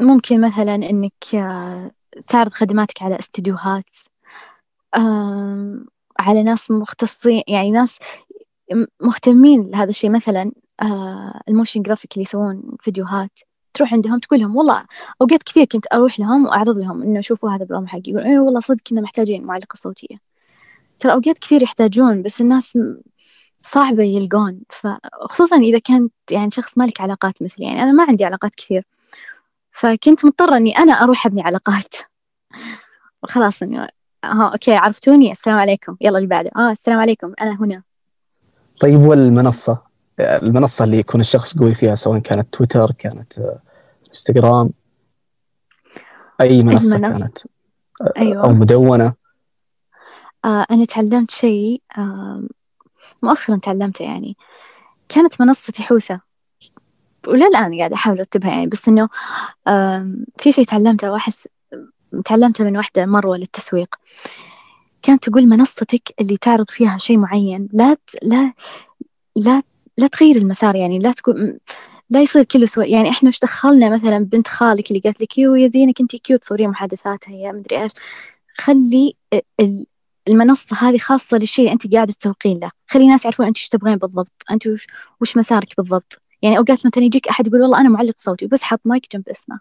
ممكن 0.00 0.40
مثلا 0.40 0.74
إنك 0.74 1.34
آه، 1.34 1.90
تعرض 2.26 2.52
خدماتك 2.52 3.02
على 3.02 3.18
استديوهات 3.18 3.94
آم، 4.96 5.86
على 6.20 6.42
ناس 6.42 6.70
مختصين 6.70 7.42
يعني 7.48 7.70
ناس 7.70 7.98
مهتمين 9.00 9.70
لهذا 9.70 9.90
الشيء 9.90 10.10
مثلا 10.10 10.52
آه، 10.82 11.40
ال 11.48 11.53
motion 11.53 11.82
graphic 11.82 12.12
اللي 12.12 12.22
يسوون 12.22 12.62
فيديوهات 12.80 13.38
تروح 13.74 13.92
عندهم 13.92 14.18
تقول 14.18 14.40
لهم 14.40 14.56
والله 14.56 14.84
أوقات 15.20 15.42
كثير 15.42 15.64
كنت 15.64 15.84
أروح 15.92 16.20
لهم 16.20 16.46
وأعرض 16.46 16.78
لهم 16.78 17.02
إنه 17.02 17.20
شوفوا 17.20 17.50
هذا 17.50 17.62
البرنامج 17.62 17.88
حقي 17.88 18.02
يقولون 18.06 18.26
إيه 18.32 18.38
والله 18.38 18.60
صدق 18.60 18.80
كنا 18.86 19.00
محتاجين 19.00 19.44
معلقة 19.44 19.76
صوتية. 19.76 20.16
ترى 20.98 21.12
أوقات 21.12 21.38
كثير 21.38 21.62
يحتاجون 21.62 22.22
بس 22.22 22.40
الناس 22.40 22.78
صعبة 23.64 24.02
يلقون 24.02 24.60
فخصوصا 24.70 25.56
إذا 25.56 25.78
كنت 25.78 26.12
يعني 26.30 26.50
شخص 26.50 26.78
مالك 26.78 27.00
علاقات 27.00 27.42
مثلي 27.42 27.66
يعني 27.66 27.82
أنا 27.82 27.92
ما 27.92 28.04
عندي 28.04 28.24
علاقات 28.24 28.54
كثير. 28.54 28.86
فكنت 29.72 30.24
مضطرة 30.24 30.56
إني 30.56 30.78
أنا 30.78 30.92
أروح 30.92 31.26
أبني 31.26 31.42
علاقات. 31.42 31.94
وخلاص 33.22 33.62
إنه 33.62 33.88
ها 34.24 34.50
أوكي 34.52 34.74
عرفتوني 34.74 35.32
السلام 35.32 35.58
عليكم 35.58 35.96
يلا 36.00 36.18
اللي 36.18 36.28
بعده. 36.28 36.50
آه 36.56 36.70
السلام 36.70 36.98
عليكم 36.98 37.32
أنا 37.40 37.56
هنا. 37.60 37.82
طيب 38.80 39.00
والمنصة؟ 39.00 39.82
المنصة 40.20 40.84
اللي 40.84 40.98
يكون 40.98 41.20
الشخص 41.20 41.58
قوي 41.58 41.74
فيها 41.74 41.94
سواء 41.94 42.18
كانت 42.18 42.54
تويتر 42.54 42.90
كانت 42.98 43.38
آه، 43.38 43.58
إنستغرام. 44.08 44.70
أي 46.40 46.62
منصة 46.62 46.96
المنصة. 46.96 47.18
كانت 47.18 47.38
أيوة. 48.16 48.44
أو 48.44 48.52
مدونة؟ 48.52 49.14
آه 50.44 50.66
أنا 50.70 50.84
تعلمت 50.84 51.30
شيء 51.30 51.82
آه 51.98 52.42
مؤخرا 53.22 53.56
تعلمته 53.56 54.02
يعني. 54.02 54.36
كانت 55.08 55.40
منصتي 55.40 55.82
حوسة. 55.82 56.20
وللآن 57.28 57.78
قاعدة 57.78 57.94
أحاول 57.94 58.18
أرتبها 58.18 58.50
يعني 58.50 58.66
بس 58.66 58.88
إنه 58.88 59.08
في 60.38 60.52
شيء 60.52 60.64
تعلمته 60.64 61.12
وأحس 61.12 61.48
تعلمته 62.24 62.64
من 62.64 62.76
واحدة 62.76 63.06
مروة 63.06 63.36
للتسويق. 63.36 63.94
كانت 65.02 65.28
تقول 65.28 65.46
منصتك 65.46 66.14
اللي 66.20 66.36
تعرض 66.36 66.70
فيها 66.70 66.98
شيء 66.98 67.18
معين 67.18 67.68
لا 67.72 67.94
ت... 67.94 68.10
لا 68.22 68.52
لا 69.36 69.62
لا 69.98 70.06
تغير 70.06 70.36
المسار 70.36 70.74
يعني 70.76 70.98
لا 70.98 71.12
تكون 71.12 71.58
لا 72.10 72.22
يصير 72.22 72.44
كله 72.44 72.66
سوى 72.66 72.86
يعني 72.90 73.10
إحنا 73.10 73.28
وش 73.28 73.40
دخلنا 73.40 73.90
مثلا 73.90 74.18
بنت 74.18 74.48
خالك 74.48 74.90
اللي 74.90 75.00
قالت 75.00 75.20
لك 75.20 75.38
يو 75.38 75.54
يا 75.54 75.68
زينك 75.68 76.00
أنتي 76.00 76.18
cute 76.18 76.40
تصورين 76.40 76.68
محادثاتها 76.68 77.34
يا 77.34 77.52
مدري 77.52 77.82
إيش. 77.82 77.92
خلي 78.58 79.16
المنصة 80.28 80.76
هذه 80.76 80.98
خاصة 80.98 81.36
للشيء 81.36 81.72
أنت 81.72 81.94
قاعدة 81.94 82.12
تسوقين 82.12 82.58
له. 82.58 82.70
خلي 82.88 83.02
الناس 83.02 83.24
يعرفون 83.24 83.46
أنت 83.46 83.56
وش 83.56 83.68
تبغين 83.68 83.96
بالضبط 83.96 84.32
أنت 84.50 84.66
وش, 84.66 84.86
وش 85.20 85.36
مسارك 85.36 85.76
بالضبط. 85.76 86.22
يعني 86.42 86.58
أوقات 86.58 86.86
مثلا 86.86 87.04
يجيك 87.04 87.28
أحد 87.28 87.46
يقول 87.46 87.62
والله 87.62 87.80
أنا 87.80 87.88
معلق 87.88 88.14
صوتي 88.16 88.44
وبس 88.44 88.62
حاط 88.62 88.80
مايك 88.84 89.12
جنب 89.12 89.28
اسمه. 89.28 89.60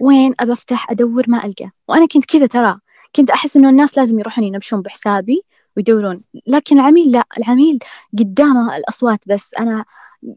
وين 0.00 0.34
أبى 0.40 0.52
أفتح 0.52 0.90
أدور 0.90 1.24
ما 1.28 1.44
ألقى. 1.44 1.70
وأنا 1.88 2.06
كنت 2.06 2.24
كذا 2.24 2.46
ترى. 2.46 2.78
كنت 3.16 3.30
أحس 3.30 3.56
إنه 3.56 3.68
الناس 3.68 3.98
لازم 3.98 4.18
يروحون 4.18 4.44
ينبشون 4.44 4.82
بحسابي 4.82 5.42
ويدورون. 5.76 6.20
لكن 6.46 6.78
العميل 6.78 7.12
لا 7.12 7.24
العميل 7.38 7.78
قدامه 8.18 8.76
الأصوات 8.76 9.20
بس. 9.28 9.54
أنا 9.54 9.84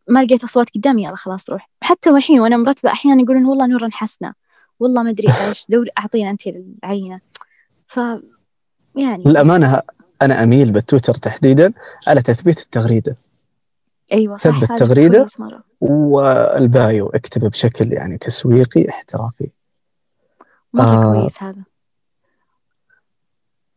ما 0.08 0.24
لقيت 0.24 0.44
أصوات 0.44 0.70
قدامي 0.76 1.04
يلا 1.04 1.16
خلاص 1.16 1.50
روح. 1.50 1.70
حتى 1.82 2.12
والحين 2.12 2.40
وأنا 2.40 2.58
مرتبة 2.58 2.92
أحيانا 2.92 3.22
يقولون 3.22 3.46
والله 3.46 3.68
نور 3.68 3.90
حسنة. 3.92 4.34
والله 4.80 5.04
ما 5.04 5.10
أدري 5.10 5.28
إيش 5.48 5.66
دوري 5.70 5.90
أعطينا 5.98 6.30
أنت 6.30 6.48
العينة. 6.48 7.20
ف 7.88 8.00
يعني. 8.96 9.24
للأمانة 9.24 9.82
أنا 10.22 10.44
أميل 10.44 10.72
بالتويتر 10.72 11.14
تحديدا 11.14 11.74
على 12.08 12.22
تثبيت 12.22 12.60
التغريدة. 12.60 13.16
أيوه 14.14 14.38
ثبت 14.38 14.84
مرة. 15.40 15.64
والبايو 15.82 17.10
اكتبه 17.10 17.50
بشكل 17.50 17.94
يعني 17.94 18.18
تسويقي 18.18 18.90
احترافي. 18.90 19.50
مرة 20.74 20.84
آه. 20.84 21.14
كويس 21.14 21.44
هذا. 21.44 21.64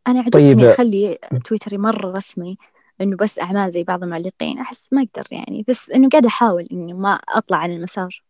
أنا 0.07 0.19
عجزت 0.19 0.33
طيب. 0.33 0.61
أخلي 0.61 1.19
تويتري 1.45 1.79
مرة 1.79 2.17
رسمي 2.17 2.59
إنه 3.01 3.17
بس 3.17 3.39
أعمال 3.39 3.71
زي 3.71 3.83
بعض 3.83 4.03
المعلقين. 4.03 4.59
أحس 4.59 4.85
ما 4.93 5.03
أقدر 5.03 5.27
يعني 5.31 5.65
بس 5.69 5.91
إنه 5.91 6.09
قاعدة 6.09 6.29
أحاول 6.29 6.69
إني 6.73 6.93
ما 6.93 7.15
أطلع 7.15 7.57
عن 7.57 7.71
المسار. 7.71 8.25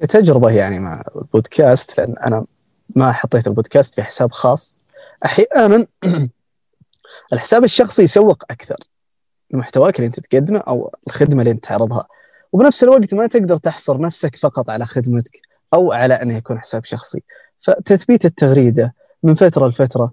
كتجربة 0.00 0.50
يعني 0.50 0.78
مع 0.78 1.02
البودكاست 1.16 1.98
لأن 1.98 2.14
أنا 2.18 2.46
ما 2.96 3.12
حطيت 3.12 3.46
البودكاست 3.46 3.94
في 3.94 4.02
حساب 4.02 4.32
خاص. 4.32 4.78
أحيانا 5.24 5.86
الحساب 7.32 7.64
الشخصي 7.64 8.02
يسوق 8.02 8.44
أكثر 8.50 8.76
لمحتواك 9.50 9.96
اللي 9.96 10.06
أنت 10.06 10.20
تقدمه 10.20 10.58
أو 10.58 10.94
الخدمة 11.06 11.40
اللي 11.40 11.50
أنت 11.50 11.64
تعرضها. 11.64 12.06
وبنفس 12.52 12.84
الوقت 12.84 13.14
ما 13.14 13.26
تقدر 13.26 13.56
تحصر 13.56 14.00
نفسك 14.00 14.36
فقط 14.36 14.70
على 14.70 14.86
خدمتك 14.86 15.40
أو 15.74 15.92
على 15.92 16.14
أنه 16.14 16.36
يكون 16.36 16.58
حساب 16.58 16.84
شخصي. 16.84 17.22
فتثبيت 17.60 18.24
التغريدة 18.24 18.94
من 19.22 19.34
فترة 19.34 19.68
لفترة. 19.68 20.12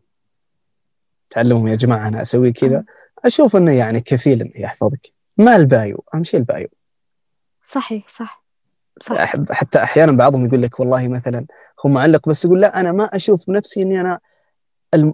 تعلموا 1.29 1.69
يا 1.69 1.75
جماعة 1.75 2.07
أنا 2.07 2.21
أسوي 2.21 2.51
كذا. 2.51 2.83
أشوف 3.25 3.55
أنه 3.55 3.71
يعني 3.71 4.01
كفيل 4.01 4.41
أنه 4.41 4.51
يحفظك 4.55 5.11
ما 5.37 5.55
ال 5.55 5.65
bio؟ 5.65 6.03
أهم 6.13 6.23
شيء 6.23 6.39
ال 6.39 6.45
bio. 6.45 6.67
صحيح 7.63 8.07
صح. 8.07 8.45
صح. 9.01 9.11
أحب 9.11 9.51
حتى 9.51 9.83
أحيانا 9.83 10.11
بعضهم 10.11 10.45
يقول 10.45 10.61
لك 10.61 10.79
والله 10.79 11.07
مثلا 11.07 11.45
هو 11.85 11.89
معلق 11.89 12.29
بس 12.29 12.45
يقول 12.45 12.61
لا 12.61 12.79
أنا 12.79 12.91
ما 12.91 13.03
أشوف 13.03 13.47
بنفسي 13.47 13.81
إني 13.81 14.01
أنا 14.01 14.19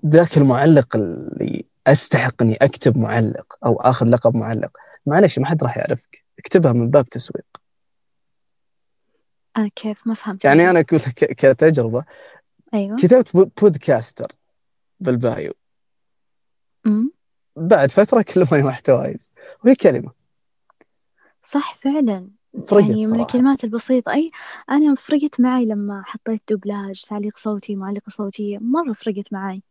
ذاك 0.06 0.38
المعلق 0.38 0.96
اللي 0.96 1.66
أستحق 1.88 2.42
إني 2.42 2.56
أكتب 2.56 2.98
معلق 2.98 3.58
أو 3.66 3.76
آخذ 3.82 4.06
لقب 4.10 4.36
معلق. 4.36 4.78
معلش 5.06 5.40
ما 5.40 5.46
حد 5.46 5.64
راح 5.64 5.78
يعرفك. 5.78 6.24
اكتبها 6.40 6.74
من 6.74 6.90
باب 6.90 7.06
تسويق. 7.10 7.46
آه 9.58 9.70
كيف؟ 9.76 10.08
ما 10.08 10.14
فهمت. 10.14 10.46
يعني 10.46 10.70
أنا 10.70 10.80
أقول 10.80 11.00
لك 11.08 11.14
كتجربة. 11.14 12.06
أيوة. 12.74 12.98
كتبت 12.98 13.34
بو- 13.34 13.50
podcaster 13.62 14.28
بال 15.00 15.18
bio. 15.18 15.54
أمم. 16.86 17.12
بعد 17.56 17.92
فترة 17.92 18.22
كل 18.22 18.46
ما 18.52 18.62
محتوايز 18.62 19.32
وهي 19.66 19.76
كلمة. 19.76 20.12
صح 21.44 21.76
فعلا. 21.76 22.28
فرقت 22.68 22.90
يعني 22.90 23.06
من. 23.08 23.20
الكلمات 23.20 23.64
البسيطة. 23.64 24.14
أي 24.14 24.32
أنا 24.70 24.96
فرقت 24.96 25.40
معي 25.40 25.66
لما 25.66 26.04
حطيت 26.06 26.42
دوبلاج 26.50 27.02
تعليق 27.10 27.38
صوتي 27.38 27.76
معلقة 27.76 28.10
صوتية. 28.10 28.58
مرة 28.58 28.94
فرقت 28.94 29.34
معي. 29.34 29.64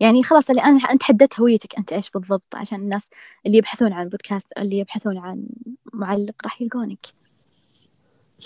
يعني 0.00 0.22
خلاص 0.22 0.50
أنا 0.50 0.60
أنت 0.90 1.02
حددت 1.02 1.40
هويتك 1.40 1.78
أنت 1.78 1.92
إيش 1.92 2.10
بالضبط 2.10 2.54
عشان 2.54 2.80
الناس 2.80 3.08
اللي 3.46 3.58
يبحثون 3.58 3.92
عن 3.92 4.08
بودكاست 4.08 4.48
اللي 4.58 4.78
يبحثون 4.78 5.18
عن 5.18 5.46
معلق 5.92 6.34
راح 6.44 6.62
يلقونك. 6.62 7.06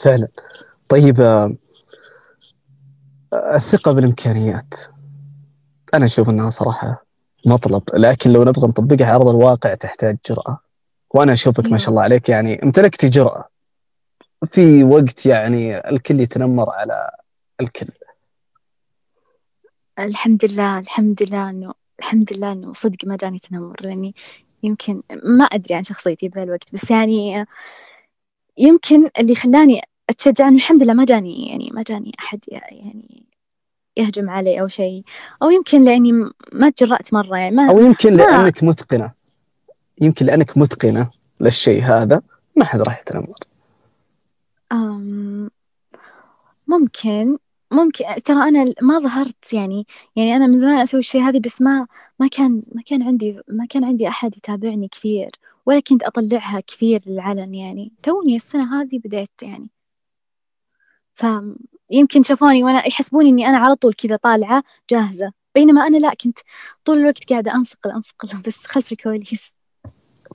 فعلا. 0.03 0.28
طيب 0.88 1.20
آه، 1.20 1.57
الثقة 3.55 3.92
بالإمكانيات. 3.92 4.74
أنا 5.94 6.05
أشوف 6.05 6.30
إنها 6.30 6.51
صراحة 6.51 7.05
مطلب 7.46 7.82
لكن 7.94 8.32
لو 8.32 8.44
نبغى 8.44 8.68
نطبقها 8.68 9.07
على 9.07 9.16
أرض 9.16 9.28
الواقع 9.28 9.74
تحتاج 9.74 10.16
جرأة. 10.30 10.61
وأنا 11.11 11.32
أشوفك 11.32 11.66
ما 11.66 11.78
شاء 11.78 11.90
الله 11.90 12.03
عليك 12.03 12.28
يعني 12.28 12.62
امتلكتي 12.62 13.09
جرأة. 13.09 13.49
في 14.53 14.84
وقت 14.84 15.26
يعني 15.26 15.90
الكل 15.90 16.20
يتنمر 16.20 16.70
على 16.70 17.11
الكل. 17.61 17.88
الحمد 19.99 20.44
لله 20.44 20.78
الحمد 20.78 21.22
لله 21.22 21.51
إنه 21.51 21.74
الحمد 21.99 22.32
لله 22.32 22.53
إنه 22.53 22.72
صدق 22.72 22.99
ما 23.05 23.16
جاني 23.16 23.38
تنمر. 23.38 23.76
لأني 23.80 24.14
يمكن 24.62 25.03
ما 25.24 25.44
أدري 25.44 25.74
عن 25.74 25.82
شخصيتي 25.82 26.28
بذا 26.28 26.42
الوقت 26.42 26.74
بس 26.74 26.90
يعني 26.90 27.46
يمكن 28.59 29.11
اللي 29.18 29.34
خلاني 29.34 29.80
أتشجع 30.11 30.49
إنه 30.49 30.57
الحمد 30.57 30.82
لله 30.82 30.92
ما 30.94 31.05
جاني 31.05 31.49
يعني 31.49 31.70
ما 31.72 31.82
جاني 31.82 32.12
أحد 32.18 32.40
يعني 32.49 33.22
يهجم 33.96 34.30
علي 34.30 34.61
أو 34.61 34.68
شيء. 34.68 35.03
أو 35.42 35.51
يمكن 35.51 35.84
لأني 35.84 36.12
ما 36.53 36.70
تجرأت 36.70 37.14
مرة 37.14 37.38
يعني 37.38 37.57
ما 37.57 37.70
أو 37.70 37.80
يمكن 37.80 38.16
ما- 38.16 38.22
لأنك 38.22 38.64
متقنة. 38.64 39.12
يمكن 40.01 40.26
لأنك 40.26 40.59
متقنة 40.59 41.11
للشيء 41.40 41.82
هذا 41.82 42.22
ما 42.57 42.64
حد 42.64 42.80
راح 42.80 43.01
يتنمر. 43.01 43.36
أم 44.72 45.51
ممكن. 46.66 47.38
ممكن 47.70 48.04
ترى 48.24 48.48
أنا 48.48 48.74
ما 48.82 48.98
ظهرت 48.98 49.52
يعني 49.52 49.86
يعني 50.16 50.36
أنا 50.36 50.46
من 50.46 50.60
زمان 50.60 50.78
أسوي 50.78 51.00
الشيء 51.00 51.22
هذا 51.22 51.38
بس 51.38 51.62
ما 51.62 51.86
ما 52.18 52.28
كان 52.28 52.62
ما 52.74 52.82
كان 52.82 53.02
عندي 53.02 53.40
ما 53.48 53.66
كان 53.66 53.84
عندي 53.84 54.08
أحد 54.08 54.36
يتابعني 54.36 54.88
كثير 54.88 55.30
ولا 55.66 55.80
كنت 55.80 56.02
أطلعها 56.02 56.60
كثير 56.60 57.02
للعلن 57.06 57.54
يعني. 57.54 57.92
توني 58.02 58.36
السنة 58.36 58.80
هذه 58.80 58.98
بديت 59.04 59.42
يعني. 59.42 59.70
فيمكن 61.14 62.22
شافوني 62.22 62.64
وأنا 62.64 62.86
يحسبوني 62.86 63.28
إني 63.28 63.46
أنا 63.46 63.58
على 63.58 63.74
طول 63.74 63.94
كذا 63.94 64.16
طالعة 64.16 64.62
جاهزة. 64.90 65.32
بينما 65.54 65.86
أنا 65.86 65.96
لا 65.96 66.14
كنت 66.14 66.38
طول 66.84 66.98
الوقت 66.98 67.30
قاعدة 67.30 67.54
أنصقل 67.54 67.90
أنصقل 67.90 68.28
بس 68.46 68.56
خلف 68.66 68.92
الكواليس. 68.92 69.54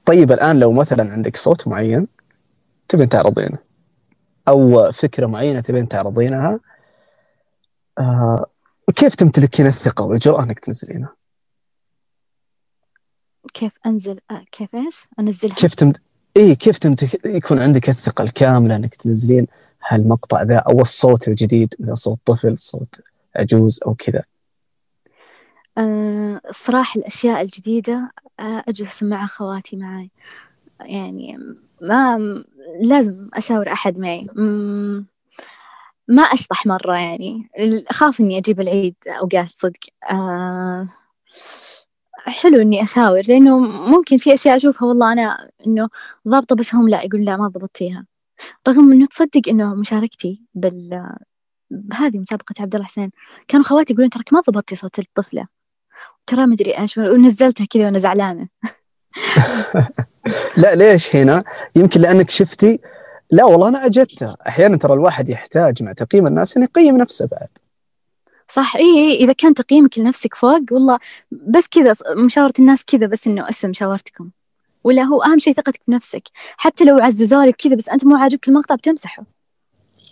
طيب 0.06 0.32
الآن 0.32 0.60
لو 0.60 0.72
مثلا 0.72 1.14
عندك 1.14 1.38
صوت 1.38 1.68
معين 1.68 2.08
تبين 2.88 3.10
تعرضينه 3.10 3.58
أو 4.48 4.92
فكرة 4.92 5.26
معينة 5.26 5.60
تبين 5.60 5.88
تعرضينها 5.88 6.60
آه 8.00 8.46
كيف 8.96 9.16
تمتلكين 9.16 9.68
الثقة 9.68 10.06
والجرأة 10.06 10.44
إنك 10.44 10.60
تنزلينها؟ 10.60 11.16
كيف 13.54 13.72
أنزل؟ 13.86 14.20
آه 14.32 14.46
كيف 14.52 14.76
إيش؟ 14.76 15.08
أنزلها. 15.20 15.56
كيف 15.56 15.76
تمت... 15.76 16.02
إيه 16.38 16.54
كيف 16.54 16.78
تمتلك 16.78 17.26
يكون 17.26 17.60
عندك 17.60 17.90
الثقة 17.90 18.24
الكاملة 18.24 18.76
إنك 18.76 18.96
تنزلين 18.96 19.48
هالمقطع 19.88 20.42
ذا 20.42 20.58
أو 20.58 20.82
الصوت 20.82 21.28
الجديد 21.28 21.76
إذا 21.80 21.94
صوت 21.94 22.20
طفل 22.26 22.58
صوت 22.58 23.02
عجوز 23.36 23.80
أو 23.86 23.94
كذا. 23.94 24.24
آه 25.78 26.42
الصراحة 26.50 27.00
الأشياء 27.00 27.42
الجديدة 27.42 28.12
آه 28.40 28.64
أجلس 28.68 28.90
أسمعها 28.90 29.28
خواتي 29.28 29.76
معي 29.76 30.10
يعني 30.80 31.38
ما 31.82 32.18
لازم 32.82 33.30
أشاور 33.34 33.72
أحد 33.72 33.98
معي. 33.98 34.28
ما 36.08 36.24
أشطح 36.24 36.66
مرة 36.66 36.96
يعني. 36.98 37.50
أخاف 37.90 38.20
إني 38.20 38.38
أجيب 38.38 38.62
العيد 38.62 38.96
أوقات 39.08 39.50
صدق. 39.56 39.80
آه 40.12 40.90
حلو 42.26 42.62
إني 42.62 42.84
أشاور 42.84 43.22
لأنه 43.28 43.60
ممكن 43.60 44.18
في 44.18 44.34
أشياء 44.34 44.58
أشوفها 44.58 44.88
والله 44.88 45.14
أنا 45.14 45.50
إنه 45.68 45.90
ضابطة 46.28 46.56
بس 46.56 46.76
هم 46.76 46.90
لا 46.90 47.04
يقول 47.04 47.26
لا 47.26 47.38
ما 47.38 47.48
ضبطتيها. 47.48 48.06
رغم 48.68 48.92
إنه 48.92 49.06
تصدق 49.06 49.42
إنه 49.50 49.76
مشاركتي 49.76 50.42
بال 50.56 51.10
بهذه 51.72 52.18
مسابقة 52.18 52.56
عبد 52.60 52.76
الله 52.76 52.88
حسين 52.88 53.12
كانوا 53.48 53.66
خواتي 53.66 53.94
يقولون 53.94 54.10
تراك 54.10 54.34
ما 54.34 54.40
ضبطتي 54.40 54.76
صوت 54.76 55.00
الطفلة. 55.00 55.48
ترى 56.28 56.46
ما 56.46 56.54
أدري 56.54 56.78
إيش 56.80 56.98
ونزلتها 56.98 57.66
كذا 57.66 57.86
وأنا 57.86 58.00
زعلانة. 58.00 58.48
لا 60.58 60.76
ليش 60.76 61.16
هنا؟ 61.16 61.44
يمكن 61.76 62.02
لأنك 62.02 62.30
شفتي 62.30 62.80
لا 63.34 63.46
والله 63.46 63.68
أنا 63.70 63.86
أجدتها. 63.86 64.38
أحيانا 64.48 64.78
ترى 64.78 64.94
الواحد 64.94 65.30
يحتاج 65.30 65.84
مع 65.84 65.94
تقييم 65.94 66.28
الناس 66.28 66.58
أن 66.58 66.64
يقيم 66.64 66.98
نفسه 66.98 67.28
بعد. 67.28 67.48
صح 68.48 68.76
إيه 68.76 68.98
إيه 68.98 69.24
إذا 69.24 69.34
كان 69.34 69.54
تقييمك 69.54 70.00
لنفسك 70.00 70.36
فوق 70.36 70.62
والله 70.72 71.00
بس 71.32 71.68
كذا 71.68 71.94
مشاورة 72.26 72.54
الناس 72.60 72.84
كذا 72.86 73.08
بس 73.08 73.28
إنه 73.28 73.50
أسم 73.50 73.74
شاورتكم 73.74 74.30
ولا 74.84 75.04
هو 75.04 75.24
أهم 75.24 75.40
شيء 75.40 75.54
ثقتك 75.54 75.82
بنفسك. 75.88 76.24
حتى 76.58 76.84
لو 76.84 76.98
عززوا 76.98 77.46
لك 77.46 77.56
كذا 77.56 77.76
بس 77.76 77.90
أنت 77.90 78.06
مو 78.06 78.16
عاجبك 78.16 78.48
المقطع 78.48 78.76
بتمسحه. 78.76 79.24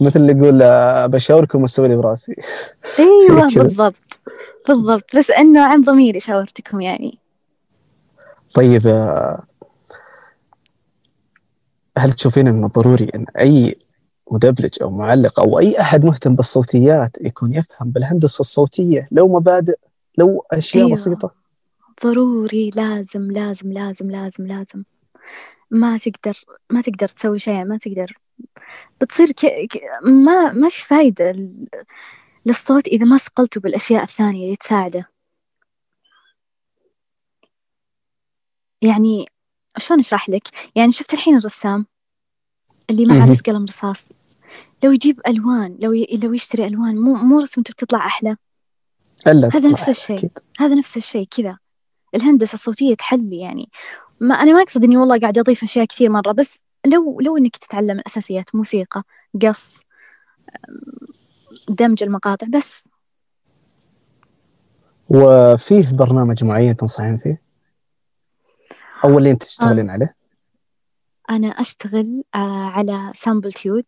مثل 0.02 0.20
اللي 0.20 0.32
يقول 0.32 0.62
آه، 0.62 1.06
بشاوركم 1.06 1.62
واسوي 1.62 1.88
لي 1.88 1.96
براسي. 1.96 2.36
كذا. 3.54 3.64
بالضبط 3.64 4.20
بالضبط. 4.68 5.16
بس 5.16 5.32
إنه 5.32 5.66
عن 5.66 5.82
ضميري 5.82 6.20
شاورتكم 6.20 6.82
يعني. 6.82 7.18
طيب 8.54 8.88
آه، 8.88 9.44
هل 11.98 12.12
تشوفين 12.12 12.48
إنه 12.48 12.68
ضروري 12.68 13.08
إن 13.16 13.26
أي 13.40 13.76
مدبلج 14.32 14.82
أو 14.82 14.92
معلق 14.92 15.40
أو 15.40 15.60
أي 15.60 15.80
أحد 15.82 16.06
مهتم 16.06 16.36
بالصوتيات 16.36 17.18
يكون 17.22 17.54
يفهم 17.54 17.92
بالهندسة 17.92 18.40
الصوتية 18.40 19.08
لو 19.12 19.28
مبادئ 19.28 19.76
لو 20.18 20.46
أشياء 20.52 20.84
أيوة. 20.86 20.96
بسيطة؟ 20.96 21.32
ضروري 22.04 22.70
لازم 22.70 23.32
لازم 23.32 23.72
لازم 23.72 24.12
لازم 24.12 24.48
لازم. 24.48 24.84
ما 25.72 25.98
تقدر 25.98 26.40
ما 26.70 26.82
تقدر 26.82 27.08
تسوي 27.08 27.40
شيء 27.40 27.64
ما 27.64 27.78
تقدر. 27.78 28.18
بتصير 29.02 29.32
ك... 29.32 29.46
ك... 29.46 29.82
ما 30.04 30.52
ما 30.52 30.70
في 30.70 30.86
فايدة 30.86 31.32
ل- 31.32 31.68
للصوت 32.46 32.88
إذا 32.88 33.06
ما 33.06 33.18
صقلته 33.18 33.62
بالأشياء 33.62 34.04
الثانية 34.04 34.46
اللي 34.46 34.56
تساعده 34.56 35.10
يعني 38.82 39.28
شلون 39.78 40.00
أشرح 40.00 40.30
لك؟ 40.30 40.48
يعني 40.76 40.92
شفت 40.92 41.14
الحين 41.14 41.38
الرسام 41.38 41.86
اللي 42.90 43.06
معه 43.06 43.18
مهم. 43.18 43.32
بس 43.32 43.42
قلم 43.42 43.64
رصاص. 43.64 44.08
لو 44.84 44.92
يجيب 44.92 45.22
ألوان 45.28 45.78
لو 45.80 45.94
ي... 45.94 46.20
لو 46.24 46.34
يشتري 46.34 46.68
ألوان 46.68 46.98
مو 46.98 47.14
مو 47.14 47.40
رسمته 47.40 47.72
بتطلع 47.72 48.06
أحلى؟ 48.06 48.38
إلا 49.28 49.50
هذا 49.54 49.70
نفس 49.72 49.90
الشيء. 49.90 50.32
هذا 50.60 50.76
نفس 50.76 50.98
الشيء 50.98 51.28
كذا. 51.32 51.58
الهندسة 52.16 52.54
الصوتية 52.54 52.96
تحلي 52.96 53.40
يعني. 53.40 53.70
ما 54.20 54.36
أنا 54.36 54.54
ما 54.54 54.62
أقصد 54.62 54.84
إني 54.84 54.98
والله 54.98 55.20
قاعدة 55.20 55.42
أضيف 55.42 55.64
أشياء 55.64 55.86
كثير 55.86 56.10
مرة 56.10 56.32
بس 56.32 56.58
لو 56.86 57.20
لو 57.22 57.38
إنك 57.38 57.58
تتعلم 57.58 58.00
الأساسيات 58.00 58.56
موسيقى 58.56 59.04
قص 59.42 59.76
دمج 61.70 62.04
المقاطع 62.04 62.48
بس. 62.50 62.90
وفيه 65.10 65.90
برنامج 65.92 66.44
معين 66.44 66.78
تنصحين 66.78 67.18
فيه؟ 67.18 67.42
أو 69.04 69.18
اللي 69.18 69.32
أنت 69.32 69.44
تشتغلين 69.44 69.90
عليه؟ 69.90 70.16
أنا 71.30 71.48
أشتغل 71.48 72.24
آه، 72.36 72.64
على 72.66 73.12
Samplitude. 73.16 73.86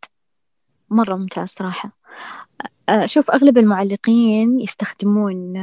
مرة 0.90 1.16
ممتاز 1.16 1.50
صراحة. 1.50 1.92
آه، 2.90 3.04
أشوف 3.04 3.32
أغلب 3.32 3.58
المعلقين 3.58 4.60
يستخدمون 4.60 5.54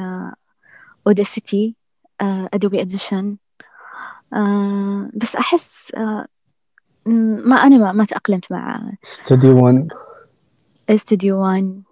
Audacity 1.06 1.74
Adobe 2.20 2.80
Audition 2.80 3.36
بس 5.14 5.36
أحس 5.36 5.92
آه، 5.96 6.26
م- 7.06 7.48
ما 7.48 7.56
أنا 7.56 7.78
ما, 7.78 7.92
ما 7.92 8.04
تأقلمت 8.04 8.52
مع 8.52 8.92
استوديو 9.04 9.64
1 9.64 9.88
Studio 10.90 11.42
One 11.42 11.82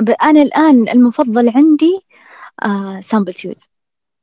ب- 0.00 0.10
أنا 0.22 0.42
الآن 0.42 0.88
المفضل 0.88 1.48
عندي 1.48 2.00
آه 2.64 3.00
Samplitude. 3.00 3.56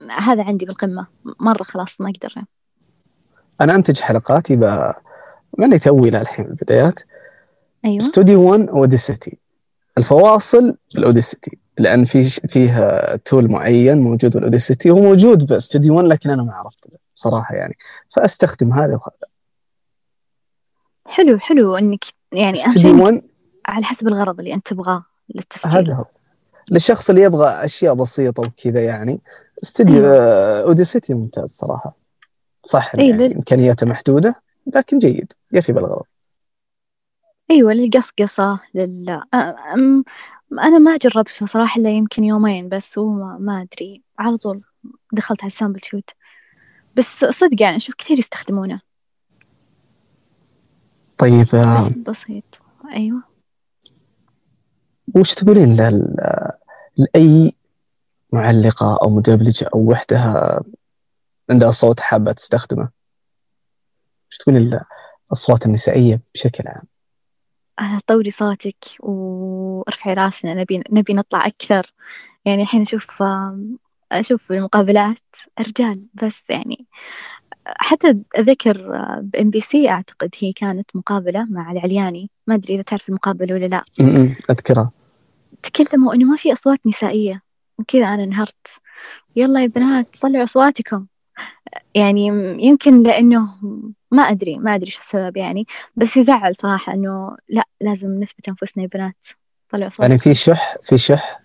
هذا 0.01 0.43
عندي 0.43 0.65
بالقمة. 0.65 1.07
مرة 1.39 1.63
خلاص 1.63 2.01
ما 2.01 2.09
أقدر. 2.09 2.43
أنا 3.61 3.75
أنتج 3.75 3.99
حلقاتي 3.99 4.55
ب... 4.55 4.93
ماني 5.57 5.79
توي 5.79 6.09
للحين 6.09 6.45
البدايات. 6.45 6.99
أيوة. 7.85 7.97
استوديو 7.97 8.51
1 8.51 8.69
Audacity 8.69 9.37
الفواصل 9.97 10.77
بال 10.95 11.07
Audacity. 11.07 11.57
لأن 11.77 12.05
في 12.05 12.23
فيها 12.23 13.15
tool 13.15 13.51
معين 13.51 13.97
موجود 13.97 14.33
بال 14.33 14.43
Audacity. 14.43 14.89
هو 14.89 14.99
موجود 14.99 15.45
باستوديو 15.45 15.95
1 15.95 16.07
لكن 16.07 16.29
أنا 16.29 16.43
ما 16.43 16.53
عرفت 16.53 16.87
صراحة 17.15 17.55
يعني. 17.55 17.77
فأستخدم 18.09 18.73
هذا 18.73 18.93
وهذا. 18.93 19.31
حلو 21.05 21.39
حلو 21.39 21.75
إنك 21.75 22.03
يعني 22.31 22.59
1 22.85 23.21
على 23.65 23.85
حسب 23.85 24.07
الغرض 24.07 24.39
اللي 24.39 24.53
أنت 24.53 24.67
تبغاه 24.67 25.05
للتسجيل. 25.35 25.71
هذا 25.71 25.93
هو. 25.93 26.05
للشخص 26.71 27.09
اللي 27.09 27.21
يبغى 27.21 27.47
أشياء 27.47 27.93
بسيطة 27.93 28.43
وكذا 28.43 28.85
يعني 28.85 29.21
استوديو 29.63 29.95
أيوة. 29.95 30.07
آه، 30.17 30.63
Audacity 30.63 31.13
ممتاز 31.13 31.49
صراحة. 31.49 31.97
صح 32.67 32.95
إيه، 32.95 33.09
يعني 33.09 33.27
لل- 33.27 33.33
إمكانياته 33.35 33.87
محدودة 33.87 34.35
لكن 34.75 34.99
جيد. 34.99 35.33
يفي 35.51 35.71
بالغرض 35.73 36.05
أيوة 37.51 37.73
للقصقصة 37.73 38.59
لل 38.73 39.09
آه، 39.33 39.55
أنا 40.63 40.77
ما 40.79 40.97
جربته 40.97 41.45
صراحة 41.45 41.79
إلا 41.81 41.89
يمكن 41.89 42.23
يومين 42.23 42.69
بس 42.69 42.97
وما 42.97 43.37
ما 43.39 43.61
أدري. 43.61 44.01
على 44.19 44.37
طول 44.37 44.61
دخلت 45.13 45.41
على 45.43 45.47
ال 45.47 45.79
Samplitude. 45.79 46.03
بس 46.95 47.25
صدق 47.25 47.61
يعني 47.61 47.75
أشوف 47.75 47.95
كثير 47.95 48.19
يستخدمونه. 48.19 48.81
طيب 51.17 51.55
آه، 51.55 51.87
بس 51.87 51.93
بسيط. 51.97 52.61
أيوة. 52.93 53.21
وش 55.15 55.33
تقولين 55.33 55.73
لل... 55.73 56.15
لأي 56.97 57.53
معلقة 58.35 58.99
أو 59.03 59.09
مدبلجة 59.09 59.69
أو 59.73 59.91
وحدة 59.91 60.19
عندها 61.51 61.71
صوت 61.71 61.99
حابة 61.99 62.31
تستخدمه. 62.31 62.89
وش 64.31 64.37
تقولين 64.37 64.69
للأصوات 65.29 65.65
النسائية 65.65 66.21
بشكل 66.33 66.63
عام؟ 66.67 66.83
طوري 68.07 68.29
صوتك 68.29 68.85
وأرفعي 68.99 70.13
راسنا 70.13 70.53
نبي 70.53 70.83
نبي 70.91 71.13
نطلع 71.13 71.47
أكثر. 71.47 71.93
يعني 72.45 72.61
الحين 72.61 72.81
أشوف 72.81 73.23
أشوف 74.11 74.51
المقابلات 74.51 75.19
رجال 75.59 76.05
بس 76.13 76.43
يعني. 76.49 76.85
حتى 77.65 78.17
أذكر 78.37 79.01
بإم 79.21 79.49
بي 79.49 79.61
سي 79.61 79.89
أعتقد 79.89 80.29
هي 80.39 80.53
كانت 80.53 80.89
مقابلة 80.95 81.45
مع 81.49 81.71
العلياني. 81.71 82.29
ما 82.47 82.55
أدري 82.55 82.73
إذا 82.75 82.83
تعرف 82.83 83.09
المقابلة 83.09 83.55
ولا 83.55 83.65
لا. 83.65 83.83
أذكرها. 84.49 84.91
تكلموا 85.63 86.13
إنه 86.13 86.25
ما 86.25 86.35
في 86.35 86.53
أصوات 86.53 86.79
نسائية. 86.85 87.44
كذا 87.87 88.05
أنا 88.05 88.23
انهرت. 88.23 88.67
يلا 89.35 89.61
يا 89.61 89.67
بنات 89.67 90.17
طلعوا 90.21 90.43
أصواتكم. 90.43 91.05
يعني 91.95 92.27
يمكن 92.65 93.03
لأنه 93.03 93.49
ما 94.11 94.21
أدري 94.21 94.57
ما 94.57 94.75
أدري 94.75 94.91
شو 94.91 94.99
السبب 94.99 95.37
يعني 95.37 95.67
بس 95.95 96.17
يزعل 96.17 96.55
صراحة 96.55 96.93
إنه 96.93 97.37
لا 97.49 97.63
لازم 97.81 98.23
نثبت 98.23 98.47
أنفسنا 98.49 98.83
يا 98.83 98.89
بنات. 98.93 99.27
طلعوا 99.69 99.89
صوت 99.89 99.99
يعني 99.99 100.17
في 100.17 100.33
شح؟ 100.33 100.75
في 100.83 100.97
شح؟ 100.97 101.41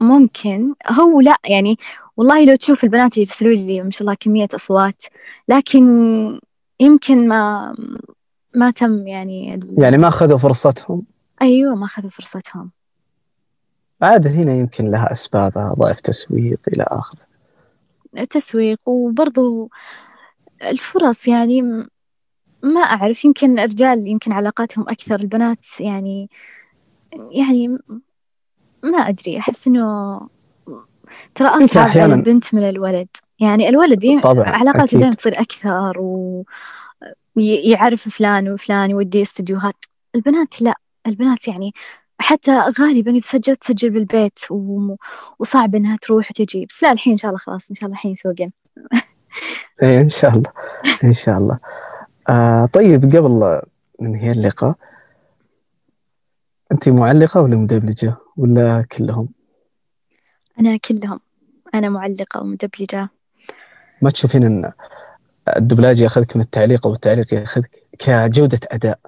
ممكن. 0.00 0.74
هو 0.90 1.20
لا 1.20 1.36
يعني 1.48 1.76
والله 2.16 2.44
لو 2.44 2.56
تشوف 2.56 2.84
البنات 2.84 3.18
يرسلوا 3.18 3.52
لي 3.52 3.82
ما 3.82 3.90
شاء 3.90 4.02
الله 4.02 4.14
كمية 4.14 4.48
أصوات 4.54 5.02
لكن 5.48 5.82
يمكن 6.80 7.28
ما 7.28 7.74
ما 8.54 8.70
تم 8.70 9.06
يعني 9.06 9.54
ال... 9.54 9.74
يعني 9.78 9.98
ما 9.98 10.08
أخذوا 10.08 10.38
فرصتهم؟ 10.38 11.02
أيوة 11.42 11.74
ما 11.74 11.86
أخذوا 11.86 12.10
فرصتهم. 12.10 12.70
عاد 14.02 14.26
هنا 14.26 14.52
يمكن 14.54 14.90
لها 14.90 15.12
أسبابها 15.12 15.74
ضعف 15.78 16.00
تسويق 16.00 16.60
إلى 16.68 16.84
آخره 16.88 17.20
تسويق 18.30 18.78
وبرضو 18.86 19.70
الفرص 20.62 21.28
يعني 21.28 21.62
ما 22.62 22.80
أعرف 22.80 23.24
يمكن 23.24 23.58
الرجال 23.58 24.06
يمكن 24.06 24.32
علاقاتهم 24.32 24.88
أكثر 24.88 25.14
البنات 25.14 25.66
يعني 25.80 26.30
يعني 27.30 27.68
ما 28.82 28.98
أدري 28.98 29.38
أحس 29.38 29.66
إنه 29.66 30.20
ترى 31.34 31.48
أصعب 31.48 31.88
أحياناً- 31.90 31.96
البنت 31.96 32.54
من 32.54 32.68
الولد. 32.68 33.08
يعني 33.40 33.68
الولد 33.68 34.04
ي- 34.04 34.20
طبعاً، 34.20 34.48
علاقاته. 34.48 34.98
دائما 34.98 35.10
تصير 35.10 35.40
أكثر 35.40 35.98
ويعرف 37.36 38.08
فلان 38.08 38.48
وفلان 38.50 38.90
يودي 38.90 39.22
استديوهات. 39.22 39.74
البنات 40.14 40.62
لا 40.62 40.74
البنات 41.06 41.48
يعني 41.48 41.72
حتى 42.22 42.50
غالبا 42.80 43.10
إذا 43.10 43.26
سجلت 43.26 43.62
تسجل 43.62 43.90
بالبيت 43.90 44.38
و... 44.50 44.94
وصعب 45.38 45.74
إنها 45.74 45.96
تروح 46.02 46.30
وتجي. 46.30 46.66
بس 46.66 46.82
لا 46.82 46.92
الحين 46.92 47.12
إن 47.12 47.16
شاء 47.16 47.28
الله 47.28 47.38
خلاص 47.38 47.70
إن 47.70 47.76
شاء 47.76 47.84
الله 47.84 47.96
الحين 47.96 48.10
يسوقن 48.12 48.50
إيه 49.82 50.00
إن 50.00 50.08
شاء 50.08 50.34
الله. 50.34 50.52
إن 51.04 51.12
شاء 51.12 51.34
الله. 51.34 51.58
آه 52.28 52.66
طيب 52.66 53.04
قبل 53.04 53.60
ننهي 54.00 54.30
اللقاء 54.30 54.74
أنت 56.72 56.88
معلقة 56.88 57.42
ولا 57.42 57.56
مدبلجة؟ 57.56 58.16
ولا 58.36 58.86
كلهم؟ 58.92 59.28
أنا 60.60 60.76
كلهم. 60.76 61.20
أنا 61.74 61.88
معلقة 61.88 62.40
ومدبلجة. 62.40 63.08
ما 64.02 64.10
تشوفين 64.10 64.44
أن 64.44 64.72
الدبلاج 65.56 66.00
ياخذك 66.00 66.36
من 66.36 66.42
التعليق 66.42 66.86
أو 66.86 66.92
التعليق 66.92 67.34
ياخذك 67.34 67.70
كجودة 67.98 68.60
أداء؟ 68.70 68.98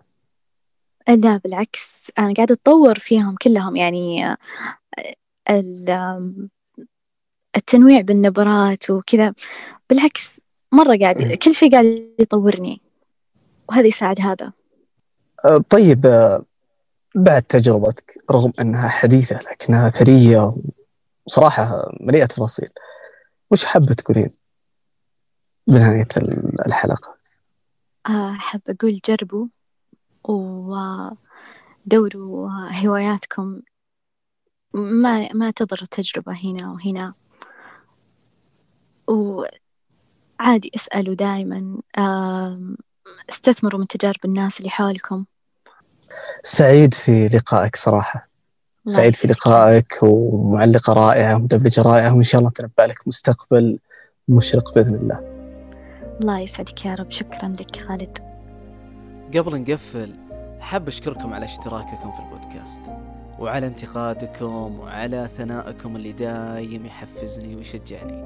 لا 1.09 1.37
بالعكس 1.37 2.11
أنا 2.19 2.35
قاعدة 2.35 2.55
أتطور 2.55 2.99
فيهم 2.99 3.35
كلهم. 3.43 3.77
يعني 3.77 4.37
التنويع 7.57 8.01
بالنبرات 8.01 8.91
وكذا. 8.91 9.35
بالعكس 9.91 10.41
مرة 10.73 10.99
قاعد 11.03 11.23
مم. 11.23 11.35
كل 11.35 11.55
شيء 11.55 11.73
قاعد 11.73 12.15
يطورني 12.19 12.81
وهذا 13.69 13.87
يساعد 13.87 14.21
هذا. 14.21 14.53
آه 15.45 15.59
طيب 15.71 16.07
آه 16.07 16.45
بعد 17.15 17.43
تجربتك 17.43 18.15
رغم 18.31 18.53
أنها 18.61 18.89
حديثة 18.89 19.39
لكنها 19.51 19.91
ثرية 19.91 20.57
وصراحة 21.27 21.93
مليئة 22.01 22.27
تفاصيل 22.27 22.69
وش 23.51 23.65
حابة 23.65 23.95
تقولين 23.95 24.31
بنهاية 25.67 26.09
ال- 26.17 26.67
الحلقة؟ 26.67 27.15
آه، 28.07 28.31
أحب 28.31 28.61
أقول 28.69 29.01
جربوا. 29.09 29.47
ودوروا 30.25 31.21
هواياتكم 32.85 33.61
ما 34.75 35.33
ما 35.33 35.51
تضر 35.51 35.79
التجربة 35.83 36.33
هنا 36.45 36.73
وهنا. 36.73 37.15
وعادي 39.09 40.71
أسألوا 40.77 41.15
دائما 41.15 41.79
استثمروا 43.31 43.81
من 43.81 43.87
تجارب 43.87 44.25
الناس 44.25 44.59
اللي 44.59 44.71
حولكم. 44.71 45.25
سعيد 46.43 46.95
في 46.95 47.29
لقائك 47.29 47.77
صراحة. 47.77 48.29
سعيد 48.85 49.15
في. 49.15 49.29
لقائك 49.29 49.99
ومعلقة 50.03 50.93
رائعة 50.93 51.35
ومدبلجة 51.35 51.83
رائعة 51.83 52.15
وإن 52.15 52.23
شاء 52.23 52.39
الله 52.39 52.51
تنبأ 52.51 52.83
لك 52.83 53.09
مستقبل 53.09 53.79
مشرق 54.29 54.75
بإذن 54.75 54.95
الله. 54.95 55.19
الله 56.21 56.41
يسعدك 56.41 56.85
يا 56.85 56.95
رب. 56.95 57.11
شكرا 57.11 57.49
لك 57.49 57.87
خالد. 57.89 58.34
قبل 59.35 59.61
نقفل 59.61 60.15
حاب 60.61 60.89
أشكركم 60.89 61.33
على 61.33 61.45
اشتراككم 61.45 62.13
في 62.13 62.21
البودكاست 62.21 62.83
وعلى 63.39 63.67
انتقادكم 63.67 64.81
وعلى 64.81 65.29
ثنائكم 65.37 65.97
اللي 65.97 66.13
دايم 66.13 66.87
يحفزني 66.87 67.57
ويشجعني. 67.57 68.23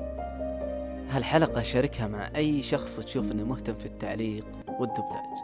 هالحلقة 1.10 1.62
شاركها 1.62 2.08
مع 2.08 2.30
أي 2.36 2.62
شخص 2.62 3.00
تشوف 3.00 3.32
أنه 3.32 3.44
مهتم 3.44 3.74
في 3.74 3.86
التعليق 3.86 4.46
والدبلاج. 4.78 5.38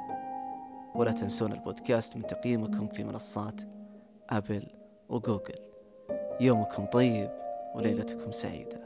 ولا 0.94 1.12
تنسون 1.12 1.52
البودكاست 1.52 2.16
من 2.16 2.26
تقييمكم 2.26 2.88
في 2.88 3.04
منصات 3.04 3.60
أبل 4.30 4.66
وجوجل. 5.08 5.58
يومكم 6.40 6.84
طيب 6.84 7.30
وليلتكم 7.74 8.32
سعيدة. 8.32 8.83